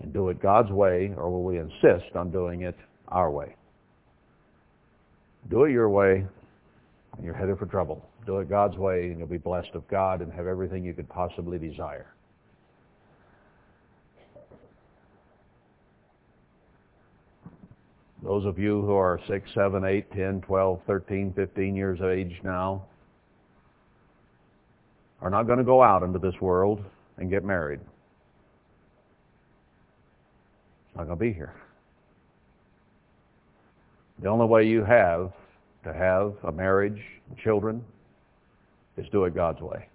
and 0.00 0.12
do 0.12 0.28
it 0.28 0.40
God's 0.40 0.70
way, 0.70 1.12
or 1.16 1.30
will 1.30 1.42
we 1.42 1.58
insist 1.58 2.14
on 2.14 2.30
doing 2.30 2.62
it 2.62 2.76
our 3.08 3.30
way? 3.30 3.56
Do 5.50 5.64
it 5.64 5.72
your 5.72 5.88
way, 5.88 6.24
and 7.16 7.24
you're 7.24 7.34
headed 7.34 7.58
for 7.58 7.66
trouble. 7.66 8.08
Do 8.26 8.38
it 8.38 8.48
God's 8.48 8.76
way, 8.76 9.06
and 9.06 9.18
you'll 9.18 9.26
be 9.26 9.38
blessed 9.38 9.70
of 9.74 9.88
God 9.88 10.20
and 10.20 10.32
have 10.32 10.46
everything 10.46 10.84
you 10.84 10.94
could 10.94 11.08
possibly 11.08 11.58
desire. 11.58 12.14
Those 18.22 18.44
of 18.44 18.58
you 18.58 18.82
who 18.82 18.92
are 18.92 19.20
6, 19.26 19.50
7, 19.54 19.84
8, 19.84 20.12
10, 20.12 20.40
12, 20.42 20.80
13, 20.86 21.32
15 21.34 21.76
years 21.76 22.00
of 22.00 22.10
age 22.10 22.38
now 22.44 22.84
are 25.20 25.30
not 25.30 25.44
going 25.44 25.58
to 25.58 25.64
go 25.64 25.82
out 25.82 26.02
into 26.02 26.18
this 26.18 26.34
world 26.40 26.82
and 27.16 27.30
get 27.30 27.44
married. 27.44 27.80
Not 30.94 31.06
going 31.06 31.18
to 31.18 31.24
be 31.24 31.32
here. 31.32 31.54
The 34.20 34.28
only 34.28 34.46
way 34.46 34.66
you 34.66 34.84
have 34.84 35.32
to 35.84 35.92
have 35.92 36.34
a 36.44 36.52
marriage 36.52 37.00
and 37.28 37.38
children 37.38 37.84
is 38.96 39.06
do 39.10 39.24
it 39.24 39.34
God's 39.34 39.60
way. 39.60 39.88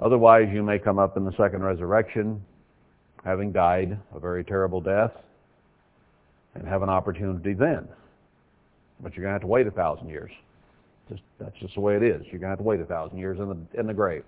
Otherwise, 0.00 0.48
you 0.52 0.62
may 0.62 0.78
come 0.78 0.98
up 0.98 1.16
in 1.16 1.24
the 1.24 1.32
second 1.36 1.62
resurrection 1.62 2.42
having 3.24 3.52
died 3.52 3.98
a 4.14 4.20
very 4.20 4.44
terrible 4.44 4.80
death 4.80 5.12
and 6.54 6.66
have 6.66 6.82
an 6.82 6.88
opportunity 6.88 7.52
then. 7.52 7.86
But 9.00 9.14
you're 9.14 9.24
going 9.24 9.30
to 9.30 9.34
have 9.34 9.40
to 9.42 9.46
wait 9.46 9.66
a 9.66 9.70
thousand 9.70 10.08
years. 10.08 10.30
Just, 11.10 11.22
that's 11.40 11.58
just 11.60 11.74
the 11.74 11.80
way 11.80 11.96
it 11.96 12.02
is. 12.02 12.22
You're 12.30 12.38
going 12.38 12.42
to 12.42 12.48
have 12.50 12.58
to 12.58 12.64
wait 12.64 12.80
a 12.80 12.84
thousand 12.84 13.18
years 13.18 13.38
in 13.38 13.48
the, 13.48 13.80
in 13.80 13.86
the 13.86 13.94
grave. 13.94 14.24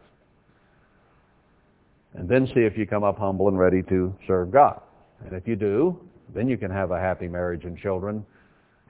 And 2.15 2.29
then 2.29 2.47
see 2.49 2.61
if 2.61 2.77
you 2.77 2.87
come 2.87 3.05
up 3.05 3.17
humble 3.17 3.49
and 3.49 3.59
ready 3.59 3.83
to 3.85 4.15
serve 4.27 4.51
God. 4.51 4.81
And 5.25 5.33
if 5.35 5.47
you 5.47 5.57
do, 5.57 5.99
then 6.35 6.49
you 6.49 6.59
can 6.59 6.71
have 6.71 6.91
a 6.91 6.99
happy 6.99 7.29
marriage 7.29 7.65
and 7.65 7.79
children 7.79 8.27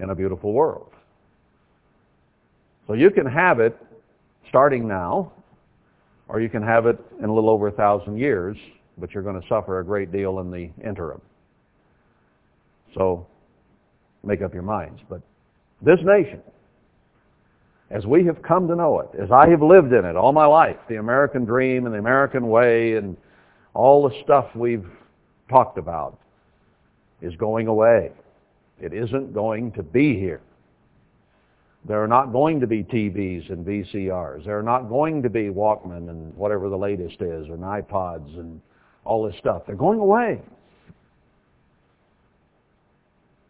in 0.01 0.11
a 0.11 0.15
beautiful 0.15 0.53
world. 0.53 0.91
So 2.87 2.95
you 2.95 3.11
can 3.11 3.27
have 3.27 3.61
it 3.61 3.77
starting 4.49 4.89
now, 4.89 5.33
or 6.29 6.41
you 6.41 6.49
can 6.49 6.63
have 6.63 6.87
it 6.87 6.99
in 7.19 7.27
a 7.27 7.33
little 7.33 7.51
over 7.51 7.69
a 7.69 7.73
thousand 7.73 8.19
years, 8.19 8.57
but 8.99 9.13
you're 9.13 9.23
going 9.23 9.41
to 9.41 9.47
suffer 9.49 9.81
a 9.81 9.85
great 9.85 10.11
deal 10.11 10.41
in 10.41 10.51
the 10.51 10.71
interim. 10.85 11.21
So 12.95 13.27
make 14.25 14.43
up 14.43 14.53
your 14.53 14.63
minds. 14.63 15.01
But 15.09 15.21
this 15.81 15.99
nation, 16.03 16.41
as 17.93 18.07
we 18.07 18.25
have 18.25 18.43
come 18.43 18.67
to 18.69 18.75
know 18.75 19.01
it, 19.01 19.11
as 19.21 19.31
I 19.31 19.49
have 19.51 19.61
lived 19.61 19.93
in 19.93 20.07
it 20.07 20.17
all 20.17 20.33
my 20.33 20.47
life, 20.47 20.79
the 20.89 20.97
American 20.97 21.45
dream 21.45 21.85
and 21.85 21.95
the 21.95 21.99
American 21.99 22.49
way 22.49 22.97
and 22.97 23.17
all 23.75 24.09
the 24.09 24.15
stuff 24.25 24.47
we've 24.57 24.87
talked 25.51 25.77
about 25.77 26.19
is 27.21 27.37
going 27.37 27.67
away. 27.67 28.11
It 28.81 28.95
isn't 28.95 29.35
going 29.35 29.73
to 29.73 29.83
be 29.83 30.15
here. 30.19 30.41
There 31.85 32.03
are 32.03 32.09
not 32.09 32.33
going 32.33 32.61
to 32.61 32.67
be 32.67 32.83
TVs 32.83 33.51
and 33.53 33.67
VCRs. 33.67 34.47
There 34.47 34.59
are 34.59 34.63
not 34.63 34.89
going 34.89 35.23
to 35.23 35.29
be 35.29 35.49
Walkman 35.49 36.09
and 36.09 36.35
whatever 36.35 36.71
the 36.71 36.79
latest 36.79 37.21
is, 37.21 37.47
and 37.49 37.59
iPods 37.59 38.39
and 38.39 38.61
all 39.05 39.27
this 39.27 39.37
stuff. 39.39 39.63
They're 39.67 39.77
going 39.77 39.99
away. 39.99 40.41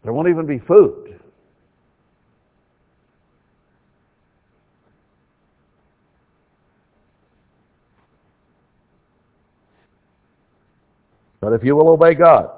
There 0.03 0.11
won't 0.11 0.27
even 0.27 0.45
be 0.45 0.59
food. 0.59 1.19
But 11.43 11.51
if 11.51 11.61
you 11.61 11.75
will 11.75 11.89
obey 11.89 12.13
God, 12.13 12.49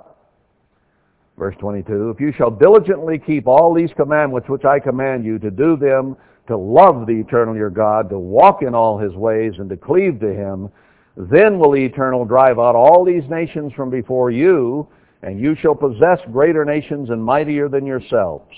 verse 1.39 1.55
22, 1.57 2.11
if 2.11 2.21
you 2.21 2.31
shall 2.31 2.51
diligently 2.51 3.17
keep 3.17 3.47
all 3.47 3.73
these 3.73 3.89
commandments 3.97 4.47
which 4.47 4.63
I 4.63 4.79
command 4.79 5.25
you 5.25 5.39
to 5.39 5.49
do 5.49 5.75
them, 5.75 6.15
to 6.47 6.55
love 6.55 7.07
the 7.07 7.13
eternal 7.13 7.55
your 7.55 7.71
God, 7.71 8.11
to 8.11 8.19
walk 8.19 8.61
in 8.61 8.75
all 8.75 8.99
his 8.99 9.13
ways, 9.13 9.53
and 9.57 9.67
to 9.71 9.75
cleave 9.75 10.19
to 10.19 10.31
him, 10.31 10.69
then 11.17 11.57
will 11.57 11.71
the 11.71 11.83
eternal 11.83 12.25
drive 12.25 12.59
out 12.59 12.75
all 12.75 13.03
these 13.03 13.27
nations 13.27 13.73
from 13.73 13.89
before 13.89 14.29
you, 14.29 14.87
and 15.23 15.39
you 15.39 15.55
shall 15.55 15.73
possess 15.73 16.19
greater 16.31 16.63
nations 16.63 17.09
and 17.09 17.23
mightier 17.23 17.67
than 17.67 17.87
yourselves. 17.87 18.55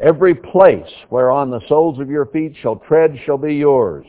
Every 0.00 0.34
place 0.34 0.90
whereon 1.08 1.50
the 1.50 1.60
soles 1.68 2.00
of 2.00 2.10
your 2.10 2.26
feet 2.26 2.56
shall 2.60 2.76
tread 2.76 3.16
shall 3.24 3.38
be 3.38 3.54
yours. 3.54 4.06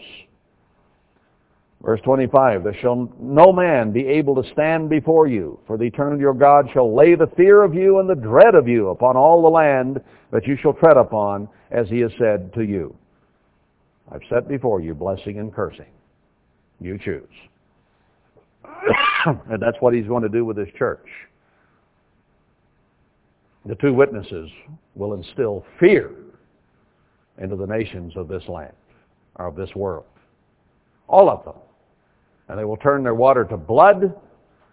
Verse 1.83 1.99
25, 2.05 2.63
There 2.63 2.75
shall 2.79 3.11
no 3.19 3.51
man 3.51 3.91
be 3.91 4.07
able 4.07 4.41
to 4.41 4.49
stand 4.53 4.89
before 4.89 5.27
you, 5.27 5.59
for 5.67 5.77
the 5.77 5.83
eternal 5.83 6.17
your 6.17 6.33
God 6.33 6.69
shall 6.73 6.95
lay 6.95 7.15
the 7.15 7.27
fear 7.35 7.61
of 7.61 7.73
you 7.73 7.99
and 7.99 8.09
the 8.09 8.15
dread 8.15 8.55
of 8.55 8.67
you 8.67 8.89
upon 8.89 9.17
all 9.17 9.41
the 9.41 9.49
land 9.49 10.01
that 10.31 10.47
you 10.47 10.55
shall 10.61 10.73
tread 10.73 10.95
upon, 10.95 11.49
as 11.71 11.89
he 11.89 11.99
has 11.99 12.11
said 12.17 12.53
to 12.53 12.63
you. 12.63 12.95
I've 14.11 14.21
set 14.29 14.47
before 14.47 14.79
you 14.79 14.93
blessing 14.93 15.39
and 15.39 15.53
cursing. 15.53 15.91
You 16.79 16.97
choose. 16.97 17.27
and 19.25 19.61
that's 19.61 19.77
what 19.81 19.93
he's 19.93 20.07
going 20.07 20.23
to 20.23 20.29
do 20.29 20.45
with 20.45 20.57
his 20.57 20.69
church. 20.77 21.07
The 23.65 23.75
two 23.75 23.93
witnesses 23.93 24.49
will 24.95 25.13
instill 25.13 25.65
fear 25.79 26.11
into 27.41 27.55
the 27.55 27.67
nations 27.67 28.13
of 28.15 28.27
this 28.27 28.43
land, 28.47 28.73
or 29.35 29.47
of 29.47 29.55
this 29.55 29.73
world. 29.75 30.05
All 31.07 31.29
of 31.29 31.43
them. 31.43 31.55
And 32.49 32.59
they 32.59 32.65
will 32.65 32.77
turn 32.77 33.03
their 33.03 33.15
water 33.15 33.45
to 33.45 33.57
blood 33.57 34.13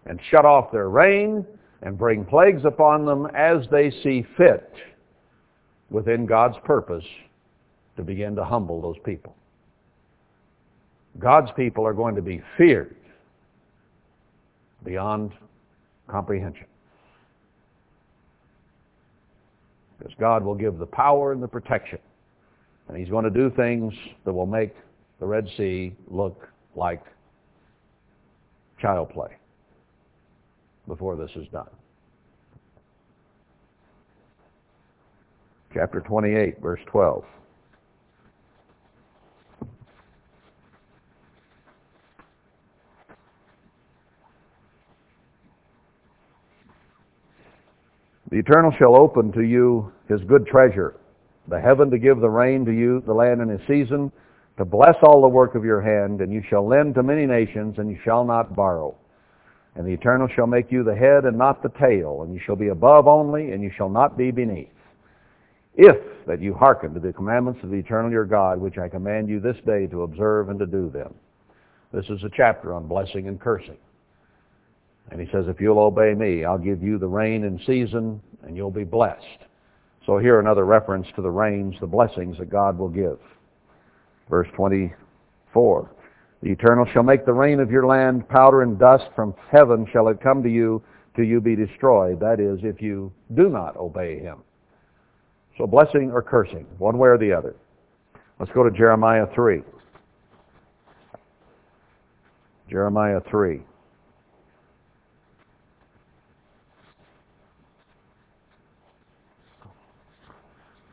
and 0.07 0.21
shut 0.31 0.45
off 0.45 0.73
their 0.73 0.89
rain 0.89 1.47
and 1.83 1.97
bring 1.97 2.25
plagues 2.25 2.65
upon 2.65 3.07
them 3.07 3.27
as 3.35 3.67
they 3.71 3.91
see 3.91 4.27
fit 4.37 4.73
within 5.91 6.27
God's 6.27 6.57
purpose 6.65 7.05
to 7.97 8.03
begin 8.03 8.35
to 8.37 8.45
humble 8.45 8.81
those 8.81 8.97
people. 9.05 9.35
God's 11.19 11.51
people 11.57 11.87
are 11.87 11.93
going 11.93 12.15
to 12.15 12.23
be 12.23 12.43
feared 12.57 12.97
beyond 14.85 15.33
comprehension. 16.09 16.67
Because 19.99 20.15
God 20.19 20.45
will 20.45 20.55
give 20.55 20.79
the 20.79 20.87
power 20.87 21.33
and 21.33 21.43
the 21.43 21.49
protection. 21.49 21.99
And 22.89 22.97
he's 22.97 23.11
going 23.11 23.25
to 23.25 23.31
do 23.31 23.51
things 23.51 23.93
that 24.25 24.33
will 24.33 24.47
make 24.47 24.75
the 25.19 25.27
Red 25.27 25.49
Sea 25.57 25.93
look 26.09 26.49
like 26.75 27.05
child 28.81 29.11
play 29.11 29.37
before 30.87 31.17
this 31.17 31.31
is 31.37 31.47
done. 31.49 31.69
Chapter 35.73 36.01
28, 36.01 36.61
verse 36.61 36.81
12. 36.87 37.25
The 48.31 48.39
Eternal 48.39 48.73
shall 48.79 48.97
open 48.97 49.33
to 49.33 49.43
you 49.43 49.93
his 50.09 50.21
good 50.23 50.47
treasure, 50.47 50.97
the 51.49 51.61
heaven 51.61 51.91
to 51.91 51.99
give 51.99 52.21
the 52.21 52.31
rain 52.31 52.65
to 52.65 52.73
you, 52.73 53.03
the 53.05 53.13
land 53.13 53.41
in 53.41 53.49
his 53.49 53.61
season, 53.67 54.13
to 54.61 54.65
bless 54.67 54.97
all 55.03 55.23
the 55.23 55.27
work 55.27 55.55
of 55.55 55.65
your 55.65 55.81
hand, 55.81 56.21
and 56.21 56.31
you 56.31 56.43
shall 56.51 56.69
lend 56.69 56.95
to 56.95 57.03
many 57.03 57.25
nations, 57.25 57.79
and 57.79 57.91
you 57.91 57.99
shall 58.05 58.27
not 58.27 58.55
borrow. 58.55 58.95
And 59.75 59.87
the 59.87 59.93
Eternal 59.93 60.29
shall 60.37 60.47
make 60.47 60.71
you 60.71 60.85
the 60.85 60.95
head 60.95 61.25
and 61.25 61.39
not 61.39 61.63
the 61.63 61.71
tail, 61.81 62.21
and 62.23 62.35
you 62.35 62.39
shall 62.45 62.57
be 62.57 62.69
above 62.69 63.09
only, 63.09 63.53
and 63.53 63.63
you 63.63 63.71
shall 63.75 63.89
not 63.89 64.19
be 64.19 64.31
beneath. 64.31 64.69
If 65.77 65.97
that 66.27 66.43
you 66.43 66.53
hearken 66.53 66.93
to 66.93 67.01
the 67.01 67.11
commandments 67.11 67.61
of 67.63 67.71
the 67.71 67.77
Eternal 67.77 68.11
your 68.11 68.27
God, 68.27 68.61
which 68.61 68.77
I 68.77 68.91
command 68.91 69.31
you 69.31 69.41
this 69.41 69.57
day 69.65 69.87
to 69.87 70.03
observe 70.03 70.51
and 70.51 70.59
to 70.59 70.67
do 70.67 70.91
them. 70.91 71.15
This 71.91 72.05
is 72.11 72.23
a 72.23 72.31
chapter 72.37 72.75
on 72.75 72.87
blessing 72.87 73.29
and 73.29 73.41
cursing. 73.41 73.79
And 75.11 75.23
he 75.23 75.27
says, 75.33 75.47
if 75.49 75.59
you'll 75.59 75.79
obey 75.79 76.13
me, 76.13 76.45
I'll 76.45 76.59
give 76.59 76.83
you 76.83 76.99
the 76.99 77.09
rain 77.09 77.45
in 77.45 77.59
season 77.67 78.21
and 78.43 78.59
you'll 78.59 78.71
be 78.71 78.85
blessed. 78.85 79.25
So 80.05 80.19
here 80.19 80.39
another 80.39 80.67
reference 80.67 81.07
to 81.17 81.23
the 81.23 81.31
rains, 81.31 81.77
the 81.81 81.87
blessings 81.87 82.37
that 82.37 82.51
God 82.51 82.77
will 82.77 82.91
give. 82.91 83.19
Verse 84.31 84.49
24. 84.55 85.91
The 86.43 86.51
Eternal 86.51 86.87
shall 86.93 87.03
make 87.03 87.27
the 87.27 87.33
rain 87.33 87.61
of 87.61 87.71
your 87.71 87.85
land 87.85 88.27
powder 88.29 88.63
and 88.63 88.79
dust 88.79 89.05
from 89.15 89.35
heaven 89.51 89.87
shall 89.93 90.09
it 90.09 90.23
come 90.23 90.43
to 90.43 90.49
you 90.49 90.83
till 91.15 91.25
you 91.25 91.41
be 91.41 91.57
destroyed. 91.57 92.21
That 92.21 92.41
is, 92.41 92.61
if 92.63 92.81
you 92.81 93.13
do 93.35 93.51
not 93.51 93.77
obey 93.77 94.21
him. 94.21 94.39
So 95.59 95.67
blessing 95.67 96.11
or 96.13 96.23
cursing, 96.23 96.67
one 96.79 96.97
way 96.97 97.09
or 97.09 97.19
the 97.19 97.33
other. 97.33 97.57
Let's 98.39 98.53
go 98.53 98.63
to 98.63 98.71
Jeremiah 98.71 99.27
3. 99.35 99.63
Jeremiah 102.71 103.21
3. 103.29 103.61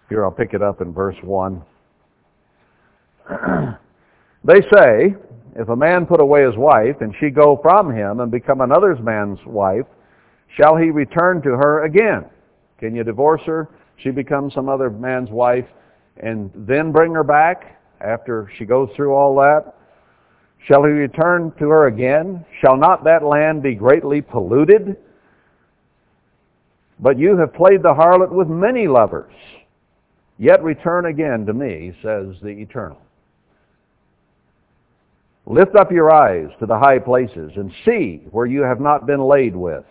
Here 0.09 0.25
I'll 0.25 0.31
pick 0.31 0.53
it 0.53 0.61
up 0.61 0.81
in 0.81 0.91
verse 0.91 1.15
1. 1.21 1.61
they 4.43 4.61
say, 4.73 5.15
if 5.55 5.69
a 5.69 5.75
man 5.75 6.05
put 6.05 6.19
away 6.19 6.45
his 6.45 6.55
wife, 6.55 6.97
and 7.01 7.13
she 7.19 7.29
go 7.29 7.59
from 7.61 7.93
him 7.93 8.19
and 8.19 8.31
become 8.31 8.61
another 8.61 8.95
man's 8.95 9.39
wife, 9.45 9.85
shall 10.55 10.75
he 10.75 10.91
return 10.91 11.41
to 11.41 11.49
her 11.49 11.85
again? 11.85 12.25
Can 12.79 12.95
you 12.95 13.03
divorce 13.03 13.41
her? 13.45 13.69
She 13.97 14.11
becomes 14.11 14.53
some 14.53 14.69
other 14.69 14.89
man's 14.89 15.31
wife, 15.31 15.65
and 16.17 16.51
then 16.55 16.91
bring 16.91 17.13
her 17.13 17.23
back 17.23 17.81
after 18.01 18.49
she 18.57 18.65
goes 18.65 18.89
through 18.95 19.13
all 19.13 19.35
that? 19.37 19.73
Shall 20.67 20.83
he 20.83 20.91
return 20.91 21.51
to 21.59 21.69
her 21.69 21.87
again? 21.87 22.45
Shall 22.61 22.77
not 22.77 23.03
that 23.05 23.23
land 23.23 23.63
be 23.63 23.73
greatly 23.73 24.21
polluted? 24.21 24.97
But 26.99 27.17
you 27.17 27.37
have 27.37 27.53
played 27.53 27.83
the 27.83 27.93
harlot 27.93 28.31
with 28.31 28.47
many 28.47 28.87
lovers. 28.87 29.33
Yet 30.37 30.63
return 30.63 31.05
again 31.05 31.45
to 31.45 31.53
me, 31.53 31.93
says 32.03 32.35
the 32.41 32.49
Eternal. 32.49 33.01
Lift 35.49 35.75
up 35.75 35.91
your 35.91 36.11
eyes 36.11 36.49
to 36.59 36.65
the 36.65 36.77
high 36.77 36.99
places 36.99 37.53
and 37.55 37.71
see 37.85 38.21
where 38.31 38.45
you 38.45 38.61
have 38.61 38.81
not 38.81 39.07
been 39.07 39.21
laid 39.21 39.55
with. 39.55 39.85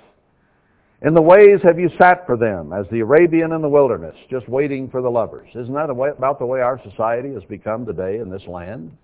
In 1.03 1.15
the 1.15 1.23
ways 1.23 1.61
have 1.63 1.79
you 1.79 1.91
sat 1.99 2.27
for 2.27 2.37
them, 2.37 2.73
as 2.73 2.87
the 2.91 3.01
Arabian 3.01 3.53
in 3.53 3.63
the 3.63 3.69
wilderness, 3.69 4.15
just 4.31 4.49
waiting 4.49 4.89
for 4.91 5.01
the 5.01 5.11
lovers. 5.11 5.49
Isn't 5.55 5.75
that 5.75 5.91
about 5.91 6.39
the 6.39 6.47
way 6.47 6.61
our 6.61 6.81
society 6.89 7.33
has 7.35 7.43
become 7.45 7.87
today 7.87 8.19
in 8.19 8.31
this 8.31 8.47
land? 8.47 8.95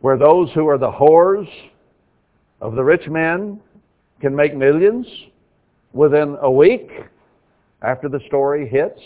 Where 0.00 0.18
those 0.18 0.50
who 0.52 0.68
are 0.68 0.78
the 0.78 0.90
whores 0.90 1.48
of 2.60 2.74
the 2.74 2.84
rich 2.84 3.08
men 3.08 3.60
can 4.20 4.34
make 4.34 4.56
millions 4.56 5.06
within 5.92 6.36
a 6.42 6.50
week 6.50 6.90
after 7.82 8.08
the 8.08 8.20
story 8.26 8.68
hits 8.68 9.00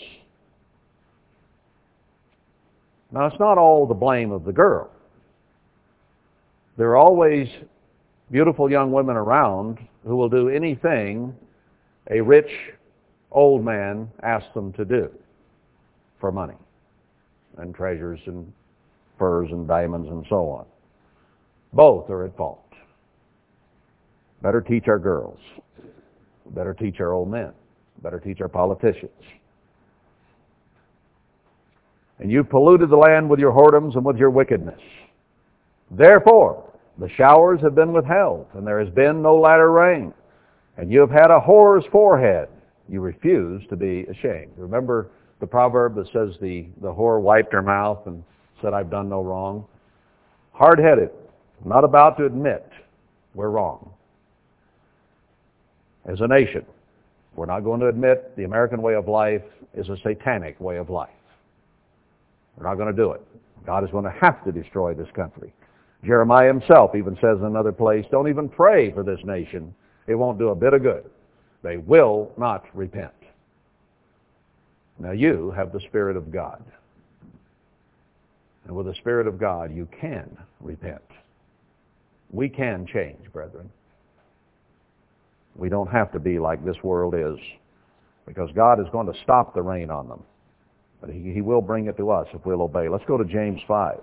now, 3.11 3.25
it's 3.25 3.39
not 3.39 3.57
all 3.57 3.85
the 3.85 3.93
blame 3.93 4.31
of 4.31 4.45
the 4.45 4.53
girl. 4.53 4.89
There 6.81 6.89
are 6.89 6.97
always 6.97 7.47
beautiful 8.31 8.71
young 8.71 8.91
women 8.91 9.15
around 9.15 9.77
who 10.03 10.15
will 10.15 10.29
do 10.29 10.49
anything 10.49 11.31
a 12.09 12.19
rich 12.21 12.49
old 13.31 13.63
man 13.63 14.09
asks 14.23 14.51
them 14.55 14.73
to 14.73 14.83
do 14.83 15.11
for 16.19 16.31
money 16.31 16.55
and 17.59 17.75
treasures 17.75 18.19
and 18.25 18.51
furs 19.19 19.49
and 19.51 19.67
diamonds 19.67 20.09
and 20.09 20.25
so 20.27 20.49
on. 20.49 20.65
Both 21.71 22.09
are 22.09 22.25
at 22.25 22.35
fault. 22.35 22.65
Better 24.41 24.59
teach 24.59 24.87
our 24.87 24.97
girls. 24.97 25.37
Better 26.47 26.73
teach 26.73 26.99
our 26.99 27.13
old 27.13 27.29
men. 27.29 27.51
Better 28.01 28.19
teach 28.19 28.41
our 28.41 28.49
politicians. 28.49 29.11
and 32.17 32.31
you've 32.31 32.49
polluted 32.49 32.89
the 32.89 32.97
land 32.97 33.29
with 33.29 33.39
your 33.39 33.51
whoredoms 33.51 33.93
and 33.93 34.03
with 34.03 34.17
your 34.17 34.31
wickedness. 34.31 34.81
Therefore, 35.91 36.70
the 36.97 37.09
showers 37.09 37.61
have 37.61 37.75
been 37.75 37.93
withheld, 37.93 38.47
and 38.53 38.65
there 38.65 38.79
has 38.79 38.93
been 38.93 39.21
no 39.21 39.39
latter 39.39 39.71
rain. 39.71 40.13
And 40.77 40.91
you 40.91 40.99
have 40.99 41.11
had 41.11 41.31
a 41.31 41.39
whore's 41.39 41.85
forehead. 41.91 42.49
You 42.89 43.01
refuse 43.01 43.63
to 43.69 43.75
be 43.75 44.05
ashamed. 44.05 44.51
Remember 44.57 45.09
the 45.39 45.47
proverb 45.47 45.95
that 45.95 46.07
says 46.07 46.35
the, 46.41 46.67
the 46.81 46.93
whore 46.93 47.21
wiped 47.21 47.53
her 47.53 47.61
mouth 47.61 48.05
and 48.05 48.23
said, 48.61 48.73
I've 48.73 48.89
done 48.89 49.09
no 49.09 49.21
wrong? 49.23 49.65
Hard-headed, 50.53 51.09
not 51.65 51.83
about 51.83 52.17
to 52.17 52.25
admit 52.25 52.69
we're 53.33 53.49
wrong. 53.49 53.91
As 56.05 56.19
a 56.21 56.27
nation, 56.27 56.65
we're 57.35 57.45
not 57.45 57.61
going 57.61 57.79
to 57.79 57.87
admit 57.87 58.35
the 58.35 58.43
American 58.43 58.81
way 58.81 58.95
of 58.95 59.07
life 59.07 59.43
is 59.73 59.87
a 59.89 59.97
satanic 60.03 60.59
way 60.59 60.77
of 60.77 60.89
life. 60.89 61.09
We're 62.57 62.67
not 62.67 62.75
going 62.75 62.93
to 62.93 63.01
do 63.01 63.11
it. 63.11 63.21
God 63.65 63.83
is 63.83 63.91
going 63.91 64.03
to 64.05 64.11
have 64.11 64.43
to 64.43 64.51
destroy 64.51 64.93
this 64.93 65.07
country. 65.15 65.53
Jeremiah 66.03 66.47
himself 66.47 66.95
even 66.95 67.15
says 67.15 67.37
in 67.39 67.45
another 67.45 67.71
place, 67.71 68.05
don't 68.11 68.27
even 68.27 68.49
pray 68.49 68.91
for 68.91 69.03
this 69.03 69.19
nation. 69.23 69.73
It 70.07 70.15
won't 70.15 70.39
do 70.39 70.49
a 70.49 70.55
bit 70.55 70.73
of 70.73 70.81
good. 70.81 71.09
They 71.63 71.77
will 71.77 72.31
not 72.37 72.65
repent. 72.73 73.13
Now 74.99 75.11
you 75.11 75.51
have 75.55 75.71
the 75.71 75.79
Spirit 75.81 76.17
of 76.17 76.31
God. 76.31 76.63
And 78.65 78.75
with 78.75 78.87
the 78.87 78.95
Spirit 78.95 79.27
of 79.27 79.39
God, 79.39 79.73
you 79.73 79.87
can 79.99 80.37
repent. 80.59 81.01
We 82.31 82.49
can 82.49 82.87
change, 82.87 83.31
brethren. 83.33 83.69
We 85.55 85.69
don't 85.69 85.89
have 85.91 86.11
to 86.13 86.19
be 86.19 86.39
like 86.39 86.63
this 86.63 86.77
world 86.83 87.13
is 87.15 87.37
because 88.25 88.49
God 88.55 88.79
is 88.79 88.87
going 88.91 89.11
to 89.11 89.19
stop 89.23 89.53
the 89.53 89.61
rain 89.61 89.89
on 89.89 90.07
them. 90.07 90.23
But 91.01 91.09
he, 91.09 91.33
he 91.33 91.41
will 91.41 91.61
bring 91.61 91.87
it 91.87 91.97
to 91.97 92.11
us 92.11 92.27
if 92.33 92.45
we'll 92.45 92.61
obey. 92.61 92.87
Let's 92.87 93.03
go 93.05 93.17
to 93.17 93.25
James 93.25 93.59
5. 93.67 93.99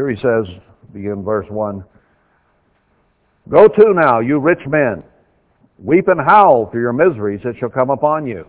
Here 0.00 0.08
he 0.08 0.16
says, 0.16 0.46
begin 0.94 1.22
verse 1.22 1.44
1, 1.50 1.84
Go 3.50 3.68
to 3.68 3.92
now, 3.92 4.20
you 4.20 4.38
rich 4.38 4.66
men, 4.66 5.02
weep 5.78 6.08
and 6.08 6.18
howl 6.18 6.70
for 6.72 6.80
your 6.80 6.94
miseries 6.94 7.42
that 7.44 7.58
shall 7.58 7.68
come 7.68 7.90
upon 7.90 8.26
you. 8.26 8.46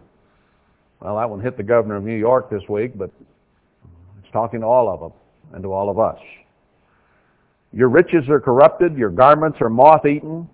Well, 1.01 1.17
that 1.17 1.29
one 1.29 1.41
hit 1.41 1.57
the 1.57 1.63
governor 1.63 1.97
of 1.97 2.05
New 2.05 2.15
York 2.15 2.49
this 2.49 2.61
week, 2.69 2.97
but 2.97 3.11
it's 4.23 4.31
talking 4.31 4.61
to 4.61 4.65
all 4.65 4.87
of 4.87 5.01
them 5.01 5.11
and 5.51 5.61
to 5.63 5.73
all 5.73 5.89
of 5.89 5.99
us. 5.99 6.21
Your 7.73 7.89
riches 7.89 8.29
are 8.29 8.39
corrupted, 8.39 8.95
your 8.95 9.09
garments 9.09 9.57
are 9.59 9.69
moth-eaten, 9.69 10.47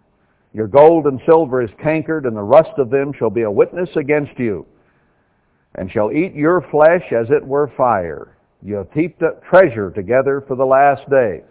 your 0.52 0.68
gold 0.68 1.06
and 1.06 1.22
silver 1.28 1.62
is 1.62 1.70
cankered, 1.80 2.26
and 2.26 2.36
the 2.36 2.42
rust 2.42 2.72
of 2.80 2.90
them 2.90 3.14
shall 3.14 3.30
be 3.30 3.44
a 3.44 3.52
witness 3.52 3.90
against 3.98 4.40
you, 4.40 4.66
and 5.76 5.92
shall 5.92 6.12
eat 6.12 6.34
your 6.34 6.66
flesh 6.72 7.04
as 7.12 7.28
it 7.30 7.46
were 7.46 7.72
fire. 7.78 8.37
You 8.62 8.76
have 8.76 8.92
heaped 8.92 9.22
up 9.22 9.44
treasure 9.44 9.92
together 9.92 10.44
for 10.48 10.56
the 10.56 10.66
last 10.66 11.10
days. 11.10 11.44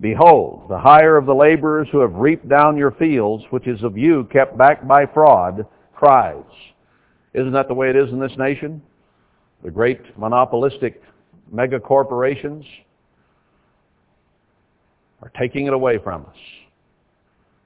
Behold, 0.00 0.66
the 0.68 0.78
hire 0.78 1.16
of 1.16 1.26
the 1.26 1.34
laborers 1.34 1.88
who 1.90 1.98
have 2.00 2.14
reaped 2.14 2.48
down 2.48 2.76
your 2.76 2.92
fields, 2.92 3.44
which 3.50 3.66
is 3.66 3.82
of 3.82 3.98
you 3.98 4.28
kept 4.32 4.56
back 4.56 4.86
by 4.86 5.06
fraud, 5.06 5.66
cries. 5.94 6.44
Isn't 7.34 7.52
that 7.52 7.68
the 7.68 7.74
way 7.74 7.90
it 7.90 7.96
is 7.96 8.10
in 8.10 8.20
this 8.20 8.36
nation? 8.38 8.80
The 9.64 9.70
great 9.70 10.16
monopolistic 10.16 11.02
mega 11.50 11.80
corporations 11.80 12.64
are 15.20 15.32
taking 15.38 15.66
it 15.66 15.72
away 15.72 15.98
from 15.98 16.26
us. 16.26 16.36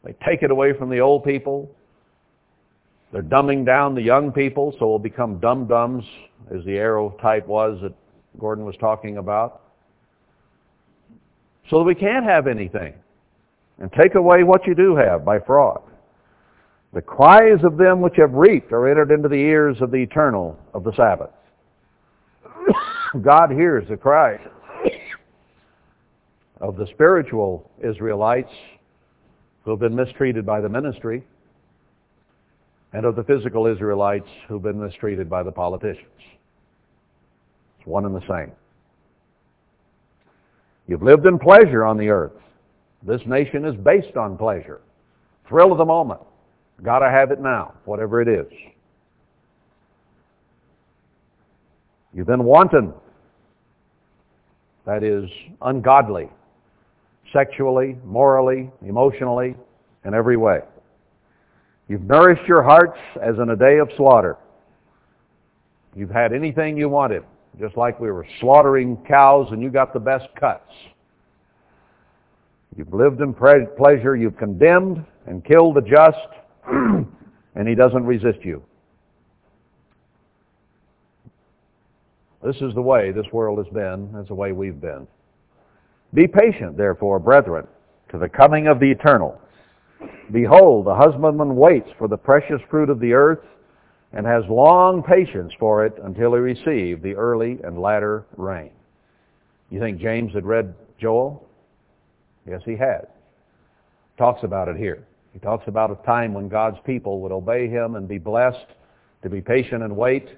They 0.05 0.15
take 0.27 0.43
it 0.43 0.51
away 0.51 0.73
from 0.73 0.89
the 0.89 1.01
old 1.01 1.25
people. 1.25 1.71
They're 3.13 3.23
dumbing 3.23 3.67
down 3.67 3.95
the 3.95 4.03
young 4.03 4.33
people, 4.33 4.75
so 4.79 4.89
we'll 4.89 4.99
become 4.99 5.39
dum-dums, 5.39 6.05
as 6.51 6.65
the 6.65 6.79
arrow 6.79 7.11
type 7.21 7.47
was 7.47 7.79
that 7.83 7.93
Gordon 8.39 8.65
was 8.65 8.77
talking 8.77 9.19
about 9.19 9.63
so 11.71 11.79
that 11.79 11.85
we 11.85 11.95
can't 11.95 12.25
have 12.25 12.47
anything 12.47 12.95
and 13.79 13.93
take 13.93 14.15
away 14.15 14.43
what 14.43 14.67
you 14.67 14.75
do 14.75 14.95
have 14.97 15.25
by 15.25 15.39
fraud. 15.39 15.83
The 16.93 17.01
cries 17.01 17.65
of 17.65 17.79
them 17.79 18.01
which 18.01 18.17
have 18.17 18.35
reaped 18.35 18.73
are 18.73 18.89
entered 18.89 19.11
into 19.11 19.29
the 19.29 19.35
ears 19.35 19.79
of 19.81 19.91
the 19.91 19.97
eternal 19.97 20.59
of 20.75 20.85
the 20.85 20.93
Sabbath. 20.95 21.31
God 23.23 23.51
hears 23.51 23.89
the 23.89 23.97
cries 23.97 24.41
of 26.61 26.77
the 26.77 26.87
spiritual 26.89 27.71
Israelites 27.83 28.53
who 29.65 29.71
have 29.71 29.81
been 29.81 29.97
mistreated 29.97 30.45
by 30.45 30.61
the 30.61 30.69
ministry 30.69 31.25
and 32.93 33.07
of 33.07 33.17
the 33.17 33.25
physical 33.25 33.67
Israelites 33.67 34.29
who've 34.49 34.63
been 34.63 34.81
mistreated 34.81 35.31
by 35.31 35.43
the 35.43 35.53
politicians. 35.53 36.07
It's 37.83 37.89
one 37.89 38.05
and 38.05 38.15
the 38.15 38.21
same. 38.29 38.53
You've 40.87 41.03
lived 41.03 41.27
in 41.27 41.37
pleasure 41.37 41.85
on 41.85 41.97
the 41.97 42.11
earth. 42.11 42.31
This 43.03 43.21
nation 43.27 43.65
is 43.65 43.75
based 43.75 44.17
on 44.17 44.39
pleasure. 44.39 44.81
Thrill 45.49 45.73
of 45.73 45.79
the 45.79 45.85
moment. 45.85 46.21
Gotta 46.85 47.11
have 47.11 47.33
it 47.33 47.41
now, 47.41 47.75
whatever 47.85 48.23
it 48.23 48.29
is. 48.29 48.47
You've 52.15 52.29
been 52.29 52.45
wanton. 52.45 52.93
That 54.87 55.03
is 55.03 55.29
ungodly. 55.63 56.29
Sexually, 57.33 57.97
morally, 58.05 58.71
emotionally, 58.87 59.57
in 60.05 60.15
every 60.15 60.37
way. 60.37 60.61
You've 61.89 62.03
nourished 62.03 62.47
your 62.47 62.63
hearts 62.63 62.99
as 63.21 63.39
in 63.39 63.51
a 63.51 63.57
day 63.57 63.79
of 63.79 63.91
slaughter. 63.97 64.37
You've 65.97 66.11
had 66.11 66.33
anything 66.33 66.77
you 66.77 66.89
wanted 66.89 67.25
just 67.61 67.77
like 67.77 68.01
we 68.01 68.11
were 68.11 68.27
slaughtering 68.41 68.97
cows 69.07 69.49
and 69.51 69.63
you 69.63 69.71
got 69.71 69.93
the 69.93 70.01
best 70.01 70.27
cuts. 70.39 70.73
You've 72.77 72.93
lived 72.93 73.21
in 73.21 73.35
pleasure, 73.35 74.17
you've 74.17 74.37
condemned 74.37 75.05
and 75.27 75.45
killed 75.45 75.77
the 75.77 75.83
just, 75.83 76.17
and 77.55 77.69
he 77.69 77.75
doesn't 77.75 78.05
resist 78.05 78.39
you. 78.43 78.63
This 82.43 82.57
is 82.57 82.75
the 82.75 82.83
way 82.83 83.13
this 83.13 83.27
world 83.33 83.59
has 83.65 83.73
been, 83.73 84.11
that's 84.13 84.29
the 84.29 84.35
way 84.35 84.53
we've 84.53 84.81
been. 84.81 85.07
Be 86.15 86.27
patient, 86.27 86.77
therefore, 86.77 87.19
brethren, 87.19 87.67
to 88.11 88.19
the 88.19 88.29
coming 88.29 88.67
of 88.67 88.81
the 88.81 88.91
eternal. 88.91 89.41
Behold, 90.33 90.87
the 90.87 90.95
husbandman 90.95 91.55
waits 91.57 91.89
for 91.99 92.09
the 92.09 92.17
precious 92.17 92.61
fruit 92.69 92.91
of 92.91 93.01
the 93.01 93.13
earth, 93.13 93.45
and 94.13 94.27
has 94.27 94.45
long 94.49 95.03
patience 95.03 95.53
for 95.59 95.87
it 95.87 95.95
until 96.03 96.35
he 96.35 96.41
receive 96.41 97.03
the 97.03 97.15
early 97.15 97.59
and 97.65 97.81
latter 97.81 98.27
rain. 98.37 98.71
You 99.71 99.81
think 99.81 99.99
James 100.01 100.35
had 100.35 100.45
read 100.45 100.75
Joel? 101.01 101.49
Yes, 102.47 102.61
he 102.65 102.77
had. 102.77 103.07
Talks 104.19 104.45
about 104.45 104.69
it 104.69 104.77
here. 104.77 105.07
He 105.33 105.39
talks 105.39 105.67
about 105.67 105.91
a 105.91 106.07
time 106.07 106.35
when 106.35 106.49
God's 106.49 106.77
people 106.85 107.21
would 107.21 107.33
obey 107.33 107.69
him 107.69 107.95
and 107.95 108.07
be 108.07 108.19
blessed 108.19 108.67
to 109.23 109.31
be 109.31 109.41
patient 109.41 109.83
and 109.83 109.97
wait 109.97 110.29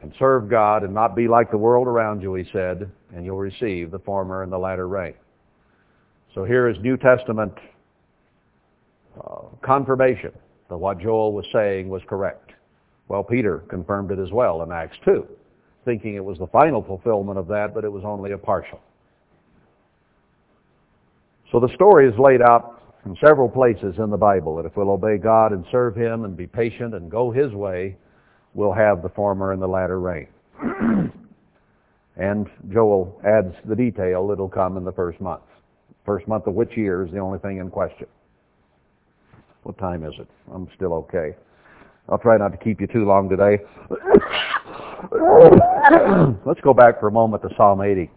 and 0.00 0.12
serve 0.18 0.48
God 0.48 0.82
and 0.82 0.94
not 0.94 1.14
be 1.14 1.28
like 1.28 1.50
the 1.50 1.58
world 1.58 1.86
around 1.86 2.22
you, 2.22 2.34
he 2.34 2.44
said, 2.52 2.90
and 3.14 3.24
you'll 3.24 3.36
receive 3.36 3.90
the 3.90 3.98
former 3.98 4.42
and 4.42 4.50
the 4.50 4.58
latter 4.58 4.88
rain. 4.88 5.14
So 6.34 6.44
here 6.44 6.68
is 6.68 6.76
New 6.80 6.96
Testament 6.96 7.52
uh, 9.22 9.42
confirmation 9.62 10.32
that 10.70 10.76
what 10.78 10.98
Joel 10.98 11.32
was 11.32 11.44
saying 11.52 11.88
was 11.88 12.00
correct. 12.08 12.51
Well, 13.12 13.22
Peter 13.22 13.58
confirmed 13.68 14.10
it 14.10 14.18
as 14.18 14.32
well 14.32 14.62
in 14.62 14.72
Acts 14.72 14.96
2, 15.04 15.26
thinking 15.84 16.14
it 16.14 16.24
was 16.24 16.38
the 16.38 16.46
final 16.46 16.82
fulfillment 16.82 17.38
of 17.38 17.46
that, 17.48 17.74
but 17.74 17.84
it 17.84 17.92
was 17.92 18.04
only 18.06 18.32
a 18.32 18.38
partial. 18.38 18.80
So 21.50 21.60
the 21.60 21.68
story 21.74 22.08
is 22.08 22.18
laid 22.18 22.40
out 22.40 22.80
in 23.04 23.14
several 23.22 23.50
places 23.50 23.96
in 23.98 24.08
the 24.08 24.16
Bible 24.16 24.56
that 24.56 24.64
if 24.64 24.78
we'll 24.78 24.88
obey 24.88 25.18
God 25.18 25.52
and 25.52 25.62
serve 25.70 25.94
Him 25.94 26.24
and 26.24 26.34
be 26.34 26.46
patient 26.46 26.94
and 26.94 27.10
go 27.10 27.30
His 27.30 27.52
way, 27.52 27.98
we'll 28.54 28.72
have 28.72 29.02
the 29.02 29.10
former 29.10 29.52
and 29.52 29.60
the 29.60 29.68
latter 29.68 30.00
rain. 30.00 30.28
and 32.16 32.46
Joel 32.72 33.20
adds 33.26 33.54
the 33.66 33.76
detail 33.76 34.26
that'll 34.26 34.48
come 34.48 34.78
in 34.78 34.84
the 34.84 34.92
first 34.92 35.20
month. 35.20 35.42
First 36.06 36.26
month 36.28 36.46
of 36.46 36.54
which 36.54 36.78
year 36.78 37.04
is 37.04 37.12
the 37.12 37.18
only 37.18 37.40
thing 37.40 37.58
in 37.58 37.68
question. 37.68 38.06
What 39.64 39.76
time 39.76 40.02
is 40.02 40.14
it? 40.18 40.28
I'm 40.50 40.66
still 40.74 40.94
okay. 40.94 41.34
I'll 42.08 42.18
try 42.18 42.36
not 42.36 42.52
to 42.52 42.58
keep 42.58 42.80
you 42.80 42.86
too 42.86 43.04
long 43.04 43.28
today. 43.28 43.58
Let's 46.44 46.60
go 46.60 46.74
back 46.74 47.00
for 47.00 47.08
a 47.08 47.12
moment 47.12 47.42
to 47.42 47.48
Psalm 47.56 47.80
80. 47.80 48.10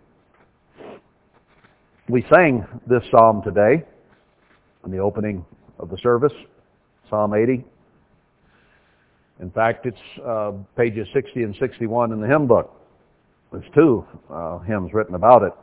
We 2.08 2.26
sang 2.34 2.66
this 2.88 3.04
psalm 3.10 3.42
today 3.44 3.84
in 4.86 4.92
the 4.92 5.00
opening 5.00 5.46
of 5.80 5.90
the 5.90 5.98
service, 5.98 6.34
Psalm 7.10 7.34
80. 7.34 7.66
In 9.42 9.52
fact, 9.52 9.86
it's 9.86 9.98
uh, 10.26 10.54
pages 10.78 11.08
60 11.14 11.44
and 11.44 11.56
61 11.60 12.12
in 12.12 12.22
the 12.22 12.28
hymn 12.28 12.48
book. 12.48 12.72
There's 13.52 13.66
two 13.74 14.06
uh, 14.32 14.60
hymns 14.60 14.94
written 14.94 15.16
about 15.16 15.44
it. 15.44 15.54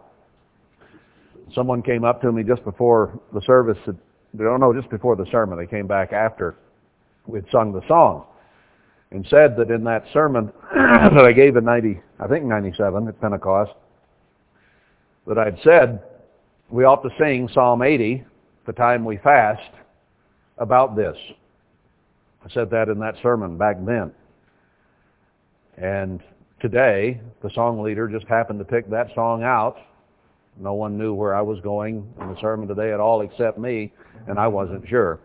Someone 1.54 1.82
came 1.82 2.04
up 2.04 2.20
to 2.22 2.32
me 2.32 2.42
just 2.42 2.64
before 2.64 3.18
the 3.32 3.40
service. 3.42 3.78
They 3.86 4.44
don't 4.44 4.60
know, 4.60 4.74
just 4.74 4.90
before 4.90 5.16
the 5.16 5.26
sermon. 5.30 5.58
They 5.58 5.66
came 5.66 5.86
back 5.86 6.12
after 6.12 6.56
we'd 7.26 7.44
sung 7.50 7.72
the 7.72 7.86
song 7.86 8.24
and 9.10 9.26
said 9.28 9.56
that 9.56 9.70
in 9.70 9.84
that 9.84 10.04
sermon 10.12 10.52
that 10.74 11.24
I 11.24 11.32
gave 11.32 11.56
in 11.56 11.64
90, 11.64 12.00
I 12.18 12.26
think 12.26 12.44
97 12.44 13.08
at 13.08 13.20
Pentecost, 13.20 13.72
that 15.26 15.38
I'd 15.38 15.58
said 15.62 16.02
we 16.70 16.84
ought 16.84 17.02
to 17.02 17.10
sing 17.18 17.48
Psalm 17.52 17.82
80 17.82 18.24
the 18.66 18.72
time 18.72 19.04
we 19.04 19.18
fast 19.18 19.70
about 20.58 20.96
this. 20.96 21.16
I 22.44 22.50
said 22.52 22.70
that 22.70 22.88
in 22.88 22.98
that 23.00 23.14
sermon 23.22 23.56
back 23.56 23.76
then. 23.84 24.12
And 25.76 26.20
today, 26.60 27.20
the 27.42 27.50
song 27.50 27.82
leader 27.82 28.08
just 28.08 28.26
happened 28.26 28.58
to 28.58 28.64
pick 28.64 28.88
that 28.90 29.08
song 29.14 29.42
out. 29.42 29.76
No 30.58 30.74
one 30.74 30.98
knew 30.98 31.14
where 31.14 31.34
I 31.34 31.40
was 31.40 31.60
going 31.60 32.06
in 32.20 32.28
the 32.28 32.40
sermon 32.40 32.68
today 32.68 32.92
at 32.92 33.00
all 33.00 33.22
except 33.22 33.58
me, 33.58 33.92
and 34.26 34.38
I 34.38 34.48
wasn't 34.48 34.86
sure. 34.88 35.20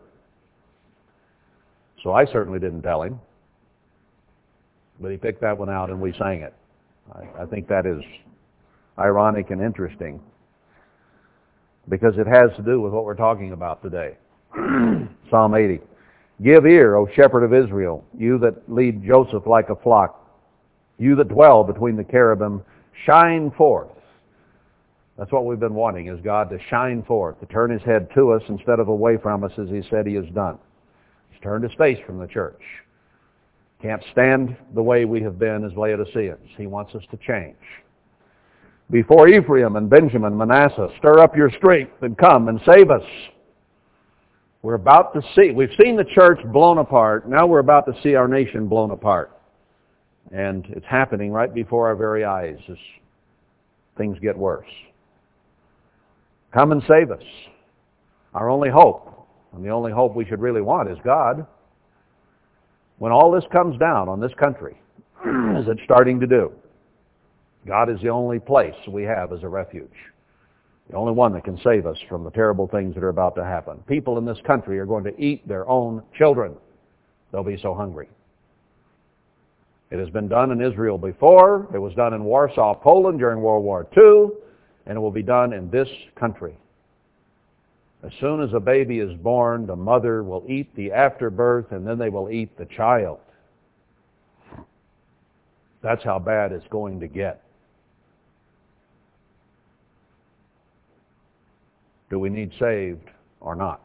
So 2.07 2.13
I 2.13 2.25
certainly 2.25 2.57
didn't 2.57 2.83
tell 2.83 3.01
him. 3.03 3.19
But 5.01 5.11
he 5.11 5.17
picked 5.17 5.41
that 5.41 5.57
one 5.57 5.69
out 5.69 5.89
and 5.89 5.99
we 5.99 6.13
sang 6.13 6.39
it. 6.39 6.53
I, 7.13 7.43
I 7.43 7.45
think 7.45 7.67
that 7.67 7.85
is 7.85 8.01
ironic 8.97 9.49
and 9.49 9.61
interesting 9.61 10.21
because 11.89 12.13
it 12.17 12.25
has 12.25 12.49
to 12.55 12.63
do 12.63 12.79
with 12.79 12.93
what 12.93 13.03
we're 13.03 13.13
talking 13.13 13.51
about 13.51 13.83
today. 13.83 14.15
Psalm 15.29 15.53
80. 15.53 15.81
Give 16.41 16.65
ear, 16.65 16.95
O 16.95 17.09
shepherd 17.13 17.43
of 17.43 17.53
Israel, 17.53 18.05
you 18.17 18.37
that 18.37 18.55
lead 18.71 19.05
Joseph 19.05 19.45
like 19.45 19.67
a 19.67 19.75
flock, 19.75 20.31
you 20.97 21.13
that 21.17 21.27
dwell 21.27 21.65
between 21.65 21.97
the 21.97 22.05
cherubim, 22.05 22.63
shine 23.05 23.51
forth. 23.51 23.89
That's 25.17 25.33
what 25.33 25.45
we've 25.45 25.59
been 25.59 25.75
wanting, 25.75 26.07
is 26.07 26.21
God 26.21 26.49
to 26.51 26.59
shine 26.69 27.03
forth, 27.03 27.37
to 27.41 27.45
turn 27.47 27.69
his 27.69 27.81
head 27.81 28.07
to 28.15 28.31
us 28.31 28.43
instead 28.47 28.79
of 28.79 28.87
away 28.87 29.17
from 29.17 29.43
us 29.43 29.51
as 29.57 29.67
he 29.67 29.81
said 29.89 30.07
he 30.07 30.13
has 30.13 30.27
done. 30.33 30.57
He's 31.37 31.43
turned 31.43 31.63
his 31.63 31.73
face 31.77 31.99
from 32.05 32.19
the 32.19 32.27
church. 32.27 32.61
Can't 33.81 34.03
stand 34.11 34.55
the 34.73 34.81
way 34.81 35.05
we 35.05 35.21
have 35.21 35.37
been 35.37 35.63
as 35.63 35.71
Laodiceans. 35.77 36.49
He 36.57 36.65
wants 36.65 36.95
us 36.95 37.03
to 37.11 37.17
change. 37.17 37.55
Before 38.89 39.27
Ephraim 39.27 39.75
and 39.75 39.89
Benjamin, 39.89 40.35
Manasseh, 40.35 40.89
stir 40.97 41.19
up 41.19 41.35
your 41.35 41.51
strength 41.51 42.01
and 42.01 42.17
come 42.17 42.47
and 42.47 42.59
save 42.65 42.89
us. 42.89 43.03
We're 44.63 44.75
about 44.75 45.13
to 45.13 45.21
see, 45.35 45.51
we've 45.51 45.69
seen 45.79 45.95
the 45.95 46.05
church 46.05 46.39
blown 46.51 46.79
apart. 46.79 47.29
Now 47.29 47.45
we're 47.45 47.59
about 47.59 47.85
to 47.85 48.01
see 48.01 48.15
our 48.15 48.27
nation 48.27 48.67
blown 48.67 48.91
apart. 48.91 49.37
And 50.31 50.65
it's 50.69 50.85
happening 50.85 51.31
right 51.31 51.53
before 51.53 51.87
our 51.87 51.95
very 51.95 52.25
eyes 52.25 52.57
as 52.69 52.77
things 53.97 54.17
get 54.19 54.35
worse. 54.35 54.67
Come 56.51 56.71
and 56.71 56.81
save 56.87 57.11
us. 57.11 57.23
Our 58.33 58.49
only 58.49 58.69
hope, 58.69 59.16
and 59.57 59.65
the 59.65 59.71
only 59.71 59.91
hope 59.91 60.15
we 60.15 60.23
should 60.23 60.39
really 60.39 60.61
want 60.61 60.89
is 60.89 60.97
God. 61.03 61.45
When 62.99 63.11
all 63.11 63.31
this 63.31 63.43
comes 63.51 63.77
down 63.79 64.07
on 64.07 64.19
this 64.19 64.31
country, 64.39 64.79
as 65.25 65.65
it's 65.67 65.81
starting 65.83 66.19
to 66.19 66.27
do, 66.27 66.51
God 67.65 67.89
is 67.89 67.99
the 68.01 68.09
only 68.09 68.39
place 68.39 68.75
we 68.87 69.03
have 69.03 69.33
as 69.33 69.41
a 69.41 69.47
refuge. 69.47 69.89
The 70.91 70.95
only 70.95 71.11
one 71.11 71.33
that 71.33 71.43
can 71.43 71.59
save 71.63 71.87
us 71.87 71.97
from 72.07 72.23
the 72.23 72.29
terrible 72.29 72.67
things 72.67 72.93
that 72.93 73.03
are 73.03 73.09
about 73.09 73.35
to 73.35 73.43
happen. 73.43 73.79
People 73.87 74.19
in 74.19 74.25
this 74.25 74.37
country 74.45 74.77
are 74.79 74.85
going 74.85 75.03
to 75.03 75.19
eat 75.19 75.45
their 75.47 75.67
own 75.67 76.03
children. 76.17 76.55
They'll 77.31 77.43
be 77.43 77.59
so 77.61 77.73
hungry. 77.73 78.07
It 79.89 79.97
has 79.97 80.09
been 80.11 80.27
done 80.27 80.51
in 80.51 80.61
Israel 80.61 80.99
before. 80.99 81.67
It 81.73 81.79
was 81.79 81.95
done 81.95 82.13
in 82.13 82.23
Warsaw, 82.23 82.75
Poland 82.75 83.17
during 83.19 83.41
World 83.41 83.63
War 83.63 83.87
II, 83.97 84.37
and 84.85 84.97
it 84.97 84.99
will 84.99 85.11
be 85.11 85.23
done 85.23 85.51
in 85.51 85.69
this 85.71 85.89
country. 86.15 86.55
As 88.03 88.11
soon 88.19 88.41
as 88.41 88.53
a 88.53 88.59
baby 88.59 88.99
is 88.99 89.13
born, 89.17 89.65
the 89.65 89.75
mother 89.75 90.23
will 90.23 90.45
eat 90.47 90.73
the 90.75 90.91
afterbirth, 90.91 91.71
and 91.71 91.85
then 91.85 91.97
they 91.97 92.09
will 92.09 92.29
eat 92.29 92.55
the 92.57 92.65
child. 92.65 93.19
That's 95.81 96.03
how 96.03 96.19
bad 96.19 96.51
it's 96.51 96.67
going 96.69 96.99
to 96.99 97.07
get. 97.07 97.43
Do 102.09 102.19
we 102.19 102.29
need 102.29 102.51
saved 102.59 103.09
or 103.41 103.55
not? 103.55 103.81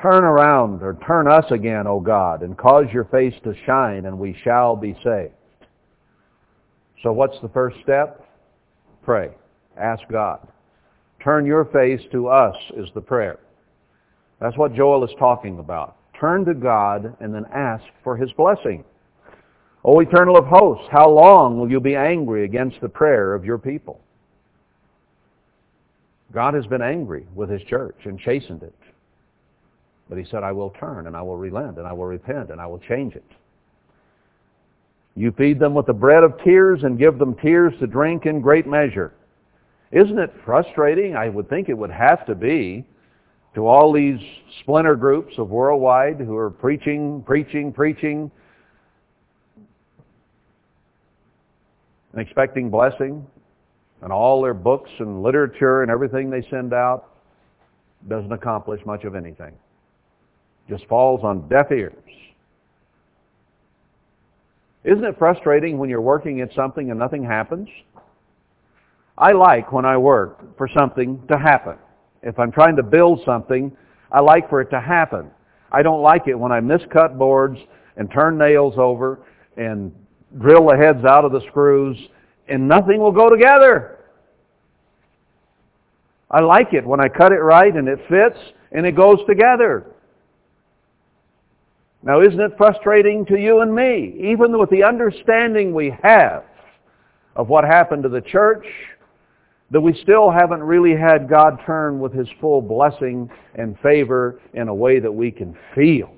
Turn 0.00 0.22
around 0.22 0.82
or 0.82 0.96
turn 1.06 1.26
us 1.26 1.44
again, 1.50 1.88
O 1.88 1.98
God, 1.98 2.42
and 2.42 2.56
cause 2.56 2.86
your 2.92 3.04
face 3.06 3.34
to 3.42 3.52
shine, 3.66 4.06
and 4.06 4.16
we 4.16 4.36
shall 4.44 4.76
be 4.76 4.94
saved. 5.02 5.32
So 7.02 7.12
what's 7.12 7.38
the 7.40 7.48
first 7.48 7.76
step? 7.82 8.24
Pray. 9.02 9.30
Ask 9.78 10.02
God. 10.10 10.46
Turn 11.22 11.46
your 11.46 11.64
face 11.66 12.00
to 12.12 12.28
us 12.28 12.56
is 12.76 12.88
the 12.94 13.00
prayer. 13.00 13.38
That's 14.40 14.56
what 14.56 14.74
Joel 14.74 15.04
is 15.04 15.10
talking 15.18 15.58
about. 15.58 15.96
Turn 16.18 16.44
to 16.44 16.54
God 16.54 17.16
and 17.20 17.34
then 17.34 17.44
ask 17.52 17.84
for 18.02 18.16
his 18.16 18.30
blessing. 18.32 18.84
O 19.84 20.00
eternal 20.00 20.36
of 20.36 20.46
hosts, 20.46 20.86
how 20.90 21.08
long 21.08 21.58
will 21.58 21.70
you 21.70 21.80
be 21.80 21.94
angry 21.94 22.44
against 22.44 22.80
the 22.80 22.88
prayer 22.88 23.34
of 23.34 23.44
your 23.44 23.58
people? 23.58 24.00
God 26.32 26.54
has 26.54 26.66
been 26.66 26.82
angry 26.82 27.26
with 27.34 27.48
his 27.48 27.62
church 27.62 27.96
and 28.04 28.18
chastened 28.18 28.62
it. 28.62 28.74
But 30.08 30.18
he 30.18 30.24
said, 30.30 30.42
I 30.42 30.52
will 30.52 30.70
turn 30.70 31.06
and 31.06 31.16
I 31.16 31.22
will 31.22 31.36
relent 31.36 31.78
and 31.78 31.86
I 31.86 31.92
will 31.92 32.06
repent 32.06 32.50
and 32.50 32.60
I 32.60 32.66
will 32.66 32.78
change 32.80 33.14
it. 33.14 33.24
You 35.14 35.32
feed 35.32 35.58
them 35.58 35.74
with 35.74 35.86
the 35.86 35.92
bread 35.92 36.22
of 36.22 36.42
tears 36.44 36.84
and 36.84 36.98
give 36.98 37.18
them 37.18 37.34
tears 37.36 37.74
to 37.80 37.86
drink 37.86 38.26
in 38.26 38.40
great 38.40 38.66
measure. 38.66 39.12
Isn't 39.90 40.18
it 40.18 40.32
frustrating? 40.44 41.16
I 41.16 41.28
would 41.28 41.48
think 41.48 41.68
it 41.68 41.76
would 41.76 41.90
have 41.90 42.26
to 42.26 42.34
be 42.34 42.84
to 43.54 43.66
all 43.66 43.92
these 43.92 44.20
splinter 44.60 44.94
groups 44.94 45.34
of 45.38 45.50
worldwide 45.50 46.20
who 46.20 46.36
are 46.36 46.50
preaching, 46.50 47.22
preaching, 47.26 47.72
preaching, 47.72 48.30
and 52.12 52.20
expecting 52.20 52.70
blessing, 52.70 53.26
and 54.02 54.12
all 54.12 54.42
their 54.42 54.54
books 54.54 54.90
and 54.98 55.22
literature 55.22 55.82
and 55.82 55.90
everything 55.90 56.30
they 56.30 56.46
send 56.50 56.72
out 56.72 57.14
doesn't 58.08 58.32
accomplish 58.32 58.84
much 58.86 59.04
of 59.04 59.14
anything. 59.14 59.52
Just 60.68 60.86
falls 60.86 61.24
on 61.24 61.48
deaf 61.48 61.72
ears. 61.72 61.94
Isn't 64.84 65.04
it 65.04 65.18
frustrating 65.18 65.78
when 65.78 65.90
you're 65.90 66.00
working 66.00 66.40
at 66.40 66.52
something 66.54 66.90
and 66.90 66.98
nothing 66.98 67.24
happens? 67.24 67.68
I 69.18 69.32
like 69.32 69.72
when 69.72 69.84
I 69.84 69.96
work 69.96 70.56
for 70.56 70.68
something 70.68 71.20
to 71.28 71.36
happen. 71.36 71.74
If 72.22 72.38
I'm 72.38 72.52
trying 72.52 72.76
to 72.76 72.84
build 72.84 73.20
something, 73.24 73.76
I 74.12 74.20
like 74.20 74.48
for 74.48 74.60
it 74.60 74.70
to 74.70 74.80
happen. 74.80 75.30
I 75.72 75.82
don't 75.82 76.02
like 76.02 76.28
it 76.28 76.34
when 76.34 76.52
I 76.52 76.60
miscut 76.60 77.18
boards 77.18 77.58
and 77.96 78.10
turn 78.10 78.38
nails 78.38 78.74
over 78.76 79.20
and 79.56 79.92
drill 80.40 80.68
the 80.68 80.76
heads 80.76 81.04
out 81.04 81.24
of 81.24 81.32
the 81.32 81.40
screws 81.48 81.96
and 82.46 82.68
nothing 82.68 83.00
will 83.00 83.12
go 83.12 83.28
together. 83.28 83.98
I 86.30 86.40
like 86.40 86.72
it 86.72 86.86
when 86.86 87.00
I 87.00 87.08
cut 87.08 87.32
it 87.32 87.40
right 87.40 87.74
and 87.74 87.88
it 87.88 87.98
fits 88.08 88.38
and 88.70 88.86
it 88.86 88.92
goes 88.92 89.18
together. 89.26 89.86
Now 92.04 92.22
isn't 92.22 92.40
it 92.40 92.52
frustrating 92.56 93.26
to 93.26 93.36
you 93.36 93.60
and 93.60 93.74
me, 93.74 94.14
even 94.30 94.56
with 94.58 94.70
the 94.70 94.84
understanding 94.84 95.74
we 95.74 95.92
have 96.04 96.44
of 97.34 97.48
what 97.48 97.64
happened 97.64 98.04
to 98.04 98.08
the 98.08 98.20
church, 98.20 98.64
that 99.70 99.80
we 99.80 99.92
still 100.02 100.30
haven't 100.30 100.62
really 100.62 100.96
had 100.96 101.28
God 101.28 101.58
turn 101.66 102.00
with 102.00 102.12
his 102.12 102.28
full 102.40 102.62
blessing 102.62 103.30
and 103.54 103.78
favor 103.80 104.40
in 104.54 104.68
a 104.68 104.74
way 104.74 104.98
that 104.98 105.12
we 105.12 105.30
can 105.30 105.56
feel. 105.74 106.10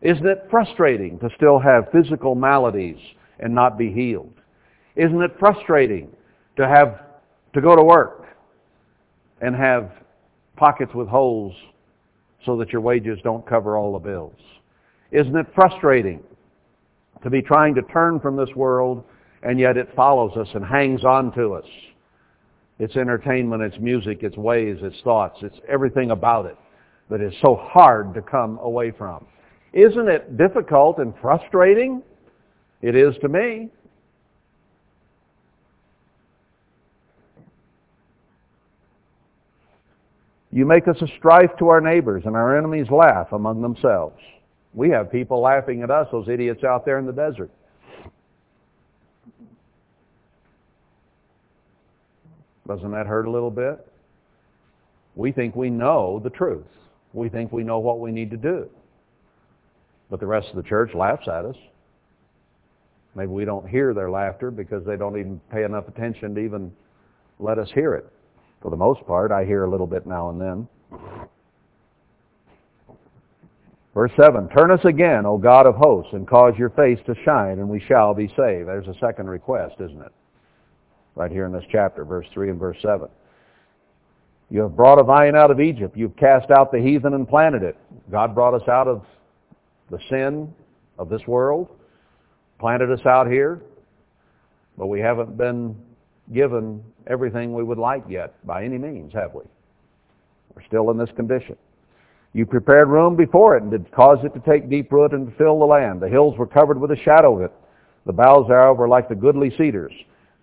Isn't 0.00 0.26
it 0.26 0.46
frustrating 0.50 1.18
to 1.18 1.28
still 1.36 1.58
have 1.58 1.90
physical 1.92 2.34
maladies 2.34 2.98
and 3.40 3.54
not 3.54 3.76
be 3.76 3.92
healed? 3.92 4.32
Isn't 4.96 5.20
it 5.20 5.32
frustrating 5.38 6.10
to 6.56 6.66
have 6.66 7.02
to 7.54 7.60
go 7.60 7.76
to 7.76 7.82
work 7.82 8.26
and 9.40 9.54
have 9.54 9.92
pockets 10.56 10.94
with 10.94 11.08
holes 11.08 11.54
so 12.46 12.56
that 12.56 12.70
your 12.70 12.80
wages 12.80 13.18
don't 13.22 13.46
cover 13.46 13.76
all 13.76 13.92
the 13.92 13.98
bills? 13.98 14.38
Isn't 15.10 15.36
it 15.36 15.46
frustrating 15.54 16.22
to 17.22 17.30
be 17.30 17.42
trying 17.42 17.74
to 17.74 17.82
turn 17.82 18.20
from 18.20 18.36
this 18.36 18.54
world 18.54 19.04
and 19.42 19.58
yet 19.58 19.76
it 19.76 19.88
follows 19.94 20.36
us 20.36 20.48
and 20.54 20.64
hangs 20.64 21.04
on 21.04 21.32
to 21.32 21.54
us. 21.54 21.66
It's 22.78 22.96
entertainment, 22.96 23.62
it's 23.62 23.78
music, 23.78 24.22
it's 24.22 24.36
ways, 24.36 24.78
it's 24.82 25.00
thoughts, 25.02 25.38
it's 25.42 25.58
everything 25.68 26.10
about 26.10 26.46
it 26.46 26.56
that 27.10 27.20
is 27.20 27.32
so 27.40 27.56
hard 27.56 28.14
to 28.14 28.22
come 28.22 28.58
away 28.58 28.90
from. 28.90 29.24
Isn't 29.72 30.08
it 30.08 30.36
difficult 30.36 30.98
and 30.98 31.14
frustrating? 31.20 32.02
It 32.82 32.94
is 32.94 33.14
to 33.22 33.28
me. 33.28 33.70
You 40.50 40.64
make 40.64 40.88
us 40.88 40.96
a 41.02 41.06
strife 41.18 41.50
to 41.58 41.68
our 41.68 41.80
neighbors, 41.80 42.22
and 42.24 42.34
our 42.34 42.56
enemies 42.56 42.86
laugh 42.90 43.32
among 43.32 43.60
themselves. 43.60 44.18
We 44.72 44.88
have 44.90 45.12
people 45.12 45.40
laughing 45.40 45.82
at 45.82 45.90
us, 45.90 46.08
those 46.10 46.28
idiots 46.28 46.64
out 46.64 46.84
there 46.84 46.98
in 46.98 47.06
the 47.06 47.12
desert. 47.12 47.50
Doesn't 52.68 52.90
that 52.92 53.06
hurt 53.06 53.26
a 53.26 53.30
little 53.30 53.50
bit? 53.50 53.84
We 55.16 55.32
think 55.32 55.56
we 55.56 55.70
know 55.70 56.20
the 56.22 56.30
truth. 56.30 56.66
We 57.14 57.30
think 57.30 57.50
we 57.50 57.64
know 57.64 57.78
what 57.78 57.98
we 57.98 58.12
need 58.12 58.30
to 58.30 58.36
do. 58.36 58.68
But 60.10 60.20
the 60.20 60.26
rest 60.26 60.48
of 60.50 60.56
the 60.56 60.62
church 60.62 60.94
laughs 60.94 61.26
at 61.26 61.44
us. 61.44 61.56
Maybe 63.14 63.32
we 63.32 63.44
don't 63.44 63.66
hear 63.68 63.94
their 63.94 64.10
laughter 64.10 64.50
because 64.50 64.84
they 64.84 64.96
don't 64.96 65.18
even 65.18 65.40
pay 65.50 65.64
enough 65.64 65.88
attention 65.88 66.34
to 66.34 66.40
even 66.40 66.70
let 67.40 67.58
us 67.58 67.68
hear 67.74 67.94
it. 67.94 68.06
For 68.62 68.70
the 68.70 68.76
most 68.76 69.04
part, 69.06 69.32
I 69.32 69.44
hear 69.44 69.64
a 69.64 69.70
little 69.70 69.86
bit 69.86 70.06
now 70.06 70.30
and 70.30 70.40
then. 70.40 70.68
Verse 73.94 74.12
7, 74.16 74.48
Turn 74.50 74.70
us 74.70 74.84
again, 74.84 75.26
O 75.26 75.38
God 75.38 75.66
of 75.66 75.74
hosts, 75.74 76.12
and 76.12 76.28
cause 76.28 76.54
your 76.56 76.70
face 76.70 76.98
to 77.06 77.14
shine, 77.24 77.58
and 77.58 77.68
we 77.68 77.80
shall 77.80 78.14
be 78.14 78.28
saved. 78.28 78.68
There's 78.68 78.86
a 78.86 78.94
second 79.00 79.28
request, 79.28 79.74
isn't 79.80 80.00
it? 80.00 80.12
Right 81.18 81.32
here 81.32 81.46
in 81.46 81.52
this 81.52 81.64
chapter, 81.70 82.04
verse 82.04 82.26
3 82.32 82.50
and 82.50 82.60
verse 82.60 82.76
7. 82.80 83.08
You 84.50 84.62
have 84.62 84.76
brought 84.76 85.00
a 85.00 85.02
vine 85.02 85.34
out 85.34 85.50
of 85.50 85.60
Egypt. 85.60 85.96
You've 85.96 86.16
cast 86.16 86.50
out 86.52 86.70
the 86.70 86.78
heathen 86.78 87.12
and 87.12 87.28
planted 87.28 87.64
it. 87.64 87.76
God 88.10 88.36
brought 88.36 88.54
us 88.54 88.66
out 88.68 88.86
of 88.86 89.04
the 89.90 89.98
sin 90.08 90.54
of 90.96 91.08
this 91.08 91.26
world, 91.26 91.68
planted 92.60 92.92
us 92.92 93.04
out 93.04 93.26
here, 93.26 93.60
but 94.78 94.86
we 94.86 95.00
haven't 95.00 95.36
been 95.36 95.76
given 96.32 96.82
everything 97.08 97.52
we 97.52 97.64
would 97.64 97.78
like 97.78 98.04
yet 98.08 98.34
by 98.46 98.64
any 98.64 98.78
means, 98.78 99.12
have 99.12 99.34
we? 99.34 99.42
We're 100.54 100.64
still 100.66 100.90
in 100.92 100.98
this 100.98 101.10
condition. 101.16 101.56
You 102.32 102.46
prepared 102.46 102.88
room 102.88 103.16
before 103.16 103.56
it 103.56 103.64
and 103.64 103.72
did 103.72 103.90
cause 103.90 104.18
it 104.22 104.34
to 104.34 104.40
take 104.40 104.70
deep 104.70 104.92
root 104.92 105.12
and 105.12 105.34
fill 105.36 105.58
the 105.58 105.64
land. 105.64 106.00
The 106.00 106.08
hills 106.08 106.38
were 106.38 106.46
covered 106.46 106.80
with 106.80 106.90
the 106.90 107.02
shadow 107.02 107.36
of 107.36 107.42
it. 107.42 107.52
The 108.06 108.12
boughs 108.12 108.46
thereof 108.46 108.78
were 108.78 108.88
like 108.88 109.08
the 109.08 109.14
goodly 109.16 109.50
cedars. 109.58 109.92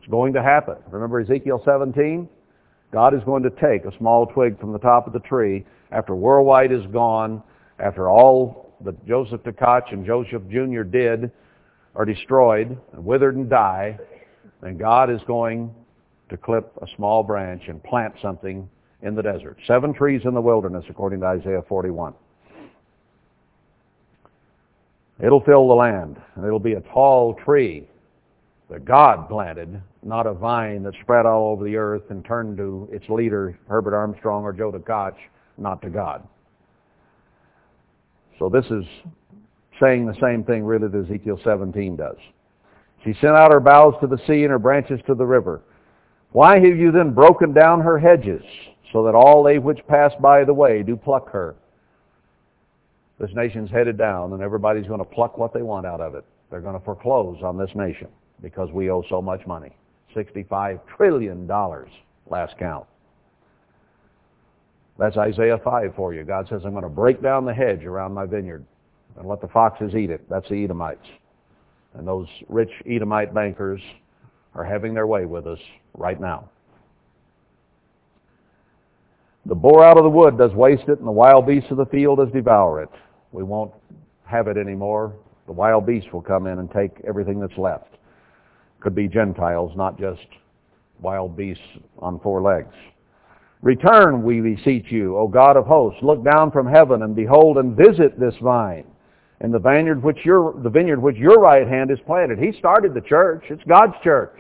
It's 0.06 0.12
going 0.12 0.34
to 0.34 0.44
happen. 0.44 0.76
Remember 0.92 1.20
Ezekiel 1.20 1.64
17? 1.66 2.30
God 2.92 3.16
is 3.16 3.24
going 3.26 3.42
to 3.42 3.50
take 3.50 3.86
a 3.86 3.98
small 3.98 4.28
twig 4.28 4.60
from 4.60 4.72
the 4.72 4.78
top 4.78 5.08
of 5.08 5.14
the 5.14 5.20
tree 5.22 5.66
after 5.92 6.14
worldwide 6.14 6.72
is 6.72 6.86
gone, 6.94 7.42
after 7.80 8.08
all 8.08 8.72
that 8.82 9.04
Joseph 9.08 9.42
Tkach 9.42 9.92
and 9.92 10.06
Joseph 10.06 10.44
Jr. 10.48 10.84
did 10.84 11.32
are 11.96 12.06
destroyed 12.06 12.78
and 12.94 13.04
withered 13.04 13.36
and 13.36 13.50
die, 13.50 13.98
then 14.62 14.78
God 14.78 15.10
is 15.10 15.22
going 15.26 15.74
to 16.30 16.38
clip 16.38 16.72
a 16.84 16.86
small 16.96 17.24
branch 17.24 17.64
and 17.68 17.84
plant 17.84 18.14
something 18.22 18.70
in 19.02 19.16
the 19.16 19.24
desert. 19.24 19.58
Seven 19.66 19.92
trees 19.92 20.22
in 20.24 20.36
the 20.36 20.42
wilderness, 20.42 20.86
according 20.88 21.22
to 21.22 21.26
Isaiah 21.26 21.64
41. 21.68 22.14
It'll 25.20 25.42
fill 25.42 25.68
the 25.68 25.74
land, 25.74 26.22
and 26.36 26.46
it'll 26.46 26.60
be 26.60 26.74
a 26.74 26.82
tall 26.82 27.34
tree 27.44 27.88
that 28.70 28.86
God 28.86 29.30
planted, 29.30 29.82
not 30.04 30.26
a 30.26 30.34
vine 30.34 30.84
that 30.84 30.94
spread 31.02 31.26
all 31.26 31.52
over 31.52 31.64
the 31.64 31.76
earth 31.76 32.04
and 32.10 32.26
turned 32.26 32.58
to 32.58 32.90
its 32.92 33.08
leader, 33.10 33.58
Herbert 33.68 33.96
Armstrong 33.96 34.44
or 34.44 34.54
Joe 34.54 34.72
Tkach, 34.72 35.16
not 35.58 35.82
to 35.84 35.90
God. 35.90 36.28
So 38.40 38.50
this 38.50 38.66
is 38.66 38.84
saying 39.80 40.06
the 40.06 40.18
same 40.22 40.44
thing 40.44 40.64
really 40.64 40.88
that 40.88 41.06
Ezekiel 41.06 41.40
17 41.44 41.96
does. 41.96 42.18
She 43.04 43.14
sent 43.14 43.36
out 43.36 43.52
her 43.52 43.60
boughs 43.60 43.96
to 44.02 44.08
the 44.08 44.18
sea 44.26 44.44
and 44.44 44.52
her 44.52 44.60
branches 44.60 45.00
to 45.06 45.14
the 45.14 45.26
river. 45.26 45.62
Why 46.32 46.56
have 46.56 46.76
you 46.76 46.92
then 46.92 47.14
broken 47.14 47.54
down 47.54 47.82
her 47.82 48.00
hedges, 48.00 48.44
so 48.92 49.04
that 49.04 49.16
all 49.16 49.44
they 49.44 49.60
which 49.60 49.80
pass 49.88 50.12
by 50.20 50.44
the 50.44 50.54
way 50.54 50.84
do 50.84 50.96
pluck 50.96 51.30
her? 51.32 51.56
This 53.20 53.32
nation's 53.34 53.72
headed 53.72 53.98
down, 53.98 54.34
and 54.34 54.42
everybody's 54.42 54.88
going 54.88 55.00
to 55.00 55.06
pluck 55.06 55.38
what 55.38 55.54
they 55.54 55.62
want 55.62 55.86
out 55.86 56.02
of 56.02 56.16
it. 56.16 56.26
They're 56.52 56.62
going 56.62 56.78
to 56.78 56.84
foreclose 56.84 57.42
on 57.44 57.58
this 57.58 57.70
nation 57.76 58.08
because 58.42 58.72
we 58.72 58.90
owe 58.90 59.04
so 59.10 59.22
much 59.22 59.46
money. 59.48 59.76
$65 60.16 60.80
trillion 60.98 61.48
last 61.48 62.58
count. 62.58 62.86
That's 64.98 65.18
Isaiah 65.18 65.60
5 65.64 65.94
for 65.96 66.14
you. 66.14 66.24
God 66.24 66.48
says, 66.50 66.62
I'm 66.66 66.72
going 66.72 66.84
to 66.84 66.90
break 66.90 67.22
down 67.22 67.46
the 67.46 67.54
hedge 67.54 67.84
around 67.84 68.14
my 68.14 68.26
vineyard 68.26 68.66
and 69.18 69.28
let 69.28 69.42
the 69.42 69.48
foxes 69.48 69.94
eat 69.94 70.10
it. 70.10 70.28
That's 70.30 70.48
the 70.50 70.64
Edomites. 70.64 71.06
And 71.94 72.08
those 72.08 72.28
rich 72.50 72.72
Edomite 72.90 73.34
bankers 73.34 73.82
are 74.54 74.64
having 74.64 74.94
their 74.94 75.08
way 75.08 75.26
with 75.26 75.48
us 75.48 75.60
right 75.94 76.20
now. 76.20 76.50
The 79.46 79.56
boar 79.56 79.84
out 79.84 79.98
of 79.98 80.04
the 80.04 80.10
wood 80.10 80.38
does 80.38 80.52
waste 80.54 80.88
it, 80.88 80.98
and 80.98 81.08
the 81.08 81.12
wild 81.12 81.46
beasts 81.46 81.70
of 81.72 81.78
the 81.78 81.86
field 81.86 82.18
does 82.18 82.32
devour 82.32 82.82
it. 82.82 82.90
We 83.36 83.44
won't 83.44 83.74
have 84.24 84.48
it 84.48 84.56
anymore. 84.56 85.14
The 85.46 85.52
wild 85.52 85.86
beasts 85.86 86.10
will 86.14 86.22
come 86.22 86.48
in 86.48 86.60
and 86.60 86.72
take 86.72 87.02
everything 87.06 87.42
that's 87.42 87.58
left. 87.58 87.98
Could 88.80 88.96
be 88.96 89.10
Gentiles, 89.10 89.74
not 89.76 90.00
just 90.00 90.26
wild 91.02 91.36
beasts 91.36 91.62
on 92.00 92.18
four 92.22 92.42
legs. 92.42 92.74
Return, 93.62 94.24
we 94.24 94.40
beseech 94.40 94.86
you, 94.90 95.18
O 95.18 95.28
God 95.28 95.58
of 95.58 95.66
hosts. 95.66 96.00
Look 96.02 96.24
down 96.24 96.50
from 96.50 96.66
heaven 96.66 97.04
and 97.04 97.14
behold 97.14 97.58
and 97.58 97.76
visit 97.76 98.18
this 98.18 98.36
vine 98.42 98.86
and 99.42 99.54
the 99.54 99.60
vineyard 99.60 100.02
which 100.02 100.20
your, 100.24 100.54
the 100.64 100.70
vineyard 100.70 101.02
which 101.02 101.18
your 101.18 101.40
right 101.42 101.68
hand 101.68 101.90
has 101.90 102.00
planted. 102.06 102.40
He 102.40 102.58
started 102.58 102.94
the 102.94 103.02
church. 103.02 103.44
It's 103.50 103.64
God's 103.68 103.96
church. 104.02 104.40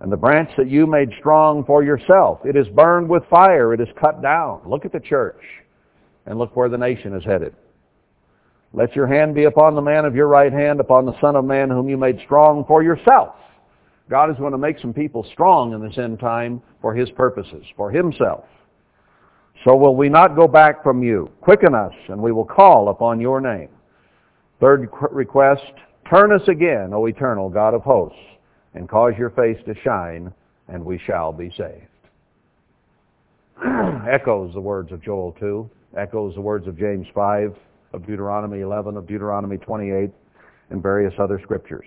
And 0.00 0.12
the 0.12 0.16
branch 0.16 0.50
that 0.56 0.70
you 0.70 0.86
made 0.86 1.10
strong 1.18 1.64
for 1.64 1.82
yourself, 1.82 2.40
it 2.44 2.56
is 2.56 2.68
burned 2.68 3.08
with 3.08 3.24
fire, 3.28 3.74
it 3.74 3.80
is 3.80 3.88
cut 4.00 4.22
down. 4.22 4.60
Look 4.64 4.84
at 4.84 4.92
the 4.92 5.00
church, 5.00 5.42
and 6.26 6.38
look 6.38 6.54
where 6.54 6.68
the 6.68 6.78
nation 6.78 7.14
is 7.14 7.24
headed. 7.24 7.54
Let 8.72 8.94
your 8.94 9.06
hand 9.06 9.34
be 9.34 9.44
upon 9.44 9.74
the 9.74 9.82
man 9.82 10.04
of 10.04 10.14
your 10.14 10.28
right 10.28 10.52
hand, 10.52 10.78
upon 10.78 11.06
the 11.06 11.18
Son 11.20 11.34
of 11.36 11.44
Man 11.44 11.70
whom 11.70 11.88
you 11.88 11.96
made 11.96 12.20
strong 12.24 12.64
for 12.66 12.82
yourself. 12.82 13.34
God 14.10 14.30
is 14.30 14.36
going 14.36 14.52
to 14.52 14.58
make 14.58 14.78
some 14.78 14.92
people 14.92 15.26
strong 15.32 15.72
in 15.72 15.86
this 15.86 15.98
end 15.98 16.20
time 16.20 16.62
for 16.80 16.94
his 16.94 17.10
purposes, 17.10 17.64
for 17.76 17.90
himself. 17.90 18.44
So 19.64 19.74
will 19.74 19.96
we 19.96 20.08
not 20.08 20.36
go 20.36 20.46
back 20.46 20.82
from 20.82 21.02
you. 21.02 21.30
Quicken 21.40 21.74
us, 21.74 21.92
and 22.08 22.22
we 22.22 22.30
will 22.30 22.44
call 22.44 22.90
upon 22.90 23.20
your 23.20 23.40
name. 23.40 23.68
Third 24.60 24.88
request, 25.10 25.72
turn 26.08 26.32
us 26.32 26.46
again, 26.48 26.92
O 26.92 27.06
eternal 27.06 27.48
God 27.48 27.74
of 27.74 27.82
hosts, 27.82 28.18
and 28.78 28.88
cause 28.88 29.12
your 29.18 29.30
face 29.30 29.58
to 29.66 29.74
shine, 29.82 30.32
and 30.68 30.84
we 30.84 31.00
shall 31.04 31.32
be 31.32 31.50
saved. 31.50 31.88
echoes 34.08 34.54
the 34.54 34.60
words 34.60 34.92
of 34.92 35.02
Joel 35.02 35.34
2, 35.40 35.68
echoes 35.96 36.36
the 36.36 36.40
words 36.40 36.68
of 36.68 36.78
James 36.78 37.08
5, 37.12 37.56
of 37.92 38.06
Deuteronomy 38.06 38.60
11, 38.60 38.96
of 38.96 39.08
Deuteronomy 39.08 39.56
28, 39.56 40.10
and 40.70 40.80
various 40.80 41.12
other 41.18 41.40
scriptures. 41.42 41.86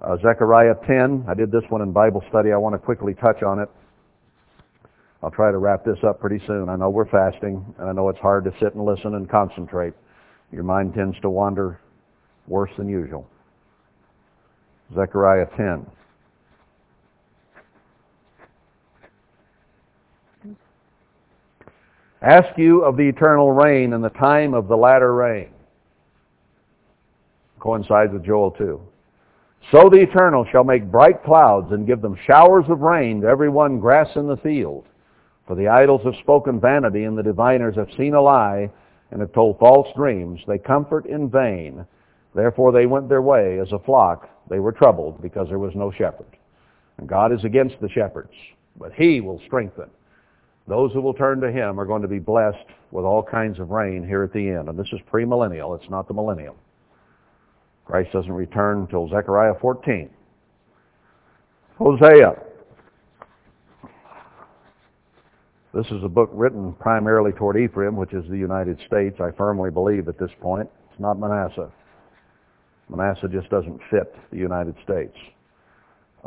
Uh, 0.00 0.16
Zechariah 0.22 0.76
10, 0.86 1.26
I 1.28 1.34
did 1.34 1.52
this 1.52 1.64
one 1.68 1.82
in 1.82 1.92
Bible 1.92 2.24
study. 2.30 2.52
I 2.52 2.56
want 2.56 2.74
to 2.74 2.78
quickly 2.78 3.12
touch 3.12 3.42
on 3.42 3.58
it. 3.58 3.68
I'll 5.22 5.30
try 5.30 5.52
to 5.52 5.58
wrap 5.58 5.84
this 5.84 5.98
up 6.08 6.20
pretty 6.20 6.42
soon. 6.46 6.70
I 6.70 6.76
know 6.76 6.88
we're 6.88 7.10
fasting, 7.10 7.66
and 7.78 7.90
I 7.90 7.92
know 7.92 8.08
it's 8.08 8.18
hard 8.18 8.44
to 8.44 8.52
sit 8.58 8.74
and 8.74 8.86
listen 8.86 9.14
and 9.14 9.28
concentrate. 9.28 9.92
Your 10.52 10.64
mind 10.64 10.94
tends 10.94 11.20
to 11.20 11.28
wander 11.28 11.80
worse 12.48 12.70
than 12.78 12.88
usual. 12.88 13.28
Zechariah 14.94 15.46
10. 15.56 15.86
Ask 22.22 22.56
you 22.56 22.84
of 22.84 22.96
the 22.96 23.08
eternal 23.08 23.50
rain 23.50 23.94
and 23.94 24.04
the 24.04 24.10
time 24.10 24.54
of 24.54 24.68
the 24.68 24.76
latter 24.76 25.12
rain. 25.12 25.48
Coincides 27.58 28.12
with 28.12 28.24
Joel 28.24 28.52
2. 28.52 28.80
So 29.70 29.88
the 29.88 30.00
eternal 30.00 30.46
shall 30.50 30.64
make 30.64 30.90
bright 30.90 31.24
clouds 31.24 31.72
and 31.72 31.86
give 31.86 32.00
them 32.00 32.18
showers 32.26 32.64
of 32.68 32.80
rain 32.80 33.20
to 33.22 33.26
every 33.26 33.48
one 33.48 33.80
grass 33.80 34.08
in 34.16 34.26
the 34.26 34.36
field. 34.36 34.84
For 35.46 35.56
the 35.56 35.68
idols 35.68 36.02
have 36.04 36.14
spoken 36.20 36.60
vanity, 36.60 37.04
and 37.04 37.18
the 37.18 37.22
diviners 37.22 37.74
have 37.76 37.88
seen 37.96 38.14
a 38.14 38.20
lie, 38.20 38.70
and 39.10 39.20
have 39.20 39.32
told 39.32 39.58
false 39.58 39.88
dreams. 39.96 40.40
They 40.46 40.58
comfort 40.58 41.06
in 41.06 41.28
vain. 41.28 41.84
Therefore 42.34 42.72
they 42.72 42.86
went 42.86 43.08
their 43.08 43.22
way 43.22 43.58
as 43.58 43.72
a 43.72 43.78
flock. 43.78 44.28
They 44.48 44.60
were 44.60 44.72
troubled, 44.72 45.22
because 45.22 45.48
there 45.48 45.58
was 45.58 45.74
no 45.74 45.90
shepherd. 45.90 46.36
And 46.98 47.08
God 47.08 47.32
is 47.32 47.44
against 47.44 47.76
the 47.80 47.88
shepherds, 47.88 48.32
but 48.78 48.92
he 48.92 49.20
will 49.20 49.40
strengthen. 49.46 49.90
Those 50.68 50.92
who 50.92 51.00
will 51.00 51.14
turn 51.14 51.40
to 51.40 51.50
him 51.50 51.80
are 51.80 51.84
going 51.84 52.02
to 52.02 52.08
be 52.08 52.18
blessed 52.18 52.66
with 52.90 53.04
all 53.04 53.22
kinds 53.22 53.58
of 53.58 53.70
rain 53.70 54.06
here 54.06 54.22
at 54.22 54.32
the 54.32 54.48
end. 54.48 54.68
And 54.68 54.78
this 54.78 54.92
is 54.92 55.00
premillennial. 55.12 55.78
It's 55.78 55.90
not 55.90 56.06
the 56.06 56.14
millennium. 56.14 56.54
Christ 57.84 58.12
doesn't 58.12 58.32
return 58.32 58.82
until 58.82 59.08
Zechariah 59.08 59.54
14. 59.60 60.08
Hosea 61.78 62.36
This 65.74 65.86
is 65.86 66.04
a 66.04 66.08
book 66.08 66.28
written 66.34 66.74
primarily 66.74 67.32
toward 67.32 67.56
Ephraim, 67.56 67.96
which 67.96 68.12
is 68.12 68.28
the 68.28 68.36
United 68.36 68.78
States, 68.86 69.18
I 69.20 69.30
firmly 69.30 69.70
believe 69.70 70.06
at 70.06 70.18
this 70.18 70.30
point. 70.38 70.68
It's 70.90 71.00
not 71.00 71.18
Manasseh. 71.18 71.72
Manasseh 72.96 73.28
just 73.28 73.48
doesn't 73.50 73.80
fit 73.90 74.14
the 74.30 74.38
United 74.38 74.74
States. 74.84 75.16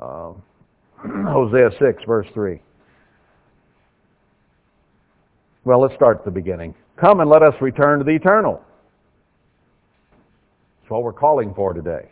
Uh, 0.02 0.34
Hosea 0.98 1.70
6, 1.80 2.04
verse 2.06 2.28
3. 2.34 2.60
Well, 5.64 5.82
let's 5.82 5.96
start 5.96 6.20
at 6.20 6.26
the 6.26 6.32
beginning. 6.32 6.76
Come 7.00 7.20
and 7.20 7.30
let 7.30 7.44
us 7.44 7.54
return 7.62 8.00
to 8.00 8.06
the 8.06 8.12
eternal. 8.12 8.62
That's 10.82 10.92
what 10.92 11.04
we're 11.04 11.14
calling 11.14 11.54
for 11.56 11.74
today. 11.74 12.10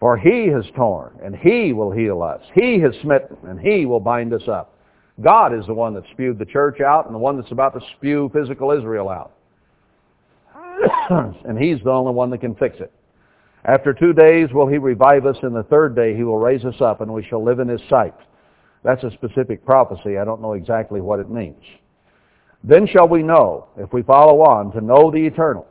For 0.00 0.16
he 0.16 0.48
has 0.48 0.64
torn, 0.76 1.18
and 1.22 1.34
he 1.34 1.72
will 1.72 1.90
heal 1.90 2.22
us. 2.22 2.40
He 2.54 2.78
has 2.80 2.92
smitten, 3.02 3.36
and 3.44 3.58
he 3.58 3.86
will 3.86 4.00
bind 4.00 4.32
us 4.32 4.46
up. 4.48 4.76
God 5.20 5.56
is 5.56 5.66
the 5.66 5.74
one 5.74 5.94
that 5.94 6.04
spewed 6.12 6.38
the 6.38 6.44
church 6.44 6.80
out 6.80 7.06
and 7.06 7.14
the 7.14 7.18
one 7.18 7.38
that's 7.38 7.52
about 7.52 7.74
to 7.74 7.80
spew 7.96 8.30
physical 8.32 8.70
Israel 8.72 9.08
out. 9.08 9.32
and 11.44 11.58
he's 11.58 11.82
the 11.84 11.90
only 11.90 12.12
one 12.12 12.30
that 12.30 12.38
can 12.38 12.54
fix 12.56 12.76
it. 12.80 12.92
After 13.66 13.94
two 13.94 14.12
days 14.12 14.52
will 14.52 14.68
he 14.68 14.78
revive 14.78 15.24
us, 15.24 15.36
and 15.42 15.56
the 15.56 15.62
third 15.64 15.96
day 15.96 16.14
he 16.14 16.22
will 16.22 16.38
raise 16.38 16.64
us 16.64 16.80
up, 16.80 17.00
and 17.00 17.12
we 17.12 17.24
shall 17.24 17.42
live 17.42 17.60
in 17.60 17.68
his 17.68 17.80
sight. 17.88 18.14
That's 18.82 19.02
a 19.04 19.10
specific 19.12 19.64
prophecy. 19.64 20.18
I 20.18 20.24
don't 20.24 20.42
know 20.42 20.52
exactly 20.52 21.00
what 21.00 21.20
it 21.20 21.30
means. 21.30 21.62
Then 22.62 22.86
shall 22.86 23.08
we 23.08 23.22
know, 23.22 23.68
if 23.76 23.92
we 23.92 24.02
follow 24.02 24.42
on, 24.42 24.72
to 24.72 24.80
know 24.80 25.10
the 25.10 25.26
eternal. 25.26 25.66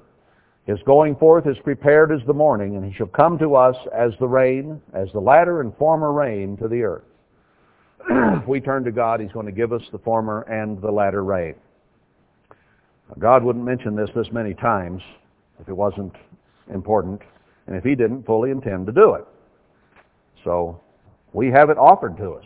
His 0.65 0.79
going 0.85 1.15
forth 1.17 1.45
is 1.45 1.57
prepared 1.63 2.11
as 2.11 2.25
the 2.25 2.33
morning, 2.33 2.77
and 2.77 2.85
he 2.85 2.93
shall 2.93 3.07
come 3.07 3.37
to 3.39 3.55
us 3.55 3.75
as 3.93 4.13
the 4.19 4.27
rain, 4.27 4.81
as 4.93 5.09
the 5.11 5.19
latter 5.19 5.61
and 5.61 5.75
former 5.77 6.11
rain 6.13 6.57
to 6.57 6.67
the 6.67 6.81
earth. 6.83 7.03
if 8.09 8.47
we 8.47 8.59
turn 8.59 8.83
to 8.85 8.91
God, 8.91 9.19
he's 9.19 9.31
going 9.31 9.45
to 9.45 9.51
give 9.51 9.73
us 9.73 9.81
the 9.91 9.99
former 9.99 10.41
and 10.43 10.81
the 10.81 10.91
latter 10.91 11.23
rain. 11.23 11.55
God 13.19 13.43
wouldn't 13.43 13.65
mention 13.65 13.95
this 13.95 14.09
this 14.15 14.31
many 14.31 14.53
times 14.53 15.01
if 15.59 15.67
it 15.67 15.73
wasn't 15.73 16.13
important, 16.73 17.21
and 17.67 17.75
if 17.75 17.83
he 17.83 17.95
didn't 17.95 18.25
fully 18.25 18.51
intend 18.51 18.85
to 18.87 18.91
do 18.91 19.13
it. 19.15 19.25
So 20.43 20.81
we 21.33 21.47
have 21.51 21.69
it 21.69 21.77
offered 21.77 22.17
to 22.17 22.33
us, 22.33 22.45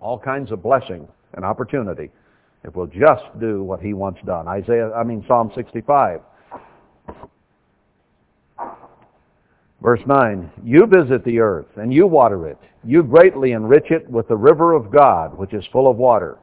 all 0.00 0.18
kinds 0.18 0.50
of 0.50 0.62
blessing 0.62 1.06
and 1.34 1.44
opportunity, 1.44 2.10
if 2.64 2.74
we'll 2.74 2.86
just 2.86 3.24
do 3.38 3.62
what 3.62 3.80
he 3.80 3.94
wants 3.94 4.20
done. 4.26 4.48
Isaiah, 4.48 4.92
I 4.92 5.04
mean 5.04 5.24
Psalm 5.28 5.52
65. 5.54 6.20
Verse 9.82 10.00
9, 10.06 10.50
You 10.64 10.86
visit 10.86 11.24
the 11.24 11.38
earth, 11.38 11.66
and 11.76 11.92
you 11.92 12.06
water 12.06 12.48
it. 12.48 12.58
You 12.82 13.02
greatly 13.02 13.52
enrich 13.52 13.90
it 13.90 14.08
with 14.10 14.26
the 14.26 14.36
river 14.36 14.72
of 14.72 14.90
God, 14.90 15.36
which 15.36 15.52
is 15.52 15.64
full 15.70 15.88
of 15.88 15.96
water. 15.96 16.38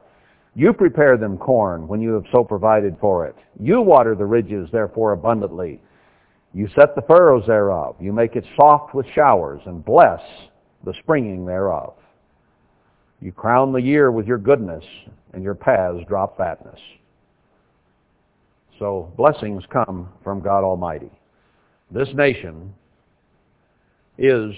You 0.54 0.72
prepare 0.72 1.16
them 1.16 1.36
corn 1.36 1.88
when 1.88 2.00
you 2.00 2.12
have 2.12 2.24
so 2.30 2.44
provided 2.44 2.96
for 3.00 3.26
it. 3.26 3.34
You 3.60 3.80
water 3.80 4.14
the 4.14 4.24
ridges, 4.24 4.68
therefore, 4.70 5.12
abundantly. 5.12 5.80
You 6.54 6.68
set 6.78 6.94
the 6.94 7.02
furrows 7.02 7.44
thereof. 7.46 7.96
You 7.98 8.12
make 8.12 8.36
it 8.36 8.44
soft 8.56 8.94
with 8.94 9.06
showers, 9.12 9.60
and 9.66 9.84
bless 9.84 10.20
the 10.84 10.94
springing 11.00 11.44
thereof. 11.44 11.94
You 13.20 13.32
crown 13.32 13.72
the 13.72 13.82
year 13.82 14.12
with 14.12 14.26
your 14.26 14.38
goodness, 14.38 14.84
and 15.32 15.42
your 15.42 15.56
paths 15.56 16.04
drop 16.08 16.36
fatness. 16.36 16.78
So 18.78 19.12
blessings 19.16 19.64
come 19.72 20.08
from 20.22 20.40
God 20.40 20.62
Almighty. 20.62 21.10
This 21.90 22.08
nation 22.14 22.72
is 24.16 24.54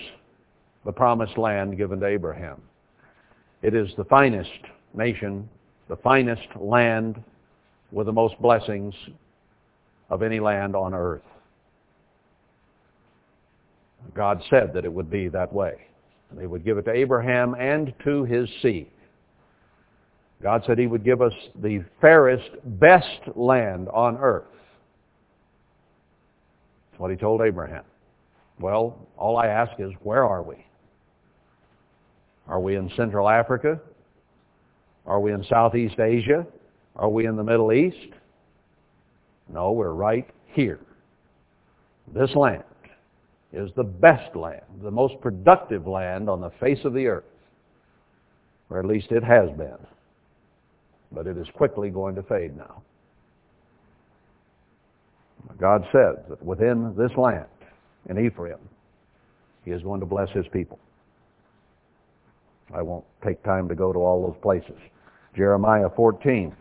the 0.84 0.92
promised 0.92 1.38
land 1.38 1.76
given 1.76 1.99
to 2.01 2.07
Abraham. 2.07 2.61
It 3.62 3.74
is 3.74 3.88
the 3.97 4.05
finest 4.05 4.51
nation, 4.94 5.49
the 5.88 5.97
finest 5.97 6.47
land 6.57 7.22
with 7.90 8.07
the 8.07 8.12
most 8.12 8.40
blessings 8.40 8.94
of 10.11 10.22
any 10.22 10.40
land 10.40 10.76
on 10.76 10.92
earth. 10.92 11.22
God 14.15 14.43
said 14.51 14.73
that 14.75 14.85
it 14.85 14.93
would 14.93 15.11
be 15.11 15.29
that 15.29 15.53
way. 15.53 15.75
And 16.31 16.41
he 16.41 16.47
would 16.47 16.65
give 16.65 16.79
it 16.79 16.85
to 16.87 16.93
Abraham 16.93 17.55
and 17.55 17.95
to 18.05 18.25
his 18.25 18.49
seed. 18.63 18.89
God 20.43 20.63
said 20.67 20.79
he 20.79 20.87
would 20.87 21.05
give 21.05 21.23
us 21.23 21.33
the 21.63 21.85
fairest, 22.01 22.51
best 22.65 23.21
land 23.35 23.89
on 23.89 24.19
earth. 24.19 24.45
That's 26.91 27.01
what 27.01 27.11
he 27.11 27.17
told 27.17 27.41
Abraham. 27.41 27.85
Well, 28.61 28.99
all 29.17 29.37
I 29.37 29.47
ask 29.47 29.73
is, 29.79 29.93
where 30.03 30.25
are 30.25 30.43
we? 30.43 30.65
Are 32.49 32.61
we 32.61 32.77
in 32.77 32.91
Central 32.97 33.29
Africa? 33.29 33.81
Are 35.07 35.21
we 35.21 35.33
in 35.33 35.45
Southeast 35.45 35.99
Asia? 35.99 36.47
Are 36.97 37.09
we 37.09 37.27
in 37.27 37.37
the 37.37 37.45
Middle 37.45 37.73
East? 37.73 38.15
No, 39.49 39.73
we're 39.73 39.93
right 39.93 40.29
here. 40.47 40.81
This 42.15 42.35
land 42.35 42.65
is 43.57 43.71
the 43.75 43.85
best 43.85 44.37
land, 44.37 44.63
the 44.83 44.91
most 44.91 45.21
productive 45.21 45.87
land 45.87 46.29
on 46.29 46.41
the 46.41 46.51
face 46.61 46.85
of 46.85 46.93
the 46.93 47.07
earth, 47.07 47.25
or 48.69 48.79
at 48.79 48.85
least 48.85 49.11
it 49.11 49.25
has 49.25 49.49
been. 49.57 49.79
But 51.11 51.27
it 51.27 51.39
is 51.39 51.47
quickly 51.55 51.89
going 51.89 52.15
to 52.17 52.23
fade 52.23 52.57
now. 52.57 52.83
God 55.59 55.87
said 55.91 56.25
that 56.29 56.45
within 56.45 56.95
this 56.97 57.13
land, 57.17 57.47
in 58.11 58.25
Ephraim, 58.25 58.59
he 59.65 59.71
is 59.71 59.83
going 59.83 60.01
to 60.01 60.07
bless 60.07 60.31
his 60.31 60.47
people. 60.53 60.79
I 62.75 62.83
won't 62.83 63.05
take 63.25 63.43
time 63.43 63.69
to 63.69 63.75
go 63.75 63.93
to 63.93 63.99
all 63.99 64.27
those 64.27 64.37
places. 64.43 64.79
Jeremiah 65.35 65.89
14. 65.95 66.55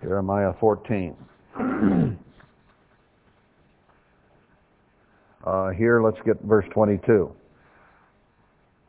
Jeremiah 0.00 0.52
14. 0.58 1.16
uh, 5.44 5.70
here, 5.70 6.02
let's 6.02 6.18
get 6.24 6.40
verse 6.42 6.66
22. 6.72 7.32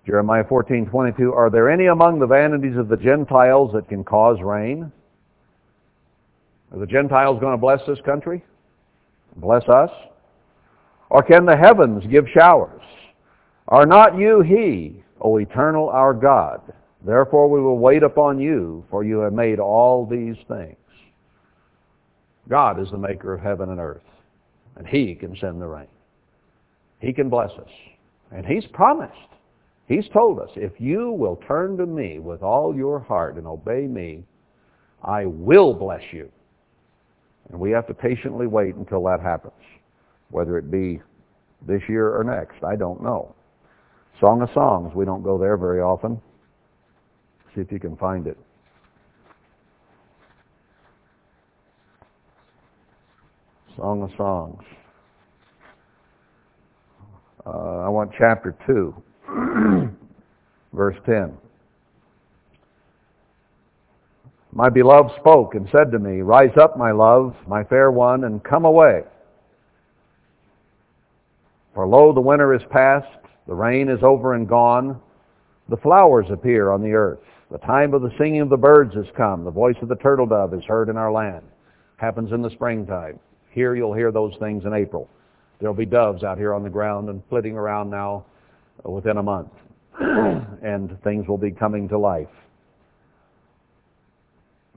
Jeremiah 0.06 0.44
14, 0.48 0.86
22. 0.88 1.34
Are 1.34 1.50
there 1.50 1.70
any 1.70 1.86
among 1.86 2.20
the 2.20 2.28
vanities 2.28 2.78
of 2.78 2.90
the 2.90 2.98
Gentiles 2.98 3.72
that 3.74 3.88
can 3.88 4.04
cause 4.04 4.38
rain? 4.42 4.92
Are 6.72 6.80
the 6.80 6.86
Gentiles 6.86 7.40
going 7.40 7.54
to 7.54 7.58
bless 7.58 7.80
this 7.88 8.00
country? 8.06 8.44
Bless 9.38 9.68
us? 9.70 9.90
Or 11.10 11.24
can 11.24 11.46
the 11.46 11.56
heavens 11.56 12.04
give 12.08 12.26
showers? 12.34 12.82
Are 13.68 13.86
not 13.86 14.18
you 14.18 14.42
he, 14.42 15.04
O 15.22 15.38
eternal 15.38 15.90
our 15.90 16.14
God? 16.14 16.62
Therefore 17.06 17.50
we 17.50 17.62
will 17.62 17.78
wait 17.78 18.04
upon 18.04 18.40
you, 18.40 18.84
for 18.90 19.04
you 19.04 19.20
have 19.20 19.34
made 19.34 19.60
all 19.60 20.06
these 20.06 20.36
things. 20.48 20.78
God 22.50 22.82
is 22.82 22.90
the 22.92 22.98
maker 22.98 23.34
of 23.34 23.42
heaven 23.42 23.70
and 23.70 23.80
earth, 23.80 24.04
and 24.76 24.88
he 24.88 25.16
can 25.16 25.36
send 25.38 25.62
the 25.62 25.68
rain. 25.68 25.88
He 27.04 27.12
can 27.12 27.30
bless 27.30 27.52
us. 27.52 27.70
And 28.32 28.46
he's 28.46 28.66
promised. 28.68 29.14
He's 29.88 30.08
told 30.14 30.40
us, 30.40 30.50
if 30.56 30.72
you 30.80 31.12
will 31.12 31.36
turn 31.48 31.76
to 31.78 31.86
me 31.86 32.20
with 32.20 32.42
all 32.42 32.74
your 32.74 33.00
heart 33.00 33.36
and 33.36 33.46
obey 33.46 33.88
me, 33.88 34.24
I 35.04 35.26
will 35.26 35.74
bless 35.74 36.02
you. 36.14 36.32
And 37.50 37.60
we 37.60 37.72
have 37.72 37.86
to 37.88 37.94
patiently 37.94 38.48
wait 38.48 38.76
until 38.76 39.04
that 39.04 39.20
happens. 39.20 39.54
Whether 40.30 40.58
it 40.58 40.72
be 40.72 41.02
this 41.68 41.82
year 41.90 42.16
or 42.16 42.24
next, 42.24 42.64
I 42.64 42.78
don't 42.78 43.04
know. 43.04 43.36
Song 44.22 44.42
of 44.42 44.50
Songs, 44.54 44.96
we 44.96 45.04
don't 45.04 45.24
go 45.24 45.38
there 45.38 45.58
very 45.58 45.82
often. 45.82 46.22
See 47.54 47.62
if 47.62 47.72
you 47.72 47.80
can 47.82 47.98
find 47.98 48.28
it. 48.28 48.38
Song 53.76 54.04
of 54.04 54.10
Songs. 54.16 54.64
Uh, 57.46 57.80
I 57.80 57.90
want 57.90 58.12
chapter 58.18 58.56
2, 58.66 58.96
verse 60.74 60.96
10. 61.06 61.34
My 64.54 64.70
beloved 64.70 65.12
spoke 65.20 65.56
and 65.56 65.68
said 65.72 65.92
to 65.92 66.00
me, 66.00 66.22
Rise 66.22 66.56
up, 66.62 66.78
my 66.78 66.92
love, 66.92 67.36
my 67.48 67.64
fair 67.64 67.92
one, 67.92 68.24
and 68.24 68.44
come 68.44 68.66
away. 68.66 69.02
For 71.74 71.88
lo, 71.88 72.14
the 72.14 72.22
winter 72.22 72.54
is 72.54 72.62
past, 72.70 73.08
the 73.48 73.56
rain 73.56 73.90
is 73.90 74.04
over 74.04 74.36
and 74.36 74.48
gone, 74.48 75.02
the 75.70 75.78
flowers 75.78 76.28
appear 76.30 76.72
on 76.72 76.82
the 76.82 76.94
earth. 76.94 77.20
The 77.52 77.58
time 77.60 77.94
of 77.94 78.02
the 78.02 78.12
singing 78.18 78.42
of 78.42 78.50
the 78.50 78.58
birds 78.58 78.94
has 78.96 79.06
come. 79.18 79.44
The 79.44 79.52
voice 79.52 79.76
of 79.82 79.90
the 79.90 79.96
turtle 79.96 80.26
dove 80.26 80.54
is 80.54 80.64
heard 80.66 80.90
in 80.90 80.98
our 80.98 81.12
land. 81.12 81.44
Happens 81.98 82.32
in 82.32 82.42
the 82.42 82.50
springtime. 82.52 83.20
Here 83.52 83.76
you'll 83.76 83.94
hear 83.94 84.12
those 84.12 84.34
things 84.40 84.66
in 84.66 84.74
April. 84.74 85.10
There'll 85.64 85.74
be 85.74 85.86
doves 85.86 86.24
out 86.24 86.38
here 86.38 86.54
on 86.54 86.62
the 86.62 86.70
ground 86.70 87.08
and 87.08 87.24
flitting 87.30 87.56
around 87.56 87.90
now 87.90 88.26
within 88.84 89.16
a 89.16 89.24
month. 89.24 89.48
and 89.98 91.02
things 91.06 91.26
will 91.26 91.38
be 91.38 91.52
coming 91.52 91.88
to 91.88 91.98
life. 91.98 92.28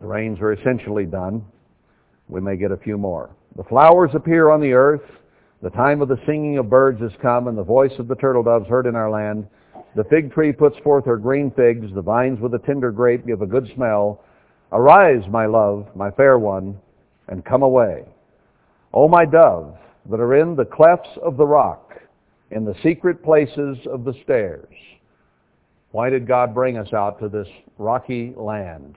The 0.01 0.06
rains 0.06 0.39
are 0.40 0.52
essentially 0.52 1.05
done. 1.05 1.44
We 2.28 2.40
may 2.40 2.56
get 2.56 2.70
a 2.70 2.77
few 2.77 2.98
more. 2.98 3.31
The 3.56 3.65
flowers 3.65 4.12
appear 4.15 4.51
on 4.51 4.61
the 4.61 4.74
earth. 4.74 5.02
The 5.61 5.70
time 5.70 6.02
of 6.02 6.09
the 6.09 6.20
singing 6.24 6.56
of 6.59 6.70
birds 6.70 7.01
has 7.01 7.11
come, 7.20 7.48
and 7.48 7.59
the 7.59 7.65
voice 7.65 7.98
of 7.98 8.06
the 8.06 8.15
turtle 8.15 8.44
doves 8.44 8.69
heard 8.69 8.86
in 8.86 8.94
our 8.94 9.11
land. 9.11 9.48
The 9.97 10.05
fig 10.05 10.32
tree 10.32 10.52
puts 10.52 10.78
forth 10.85 11.05
her 11.06 11.16
green 11.16 11.51
figs. 11.51 11.93
The 11.93 12.01
vines 12.01 12.39
with 12.39 12.52
the 12.52 12.61
tender 12.61 12.93
grape 12.93 13.27
give 13.27 13.43
a 13.43 13.47
good 13.47 13.69
smell. 13.74 14.23
Arise, 14.70 15.24
my 15.31 15.47
love, 15.47 15.89
my 15.97 16.12
fair 16.12 16.39
one, 16.39 16.78
and 17.27 17.44
come 17.44 17.65
away. 17.65 18.05
O 18.94 19.09
my 19.09 19.24
dove, 19.24 19.77
that 20.11 20.20
are 20.20 20.37
in 20.37 20.57
the 20.57 20.65
clefts 20.65 21.11
of 21.23 21.37
the 21.37 21.47
rock, 21.47 21.95
in 22.51 22.65
the 22.65 22.74
secret 22.83 23.23
places 23.23 23.78
of 23.87 24.05
the 24.05 24.15
stairs. 24.23 24.74
Why 25.91 26.11
did 26.11 26.27
God 26.27 26.55
bring 26.55 26.77
us 26.77 26.93
out 26.93 27.19
to 27.20 27.28
this 27.28 27.49
rocky 27.78 28.33
land? 28.37 28.97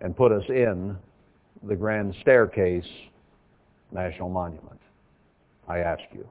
and 0.00 0.16
put 0.16 0.32
us 0.32 0.44
in 0.48 0.96
the 1.62 1.74
Grand 1.74 2.14
Staircase 2.20 2.86
National 3.92 4.28
Monument? 4.28 4.80
I 5.68 5.78
ask 5.78 6.02
you. 6.12 6.26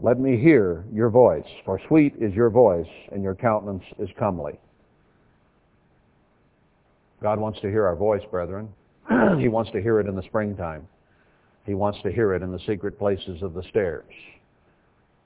Let 0.00 0.20
me 0.20 0.38
hear 0.38 0.84
your 0.92 1.10
voice, 1.10 1.46
for 1.64 1.80
sweet 1.88 2.14
is 2.20 2.32
your 2.32 2.50
voice, 2.50 2.86
and 3.10 3.22
your 3.22 3.34
countenance 3.34 3.82
is 3.98 4.08
comely. 4.16 4.58
God 7.20 7.40
wants 7.40 7.60
to 7.60 7.68
hear 7.68 7.84
our 7.84 7.96
voice, 7.96 8.22
brethren. 8.30 8.68
he 9.38 9.48
wants 9.48 9.70
to 9.72 9.82
hear 9.82 10.00
it 10.00 10.06
in 10.06 10.16
the 10.16 10.22
springtime. 10.22 10.86
He 11.66 11.74
wants 11.74 11.98
to 12.02 12.10
hear 12.10 12.34
it 12.34 12.42
in 12.42 12.52
the 12.52 12.60
secret 12.66 12.98
places 12.98 13.42
of 13.42 13.54
the 13.54 13.62
stairs. 13.64 14.12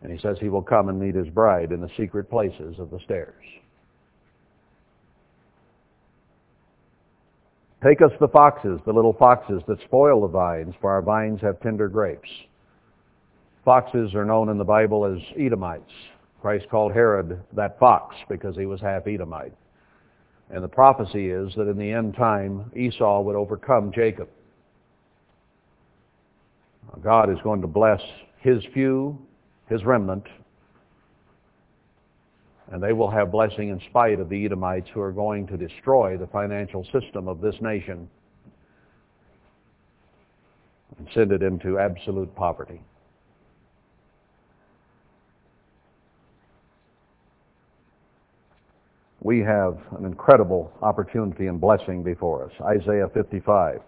And 0.03 0.13
he 0.13 0.19
says 0.19 0.37
he 0.41 0.49
will 0.49 0.63
come 0.63 0.89
and 0.89 0.99
meet 0.99 1.15
his 1.15 1.29
bride 1.29 1.71
in 1.71 1.81
the 1.81 1.91
secret 1.97 2.29
places 2.29 2.79
of 2.79 2.91
the 2.91 2.99
stairs. 3.05 3.45
Take 7.83 8.01
us 8.01 8.13
the 8.21 8.29
foxes, 8.29 8.81
the 8.87 8.93
little 8.93 9.13
foxes 9.13 9.61
that 9.67 9.81
spoil 9.83 10.21
the 10.21 10.29
vines, 10.29 10.75
for 10.81 10.91
our 10.91 11.03
vines 11.03 11.41
have 11.41 11.61
tender 11.61 11.89
grapes. 11.89 12.29
Foxes 13.65 14.15
are 14.15 14.25
known 14.25 14.49
in 14.49 14.59
the 14.59 14.65
Bible 14.65 15.05
as 15.05 15.21
Edomites. 15.37 15.91
Christ 16.41 16.69
called 16.71 16.93
Herod 16.93 17.41
that 17.55 17.79
fox 17.79 18.17
because 18.29 18.57
he 18.57 18.67
was 18.67 18.81
half 18.81 19.07
Edomite. 19.07 19.55
And 20.53 20.63
the 20.63 20.69
prophecy 20.69 21.31
is 21.31 21.55
that 21.57 21.67
in 21.67 21.79
the 21.79 21.91
end 21.91 22.15
time, 22.15 22.71
Esau 22.77 23.23
would 23.23 23.37
overcome 23.37 23.91
Jacob. 23.91 24.29
God 27.03 27.31
is 27.31 27.39
going 27.43 27.63
to 27.63 27.67
bless 27.67 28.01
his 28.39 28.63
few, 28.75 29.19
his 29.69 29.83
remnant, 29.83 30.27
and 32.71 32.83
they 32.83 32.93
will 32.93 33.11
have 33.11 33.33
blessing 33.33 33.71
in 33.71 33.81
spite 33.89 34.21
of 34.21 34.29
the 34.29 34.45
Edomites 34.45 34.89
who 34.93 35.01
are 35.01 35.11
going 35.11 35.47
to 35.47 35.57
destroy 35.57 36.19
the 36.19 36.27
financial 36.27 36.85
system 36.93 37.29
of 37.29 37.41
this 37.41 37.55
nation 37.63 38.09
and 40.99 41.09
send 41.15 41.33
it 41.33 41.43
into 41.43 41.79
absolute 41.79 42.35
poverty. 42.35 42.81
We 49.23 49.39
have 49.41 49.79
an 49.97 50.05
incredible 50.05 50.73
opportunity 50.83 51.47
and 51.47 51.61
blessing 51.61 52.03
before 52.03 52.45
us. 52.45 52.53
Isaiah 52.61 53.09
55. 53.15 53.81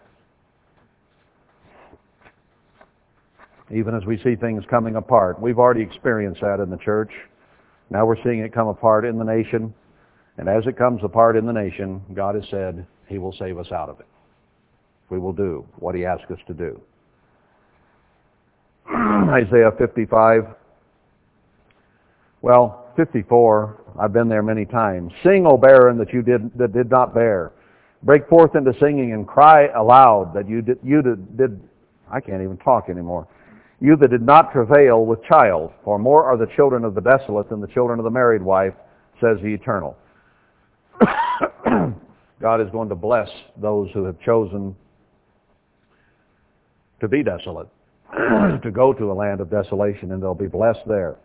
Even 3.72 3.96
as 3.96 4.04
we 4.04 4.16
see 4.22 4.36
things 4.36 4.62
coming 4.70 4.94
apart, 4.94 5.40
we've 5.40 5.58
already 5.58 5.82
experienced 5.82 6.40
that 6.42 6.60
in 6.60 6.70
the 6.70 6.76
church. 6.76 7.10
Now 7.90 8.06
we're 8.06 8.22
seeing 8.22 8.40
it 8.40 8.54
come 8.54 8.68
apart 8.68 9.04
in 9.04 9.18
the 9.18 9.24
nation. 9.24 9.74
And 10.38 10.48
as 10.48 10.66
it 10.66 10.76
comes 10.78 11.00
apart 11.02 11.36
in 11.36 11.46
the 11.46 11.52
nation, 11.52 12.00
God 12.14 12.36
has 12.36 12.44
said 12.48 12.86
he 13.08 13.18
will 13.18 13.34
save 13.36 13.58
us 13.58 13.72
out 13.72 13.88
of 13.88 13.98
it. 13.98 14.06
We 15.10 15.18
will 15.18 15.32
do 15.32 15.66
what 15.80 15.96
he 15.96 16.04
asks 16.04 16.30
us 16.30 16.38
to 16.46 16.54
do. 16.54 16.80
Isaiah 18.88 19.72
55. 19.76 20.44
Well, 22.40 22.83
54, 22.96 23.82
I've 24.00 24.12
been 24.12 24.28
there 24.28 24.42
many 24.42 24.64
times. 24.64 25.12
Sing, 25.22 25.46
O 25.46 25.56
barren, 25.56 25.98
that 25.98 26.12
you 26.12 26.22
did, 26.22 26.50
that 26.58 26.72
did 26.72 26.90
not 26.90 27.14
bear. 27.14 27.52
Break 28.02 28.28
forth 28.28 28.54
into 28.54 28.72
singing 28.80 29.12
and 29.12 29.26
cry 29.26 29.68
aloud 29.68 30.32
that 30.34 30.48
you 30.48 30.62
did, 30.62 30.78
you 30.82 31.02
did, 31.02 31.36
did, 31.36 31.60
I 32.10 32.20
can't 32.20 32.42
even 32.42 32.58
talk 32.58 32.88
anymore. 32.88 33.26
You 33.80 33.96
that 33.96 34.10
did 34.10 34.22
not 34.22 34.52
travail 34.52 35.04
with 35.04 35.22
child, 35.24 35.72
for 35.84 35.98
more 35.98 36.24
are 36.24 36.36
the 36.36 36.46
children 36.54 36.84
of 36.84 36.94
the 36.94 37.00
desolate 37.00 37.48
than 37.48 37.60
the 37.60 37.66
children 37.66 37.98
of 37.98 38.04
the 38.04 38.10
married 38.10 38.42
wife, 38.42 38.74
says 39.20 39.38
the 39.42 39.48
Eternal. 39.48 39.96
God 42.40 42.60
is 42.60 42.70
going 42.70 42.88
to 42.88 42.94
bless 42.94 43.28
those 43.56 43.90
who 43.92 44.04
have 44.04 44.20
chosen 44.20 44.76
to 47.00 47.08
be 47.08 47.22
desolate, 47.22 47.68
to 48.12 48.70
go 48.72 48.92
to 48.92 49.10
a 49.10 49.14
land 49.14 49.40
of 49.40 49.50
desolation, 49.50 50.12
and 50.12 50.22
they'll 50.22 50.34
be 50.34 50.46
blessed 50.46 50.86
there. 50.86 51.16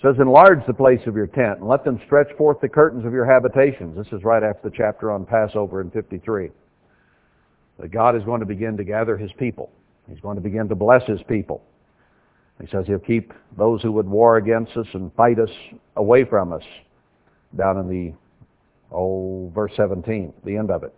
Says, 0.00 0.14
enlarge 0.20 0.64
the 0.66 0.74
place 0.74 1.00
of 1.06 1.16
your 1.16 1.26
tent, 1.26 1.58
and 1.58 1.68
let 1.68 1.84
them 1.84 2.00
stretch 2.06 2.28
forth 2.36 2.60
the 2.60 2.68
curtains 2.68 3.04
of 3.04 3.12
your 3.12 3.24
habitations. 3.24 3.96
This 3.96 4.06
is 4.12 4.22
right 4.22 4.44
after 4.44 4.70
the 4.70 4.76
chapter 4.76 5.10
on 5.10 5.26
Passover 5.26 5.80
in 5.80 5.90
53. 5.90 6.50
That 7.80 7.90
God 7.90 8.14
is 8.14 8.22
going 8.22 8.38
to 8.38 8.46
begin 8.46 8.76
to 8.76 8.84
gather 8.84 9.16
his 9.16 9.32
people. 9.38 9.72
He's 10.08 10.20
going 10.20 10.36
to 10.36 10.40
begin 10.40 10.68
to 10.68 10.76
bless 10.76 11.04
his 11.04 11.20
people. 11.28 11.62
He 12.60 12.68
says 12.68 12.86
he'll 12.86 13.00
keep 13.00 13.32
those 13.56 13.82
who 13.82 13.90
would 13.92 14.08
war 14.08 14.36
against 14.36 14.76
us 14.76 14.86
and 14.94 15.12
fight 15.14 15.38
us 15.40 15.50
away 15.96 16.24
from 16.24 16.52
us 16.52 16.62
down 17.56 17.78
in 17.78 17.88
the, 17.88 18.14
oh, 18.92 19.50
verse 19.52 19.72
17, 19.76 20.32
the 20.44 20.56
end 20.56 20.70
of 20.70 20.84
it. 20.84 20.94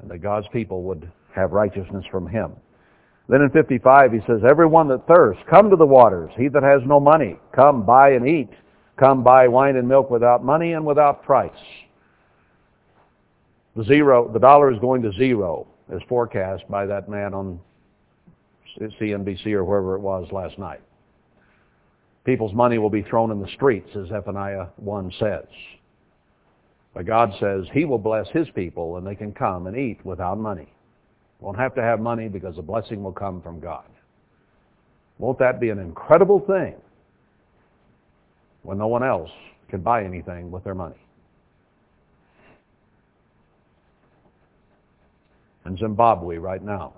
And 0.00 0.10
that 0.10 0.18
God's 0.18 0.46
people 0.52 0.82
would 0.84 1.10
have 1.34 1.52
righteousness 1.52 2.04
from 2.10 2.26
him. 2.26 2.52
Then 3.28 3.42
in 3.42 3.50
55 3.50 4.12
he 4.12 4.20
says, 4.26 4.40
Everyone 4.48 4.88
that 4.88 5.06
thirsts, 5.06 5.42
come 5.50 5.70
to 5.70 5.76
the 5.76 5.86
waters. 5.86 6.30
He 6.36 6.48
that 6.48 6.62
has 6.62 6.82
no 6.86 7.00
money, 7.00 7.38
come 7.54 7.84
buy 7.84 8.10
and 8.10 8.26
eat. 8.26 8.50
Come 8.98 9.22
buy 9.22 9.46
wine 9.46 9.76
and 9.76 9.86
milk 9.86 10.10
without 10.10 10.42
money 10.42 10.72
and 10.72 10.86
without 10.86 11.22
price. 11.22 11.52
The 13.76 13.84
zero, 13.84 14.30
the 14.32 14.38
dollar 14.38 14.72
is 14.72 14.78
going 14.78 15.02
to 15.02 15.12
zero, 15.12 15.66
as 15.94 16.00
forecast 16.08 16.64
by 16.70 16.86
that 16.86 17.08
man 17.08 17.34
on 17.34 17.60
CNBC 18.80 19.52
or 19.52 19.64
wherever 19.64 19.96
it 19.96 20.00
was 20.00 20.32
last 20.32 20.58
night. 20.58 20.80
People's 22.24 22.54
money 22.54 22.78
will 22.78 22.90
be 22.90 23.02
thrown 23.02 23.30
in 23.30 23.40
the 23.40 23.48
streets, 23.54 23.90
as 23.94 24.08
Zephaniah 24.08 24.66
1 24.76 25.12
says. 25.18 25.44
But 26.94 27.06
God 27.06 27.32
says 27.38 27.66
he 27.72 27.84
will 27.84 27.98
bless 27.98 28.26
his 28.30 28.48
people 28.54 28.96
and 28.96 29.06
they 29.06 29.14
can 29.14 29.32
come 29.32 29.66
and 29.66 29.76
eat 29.76 30.04
without 30.04 30.38
money. 30.38 30.72
Won't 31.40 31.58
have 31.58 31.74
to 31.74 31.82
have 31.82 32.00
money 32.00 32.28
because 32.28 32.56
the 32.56 32.62
blessing 32.62 33.02
will 33.02 33.12
come 33.12 33.42
from 33.42 33.60
God. 33.60 33.84
Won't 35.18 35.38
that 35.38 35.60
be 35.60 35.70
an 35.70 35.78
incredible 35.78 36.40
thing 36.40 36.74
when 38.62 38.78
no 38.78 38.88
one 38.88 39.02
else 39.02 39.30
can 39.68 39.80
buy 39.80 40.04
anything 40.04 40.50
with 40.50 40.64
their 40.64 40.74
money? 40.74 40.96
In 45.64 45.76
Zimbabwe 45.76 46.36
right 46.36 46.62
now, 46.62 46.92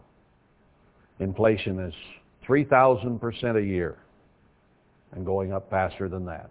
inflation 1.21 1.79
is 1.81 1.95
3,000% 2.47 3.57
a 3.57 3.63
year 3.63 3.97
and 5.13 5.25
going 5.25 5.53
up 5.53 5.71
faster 5.71 6.09
than 6.09 6.25
that. 6.27 6.51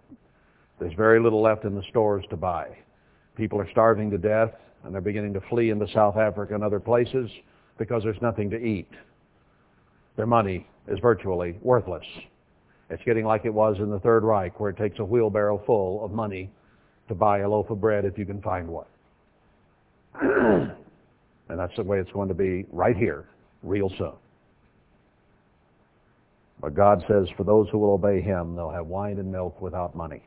There's 0.80 0.94
very 0.94 1.20
little 1.20 1.40
left 1.40 1.64
in 1.64 1.74
the 1.74 1.82
stores 1.90 2.24
to 2.30 2.36
buy. 2.36 2.76
People 3.36 3.60
are 3.60 3.70
starving 3.70 4.10
to 4.10 4.18
death 4.18 4.50
and 4.84 4.92
they're 4.92 5.00
beginning 5.00 5.32
to 5.34 5.40
flee 5.42 5.70
into 5.70 5.86
South 5.92 6.16
Africa 6.16 6.54
and 6.54 6.64
other 6.64 6.80
places 6.80 7.30
because 7.78 8.02
there's 8.02 8.20
nothing 8.20 8.50
to 8.50 8.56
eat. 8.56 8.88
Their 10.16 10.26
money 10.26 10.66
is 10.88 10.98
virtually 11.00 11.56
worthless. 11.62 12.04
It's 12.90 13.02
getting 13.04 13.24
like 13.24 13.44
it 13.44 13.52
was 13.52 13.76
in 13.78 13.90
the 13.90 14.00
Third 14.00 14.24
Reich 14.24 14.58
where 14.58 14.70
it 14.70 14.76
takes 14.76 14.98
a 14.98 15.04
wheelbarrow 15.04 15.62
full 15.66 16.04
of 16.04 16.10
money 16.10 16.50
to 17.08 17.14
buy 17.14 17.40
a 17.40 17.48
loaf 17.48 17.70
of 17.70 17.80
bread 17.80 18.04
if 18.04 18.18
you 18.18 18.26
can 18.26 18.40
find 18.42 18.68
one. 18.68 18.86
and 20.20 21.58
that's 21.58 21.74
the 21.76 21.82
way 21.82 21.98
it's 21.98 22.10
going 22.12 22.28
to 22.28 22.34
be 22.34 22.66
right 22.72 22.96
here, 22.96 23.26
real 23.62 23.90
soon. 23.98 24.12
But 26.60 26.74
God 26.74 27.04
says 27.08 27.28
for 27.36 27.44
those 27.44 27.68
who 27.70 27.78
will 27.78 27.92
obey 27.92 28.20
him, 28.20 28.56
they'll 28.56 28.70
have 28.70 28.86
wine 28.86 29.18
and 29.18 29.30
milk 29.30 29.60
without 29.60 29.94
money. 29.94 30.22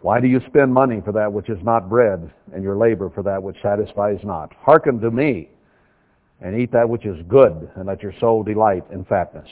Why 0.00 0.20
do 0.20 0.28
you 0.28 0.40
spend 0.46 0.72
money 0.72 1.00
for 1.04 1.12
that 1.12 1.32
which 1.32 1.48
is 1.48 1.58
not 1.62 1.88
bread, 1.88 2.30
and 2.52 2.62
your 2.62 2.76
labor 2.76 3.10
for 3.10 3.22
that 3.24 3.42
which 3.42 3.60
satisfies 3.62 4.20
not? 4.22 4.52
Hearken 4.60 5.00
to 5.00 5.10
me, 5.10 5.48
and 6.40 6.58
eat 6.58 6.70
that 6.72 6.88
which 6.88 7.04
is 7.04 7.18
good, 7.26 7.68
and 7.74 7.86
let 7.86 8.02
your 8.02 8.14
soul 8.20 8.44
delight 8.44 8.84
in 8.92 9.04
fatness. 9.04 9.48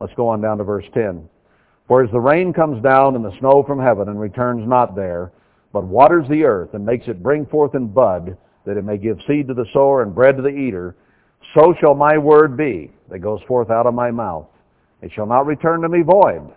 Let's 0.00 0.14
go 0.14 0.28
on 0.28 0.40
down 0.40 0.58
to 0.58 0.64
verse 0.64 0.86
10. 0.94 1.28
For 1.86 2.02
as 2.02 2.10
the 2.10 2.20
rain 2.20 2.52
comes 2.52 2.82
down 2.82 3.14
and 3.14 3.24
the 3.24 3.36
snow 3.38 3.62
from 3.62 3.80
heaven 3.80 4.08
and 4.08 4.20
returns 4.20 4.68
not 4.68 4.96
there, 4.96 5.32
but 5.72 5.84
waters 5.84 6.28
the 6.28 6.44
earth 6.44 6.74
and 6.74 6.84
makes 6.84 7.06
it 7.06 7.22
bring 7.22 7.46
forth 7.46 7.74
in 7.74 7.86
bud, 7.86 8.36
that 8.64 8.76
it 8.76 8.84
may 8.84 8.98
give 8.98 9.18
seed 9.26 9.46
to 9.48 9.54
the 9.54 9.66
sower 9.72 10.02
and 10.02 10.14
bread 10.14 10.36
to 10.36 10.42
the 10.42 10.48
eater, 10.48 10.96
so 11.54 11.72
shall 11.80 11.94
my 11.94 12.18
word 12.18 12.56
be 12.56 12.90
that 13.10 13.20
goes 13.20 13.40
forth 13.46 13.70
out 13.70 13.86
of 13.86 13.94
my 13.94 14.10
mouth. 14.10 14.48
It 15.02 15.12
shall 15.12 15.26
not 15.26 15.46
return 15.46 15.80
to 15.82 15.88
me 15.88 16.02
void, 16.02 16.52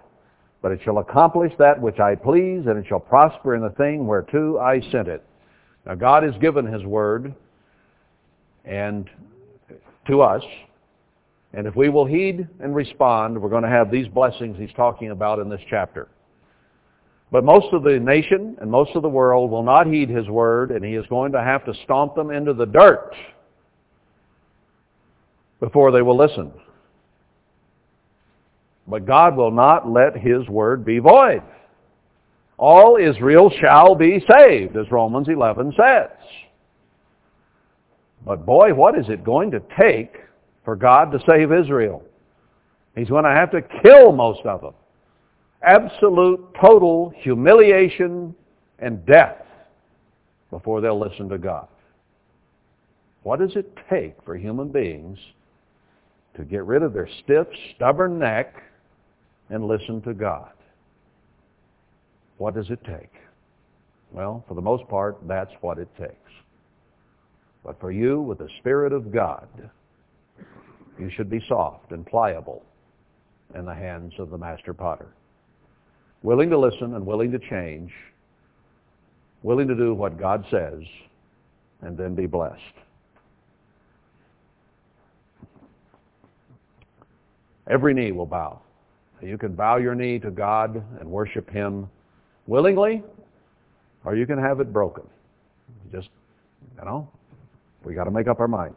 but 0.62 0.72
it 0.72 0.80
shall 0.84 1.00
accomplish 1.00 1.52
that 1.58 1.82
which 1.82 2.00
I 2.00 2.16
please, 2.16 2.66
and 2.68 2.78
it 2.78 2.86
shall 2.88 3.00
prosper 3.00 3.56
in 3.56 3.62
the 3.62 3.72
thing 3.72 4.06
whereto 4.06 4.60
I 4.60 4.82
sent 4.92 5.08
it. 5.08 5.26
Now 5.86 5.96
God 5.96 6.24
has 6.24 6.36
given 6.40 6.66
his 6.66 6.84
word 6.84 7.34
and 8.64 9.10
to 10.08 10.22
us, 10.22 10.44
and 11.54 11.68
if 11.68 11.76
we 11.76 11.90
will 11.90 12.06
heed 12.06 12.48
and 12.60 12.76
respond, 12.76 13.42
we're 13.42 13.50
going 13.50 13.64
to 13.64 13.70
have 13.70 13.92
these 13.92 14.08
blessings 14.08 14.58
he's 14.58 14.74
talking 14.76 15.12
about 15.12 15.40
in 15.40 15.50
this 15.50 15.62
chapter. 15.70 16.08
But 17.32 17.44
most 17.44 17.74
of 17.74 17.84
the 17.84 17.98
nation 17.98 18.58
and 18.60 18.70
most 18.70 18.92
of 18.96 19.02
the 19.02 19.10
world 19.10 19.52
will 19.52 19.64
not 19.64 19.88
heed 19.88 20.10
his 20.10 20.28
word, 20.28 20.72
and 20.72 20.84
he 20.84 20.96
is 20.96 21.06
going 21.08 21.32
to 21.32 21.42
have 21.42 21.66
to 21.66 21.74
stomp 21.86 22.16
them 22.16 22.30
into 22.30 22.54
the 22.54 22.66
dirt 22.66 23.14
before 25.60 25.92
they 25.92 26.02
will 26.02 26.18
listen. 26.18 26.52
But 28.88 29.06
God 29.06 29.36
will 29.36 29.52
not 29.52 29.90
let 29.90 30.16
his 30.16 30.48
word 30.48 30.84
be 30.84 31.00
void. 31.00 31.42
All 32.58 32.98
Israel 32.98 33.52
shall 33.60 33.96
be 33.96 34.24
saved, 34.30 34.78
as 34.78 34.92
Romans 34.92 35.28
11 35.28 35.74
says. 35.78 36.10
But 38.26 38.46
boy, 38.46 38.74
what 38.74 38.98
is 38.98 39.06
it 39.10 39.24
going 39.24 39.52
to 39.52 39.62
take 39.80 40.18
for 40.64 40.76
God 40.76 41.12
to 41.12 41.20
save 41.28 41.52
Israel? 41.52 42.04
He's 42.96 43.10
going 43.10 43.24
to 43.24 43.32
have 43.32 43.52
to 43.52 43.62
kill 43.84 44.12
most 44.12 44.46
of 44.46 44.62
them. 44.62 44.74
Absolute, 45.64 46.54
total 46.60 47.14
humiliation 47.18 48.36
and 48.80 49.06
death 49.06 49.46
before 50.50 50.82
they'll 50.82 51.00
listen 51.00 51.30
to 51.30 51.38
God. 51.38 51.68
What 53.24 53.40
does 53.40 53.56
it 53.56 53.76
take 53.90 54.16
for 54.26 54.36
human 54.36 54.70
beings 54.70 55.18
to 56.36 56.44
get 56.44 56.66
rid 56.66 56.84
of 56.84 56.94
their 56.94 57.10
stiff, 57.24 57.48
stubborn 57.76 58.20
neck 58.20 58.56
and 59.52 59.68
listen 59.68 60.02
to 60.04 60.14
God. 60.14 60.54
What 62.38 62.56
does 62.56 62.70
it 62.72 62.80
take? 62.86 63.12
Well, 64.12 64.44
for 64.48 64.56
the 64.56 64.62
most 64.62 64.88
part, 64.88 65.18
that's 65.28 65.52
what 65.62 65.78
it 65.78 65.90
takes. 66.00 66.16
But 67.64 67.80
for 67.80 67.92
you, 67.92 68.22
with 68.22 68.40
the 68.40 68.50
Spirit 68.60 68.94
of 68.94 69.12
God, 69.12 69.48
you 70.98 71.12
should 71.16 71.30
be 71.30 71.44
soft 71.48 71.92
and 71.92 72.06
pliable 72.06 72.64
in 73.54 73.66
the 73.66 73.76
hands 73.76 74.14
of 74.18 74.30
the 74.32 74.38
master 74.38 74.74
potter. 74.74 75.14
Willing 76.24 76.50
to 76.50 76.58
listen 76.58 76.96
and 76.96 77.06
willing 77.06 77.32
to 77.32 77.40
change, 77.40 77.92
willing 79.44 79.68
to 79.68 79.76
do 79.76 79.94
what 79.94 80.20
God 80.20 80.46
says, 80.50 80.82
and 81.82 81.98
then 81.98 82.16
be 82.16 82.26
blessed. 82.26 82.62
Every 87.68 87.94
knee 87.94 88.12
will 88.12 88.26
bow. 88.26 88.62
You 89.22 89.38
can 89.38 89.54
bow 89.54 89.78
your 89.78 89.96
knee 89.96 90.20
to 90.20 90.32
God 90.32 90.84
and 91.00 91.10
worship 91.10 91.50
Him 91.50 91.90
willingly, 92.48 93.04
or 94.04 94.16
you 94.16 94.26
can 94.26 94.38
have 94.38 94.60
it 94.60 94.74
broken. 94.74 95.04
Just, 95.92 96.10
you 96.78 96.86
know, 96.86 97.08
we 97.84 97.94
got 97.94 98.06
to 98.06 98.12
make 98.12 98.28
up 98.28 98.40
our 98.40 98.48
mind. 98.48 98.76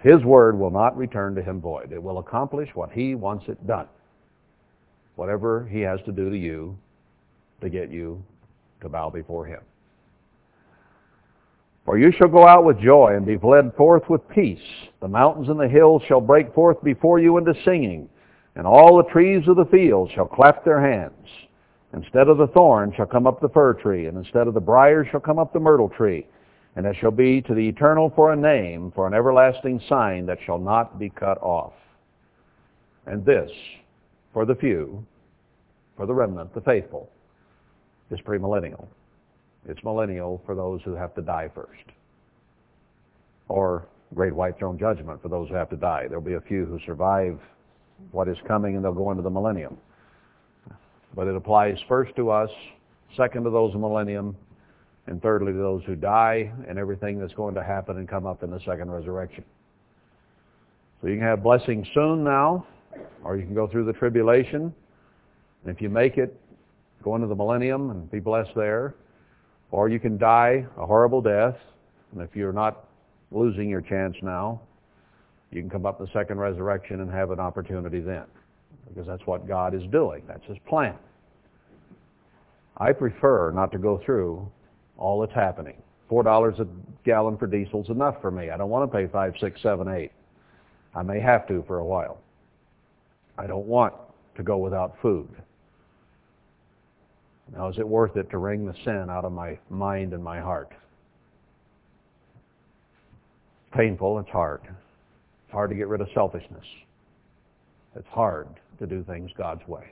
His 0.00 0.22
word 0.22 0.58
will 0.58 0.70
not 0.70 0.96
return 0.96 1.34
to 1.34 1.42
him 1.42 1.60
void. 1.60 1.92
It 1.92 2.02
will 2.02 2.18
accomplish 2.18 2.68
what 2.74 2.90
he 2.92 3.14
wants 3.14 3.46
it 3.48 3.66
done. 3.66 3.88
Whatever 5.16 5.68
he 5.70 5.80
has 5.80 5.98
to 6.04 6.12
do 6.12 6.30
to 6.30 6.38
you 6.38 6.76
to 7.60 7.68
get 7.68 7.90
you 7.90 8.22
to 8.80 8.88
bow 8.88 9.10
before 9.10 9.44
him. 9.44 9.60
For 11.84 11.98
you 11.98 12.12
shall 12.12 12.28
go 12.28 12.46
out 12.46 12.64
with 12.64 12.78
joy 12.78 13.14
and 13.16 13.26
be 13.26 13.38
led 13.42 13.74
forth 13.74 14.08
with 14.08 14.28
peace. 14.28 14.60
The 15.00 15.08
mountains 15.08 15.48
and 15.48 15.58
the 15.58 15.68
hills 15.68 16.02
shall 16.06 16.20
break 16.20 16.54
forth 16.54 16.82
before 16.84 17.18
you 17.18 17.38
into 17.38 17.54
singing, 17.64 18.08
And 18.58 18.66
all 18.66 18.96
the 18.96 19.08
trees 19.10 19.46
of 19.46 19.56
the 19.56 19.64
field 19.66 20.10
shall 20.12 20.26
clap 20.26 20.64
their 20.64 20.80
hands. 20.80 21.28
Instead 21.94 22.28
of 22.28 22.38
the 22.38 22.48
thorn 22.48 22.92
shall 22.94 23.06
come 23.06 23.24
up 23.24 23.40
the 23.40 23.48
fir 23.48 23.72
tree, 23.72 24.06
and 24.06 24.18
instead 24.18 24.48
of 24.48 24.54
the 24.54 24.60
brier 24.60 25.06
shall 25.08 25.20
come 25.20 25.38
up 25.38 25.52
the 25.52 25.60
myrtle 25.60 25.88
tree. 25.88 26.26
And 26.74 26.84
it 26.84 26.96
shall 27.00 27.12
be 27.12 27.40
to 27.42 27.54
the 27.54 27.68
eternal 27.68 28.12
for 28.14 28.32
a 28.32 28.36
name, 28.36 28.92
for 28.96 29.06
an 29.06 29.14
everlasting 29.14 29.80
sign 29.88 30.26
that 30.26 30.38
shall 30.44 30.58
not 30.58 30.98
be 30.98 31.08
cut 31.08 31.40
off. 31.40 31.72
And 33.06 33.24
this, 33.24 33.50
for 34.32 34.44
the 34.44 34.56
few, 34.56 35.06
for 35.96 36.06
the 36.06 36.14
remnant, 36.14 36.52
the 36.52 36.60
faithful, 36.60 37.08
is 38.10 38.18
premillennial. 38.20 38.88
It's 39.68 39.82
millennial 39.84 40.42
for 40.44 40.56
those 40.56 40.80
who 40.84 40.94
have 40.94 41.14
to 41.14 41.22
die 41.22 41.48
first. 41.54 41.92
Or 43.48 43.86
great 44.14 44.34
white 44.34 44.58
throne 44.58 44.78
judgment 44.78 45.22
for 45.22 45.28
those 45.28 45.48
who 45.48 45.54
have 45.54 45.70
to 45.70 45.76
die. 45.76 46.06
There'll 46.08 46.24
be 46.24 46.34
a 46.34 46.40
few 46.40 46.66
who 46.66 46.80
survive 46.84 47.38
what 48.12 48.28
is 48.28 48.36
coming 48.46 48.76
and 48.76 48.84
they'll 48.84 48.92
go 48.92 49.10
into 49.10 49.22
the 49.22 49.30
millennium. 49.30 49.76
But 51.14 51.26
it 51.26 51.34
applies 51.34 51.78
first 51.88 52.14
to 52.16 52.30
us, 52.30 52.50
second 53.16 53.44
to 53.44 53.50
those 53.50 53.74
in 53.74 53.80
millennium, 53.80 54.36
and 55.06 55.22
thirdly 55.22 55.52
to 55.52 55.58
those 55.58 55.82
who 55.84 55.94
die 55.94 56.52
and 56.68 56.78
everything 56.78 57.18
that's 57.18 57.32
going 57.32 57.54
to 57.54 57.62
happen 57.62 57.96
and 57.96 58.08
come 58.08 58.26
up 58.26 58.42
in 58.42 58.50
the 58.50 58.60
second 58.60 58.90
resurrection. 58.90 59.44
So 61.00 61.08
you 61.08 61.16
can 61.16 61.24
have 61.24 61.42
blessing 61.42 61.86
soon 61.94 62.24
now, 62.24 62.66
or 63.24 63.36
you 63.36 63.44
can 63.44 63.54
go 63.54 63.66
through 63.66 63.86
the 63.86 63.92
tribulation. 63.92 64.74
And 65.64 65.74
if 65.74 65.80
you 65.80 65.88
make 65.88 66.18
it, 66.18 66.38
go 67.02 67.14
into 67.14 67.26
the 67.26 67.34
millennium 67.34 67.90
and 67.90 68.10
be 68.10 68.20
blessed 68.20 68.50
there. 68.54 68.94
Or 69.70 69.88
you 69.88 70.00
can 70.00 70.18
die 70.18 70.66
a 70.76 70.86
horrible 70.86 71.22
death. 71.22 71.56
And 72.12 72.22
if 72.22 72.34
you're 72.34 72.52
not 72.52 72.86
losing 73.30 73.68
your 73.68 73.80
chance 73.80 74.16
now, 74.22 74.60
you 75.50 75.60
can 75.60 75.70
come 75.70 75.86
up 75.86 75.98
the 75.98 76.08
second 76.12 76.38
resurrection 76.38 77.00
and 77.00 77.10
have 77.10 77.30
an 77.30 77.40
opportunity 77.40 78.00
then. 78.00 78.24
Because 78.88 79.06
that's 79.06 79.26
what 79.26 79.46
God 79.46 79.74
is 79.74 79.82
doing. 79.90 80.22
That's 80.26 80.44
his 80.46 80.58
plan. 80.66 80.94
I 82.76 82.92
prefer 82.92 83.50
not 83.50 83.72
to 83.72 83.78
go 83.78 84.00
through 84.04 84.48
all 84.96 85.20
that's 85.20 85.34
happening. 85.34 85.76
Four 86.08 86.22
dollars 86.22 86.58
a 86.58 86.66
gallon 87.04 87.36
for 87.36 87.46
diesel 87.46 87.82
is 87.82 87.90
enough 87.90 88.20
for 88.20 88.30
me. 88.30 88.50
I 88.50 88.56
don't 88.56 88.70
want 88.70 88.90
to 88.90 88.96
pay 88.96 89.06
five, 89.08 89.34
six, 89.40 89.60
seven, 89.62 89.88
eight. 89.88 90.12
I 90.94 91.02
may 91.02 91.20
have 91.20 91.46
to 91.48 91.64
for 91.66 91.78
a 91.78 91.84
while. 91.84 92.18
I 93.36 93.46
don't 93.46 93.66
want 93.66 93.94
to 94.36 94.42
go 94.42 94.56
without 94.56 94.96
food. 95.02 95.28
Now, 97.54 97.68
is 97.68 97.78
it 97.78 97.86
worth 97.86 98.16
it 98.16 98.30
to 98.30 98.38
wring 98.38 98.66
the 98.66 98.74
sin 98.84 99.06
out 99.10 99.24
of 99.24 99.32
my 99.32 99.58
mind 99.70 100.12
and 100.12 100.22
my 100.22 100.40
heart? 100.40 100.70
It's 103.66 103.76
painful. 103.76 104.18
It's 104.18 104.30
hard. 104.30 104.62
It's 105.48 105.54
hard 105.54 105.70
to 105.70 105.76
get 105.76 105.88
rid 105.88 106.02
of 106.02 106.08
selfishness. 106.12 106.66
It's 107.96 108.06
hard 108.08 108.48
to 108.80 108.86
do 108.86 109.02
things 109.02 109.30
God's 109.34 109.66
way. 109.66 109.88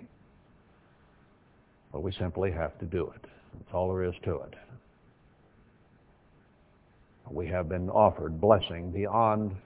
But 1.94 2.02
we 2.02 2.12
simply 2.12 2.52
have 2.52 2.78
to 2.78 2.84
do 2.84 3.10
it. 3.16 3.22
That's 3.22 3.72
all 3.72 3.88
there 3.88 4.04
is 4.04 4.12
to 4.24 4.34
it. 4.34 4.54
We 7.30 7.46
have 7.46 7.70
been 7.70 7.88
offered 7.88 8.38
blessing 8.38 8.90
beyond 8.90 9.56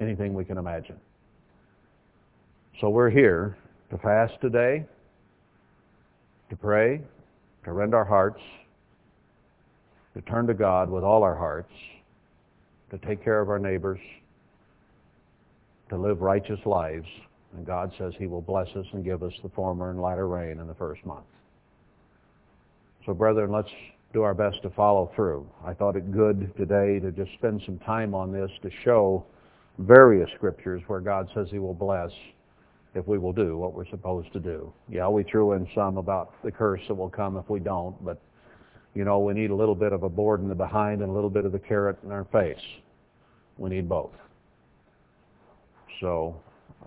anything 0.00 0.32
we 0.32 0.44
can 0.44 0.58
imagine. 0.58 1.00
So 2.80 2.88
we're 2.88 3.10
here 3.10 3.58
to 3.90 3.98
fast 3.98 4.34
today, 4.40 4.86
to 6.50 6.56
pray, 6.56 7.00
to 7.64 7.72
rend 7.72 7.96
our 7.96 8.04
hearts, 8.04 8.40
to 10.14 10.20
turn 10.20 10.46
to 10.46 10.54
God 10.54 10.88
with 10.88 11.02
all 11.02 11.24
our 11.24 11.34
hearts, 11.34 11.72
to 12.98 13.06
take 13.06 13.22
care 13.22 13.40
of 13.40 13.48
our 13.48 13.58
neighbors, 13.58 14.00
to 15.88 15.96
live 15.96 16.20
righteous 16.20 16.60
lives. 16.64 17.06
And 17.56 17.66
God 17.66 17.92
says 17.98 18.12
he 18.18 18.26
will 18.26 18.42
bless 18.42 18.68
us 18.76 18.86
and 18.92 19.04
give 19.04 19.22
us 19.22 19.32
the 19.42 19.48
former 19.50 19.90
and 19.90 20.00
latter 20.00 20.28
rain 20.28 20.58
in 20.60 20.66
the 20.66 20.74
first 20.74 21.04
month. 21.04 21.24
So 23.04 23.14
brethren, 23.14 23.50
let's 23.50 23.70
do 24.12 24.22
our 24.22 24.34
best 24.34 24.62
to 24.62 24.70
follow 24.70 25.10
through. 25.14 25.48
I 25.64 25.74
thought 25.74 25.96
it 25.96 26.12
good 26.12 26.52
today 26.56 26.98
to 27.00 27.12
just 27.12 27.32
spend 27.34 27.62
some 27.64 27.78
time 27.78 28.14
on 28.14 28.32
this 28.32 28.50
to 28.62 28.70
show 28.84 29.24
various 29.78 30.30
scriptures 30.34 30.82
where 30.86 31.00
God 31.00 31.28
says 31.34 31.48
he 31.50 31.58
will 31.58 31.74
bless 31.74 32.10
if 32.94 33.06
we 33.06 33.18
will 33.18 33.32
do 33.32 33.58
what 33.58 33.74
we're 33.74 33.88
supposed 33.88 34.32
to 34.32 34.40
do. 34.40 34.72
Yeah, 34.88 35.08
we 35.08 35.22
threw 35.22 35.52
in 35.52 35.68
some 35.74 35.98
about 35.98 36.32
the 36.42 36.50
curse 36.50 36.80
that 36.88 36.94
will 36.94 37.10
come 37.10 37.36
if 37.36 37.48
we 37.48 37.60
don't, 37.60 38.02
but 38.04 38.20
you 38.94 39.04
know, 39.04 39.18
we 39.18 39.34
need 39.34 39.50
a 39.50 39.54
little 39.54 39.74
bit 39.74 39.92
of 39.92 40.02
a 40.02 40.08
board 40.08 40.40
in 40.40 40.48
the 40.48 40.54
behind 40.54 41.02
and 41.02 41.10
a 41.10 41.12
little 41.12 41.28
bit 41.28 41.44
of 41.44 41.52
the 41.52 41.58
carrot 41.58 41.98
in 42.02 42.10
our 42.10 42.24
face. 42.24 42.56
We 43.58 43.70
need 43.70 43.88
both. 43.88 44.12
So 46.00 46.40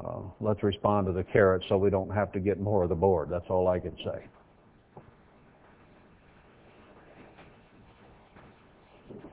uh, 0.03 0.19
let's 0.39 0.63
respond 0.63 1.07
to 1.07 1.13
the 1.13 1.23
carrot 1.23 1.63
so 1.67 1.77
we 1.77 1.89
don't 1.89 2.09
have 2.11 2.31
to 2.33 2.39
get 2.39 2.59
more 2.59 2.83
of 2.83 2.89
the 2.89 2.95
board. 2.95 3.29
That's 3.29 3.49
all 3.49 3.67
I 3.67 3.79
can 3.79 3.95
say. 3.97 4.25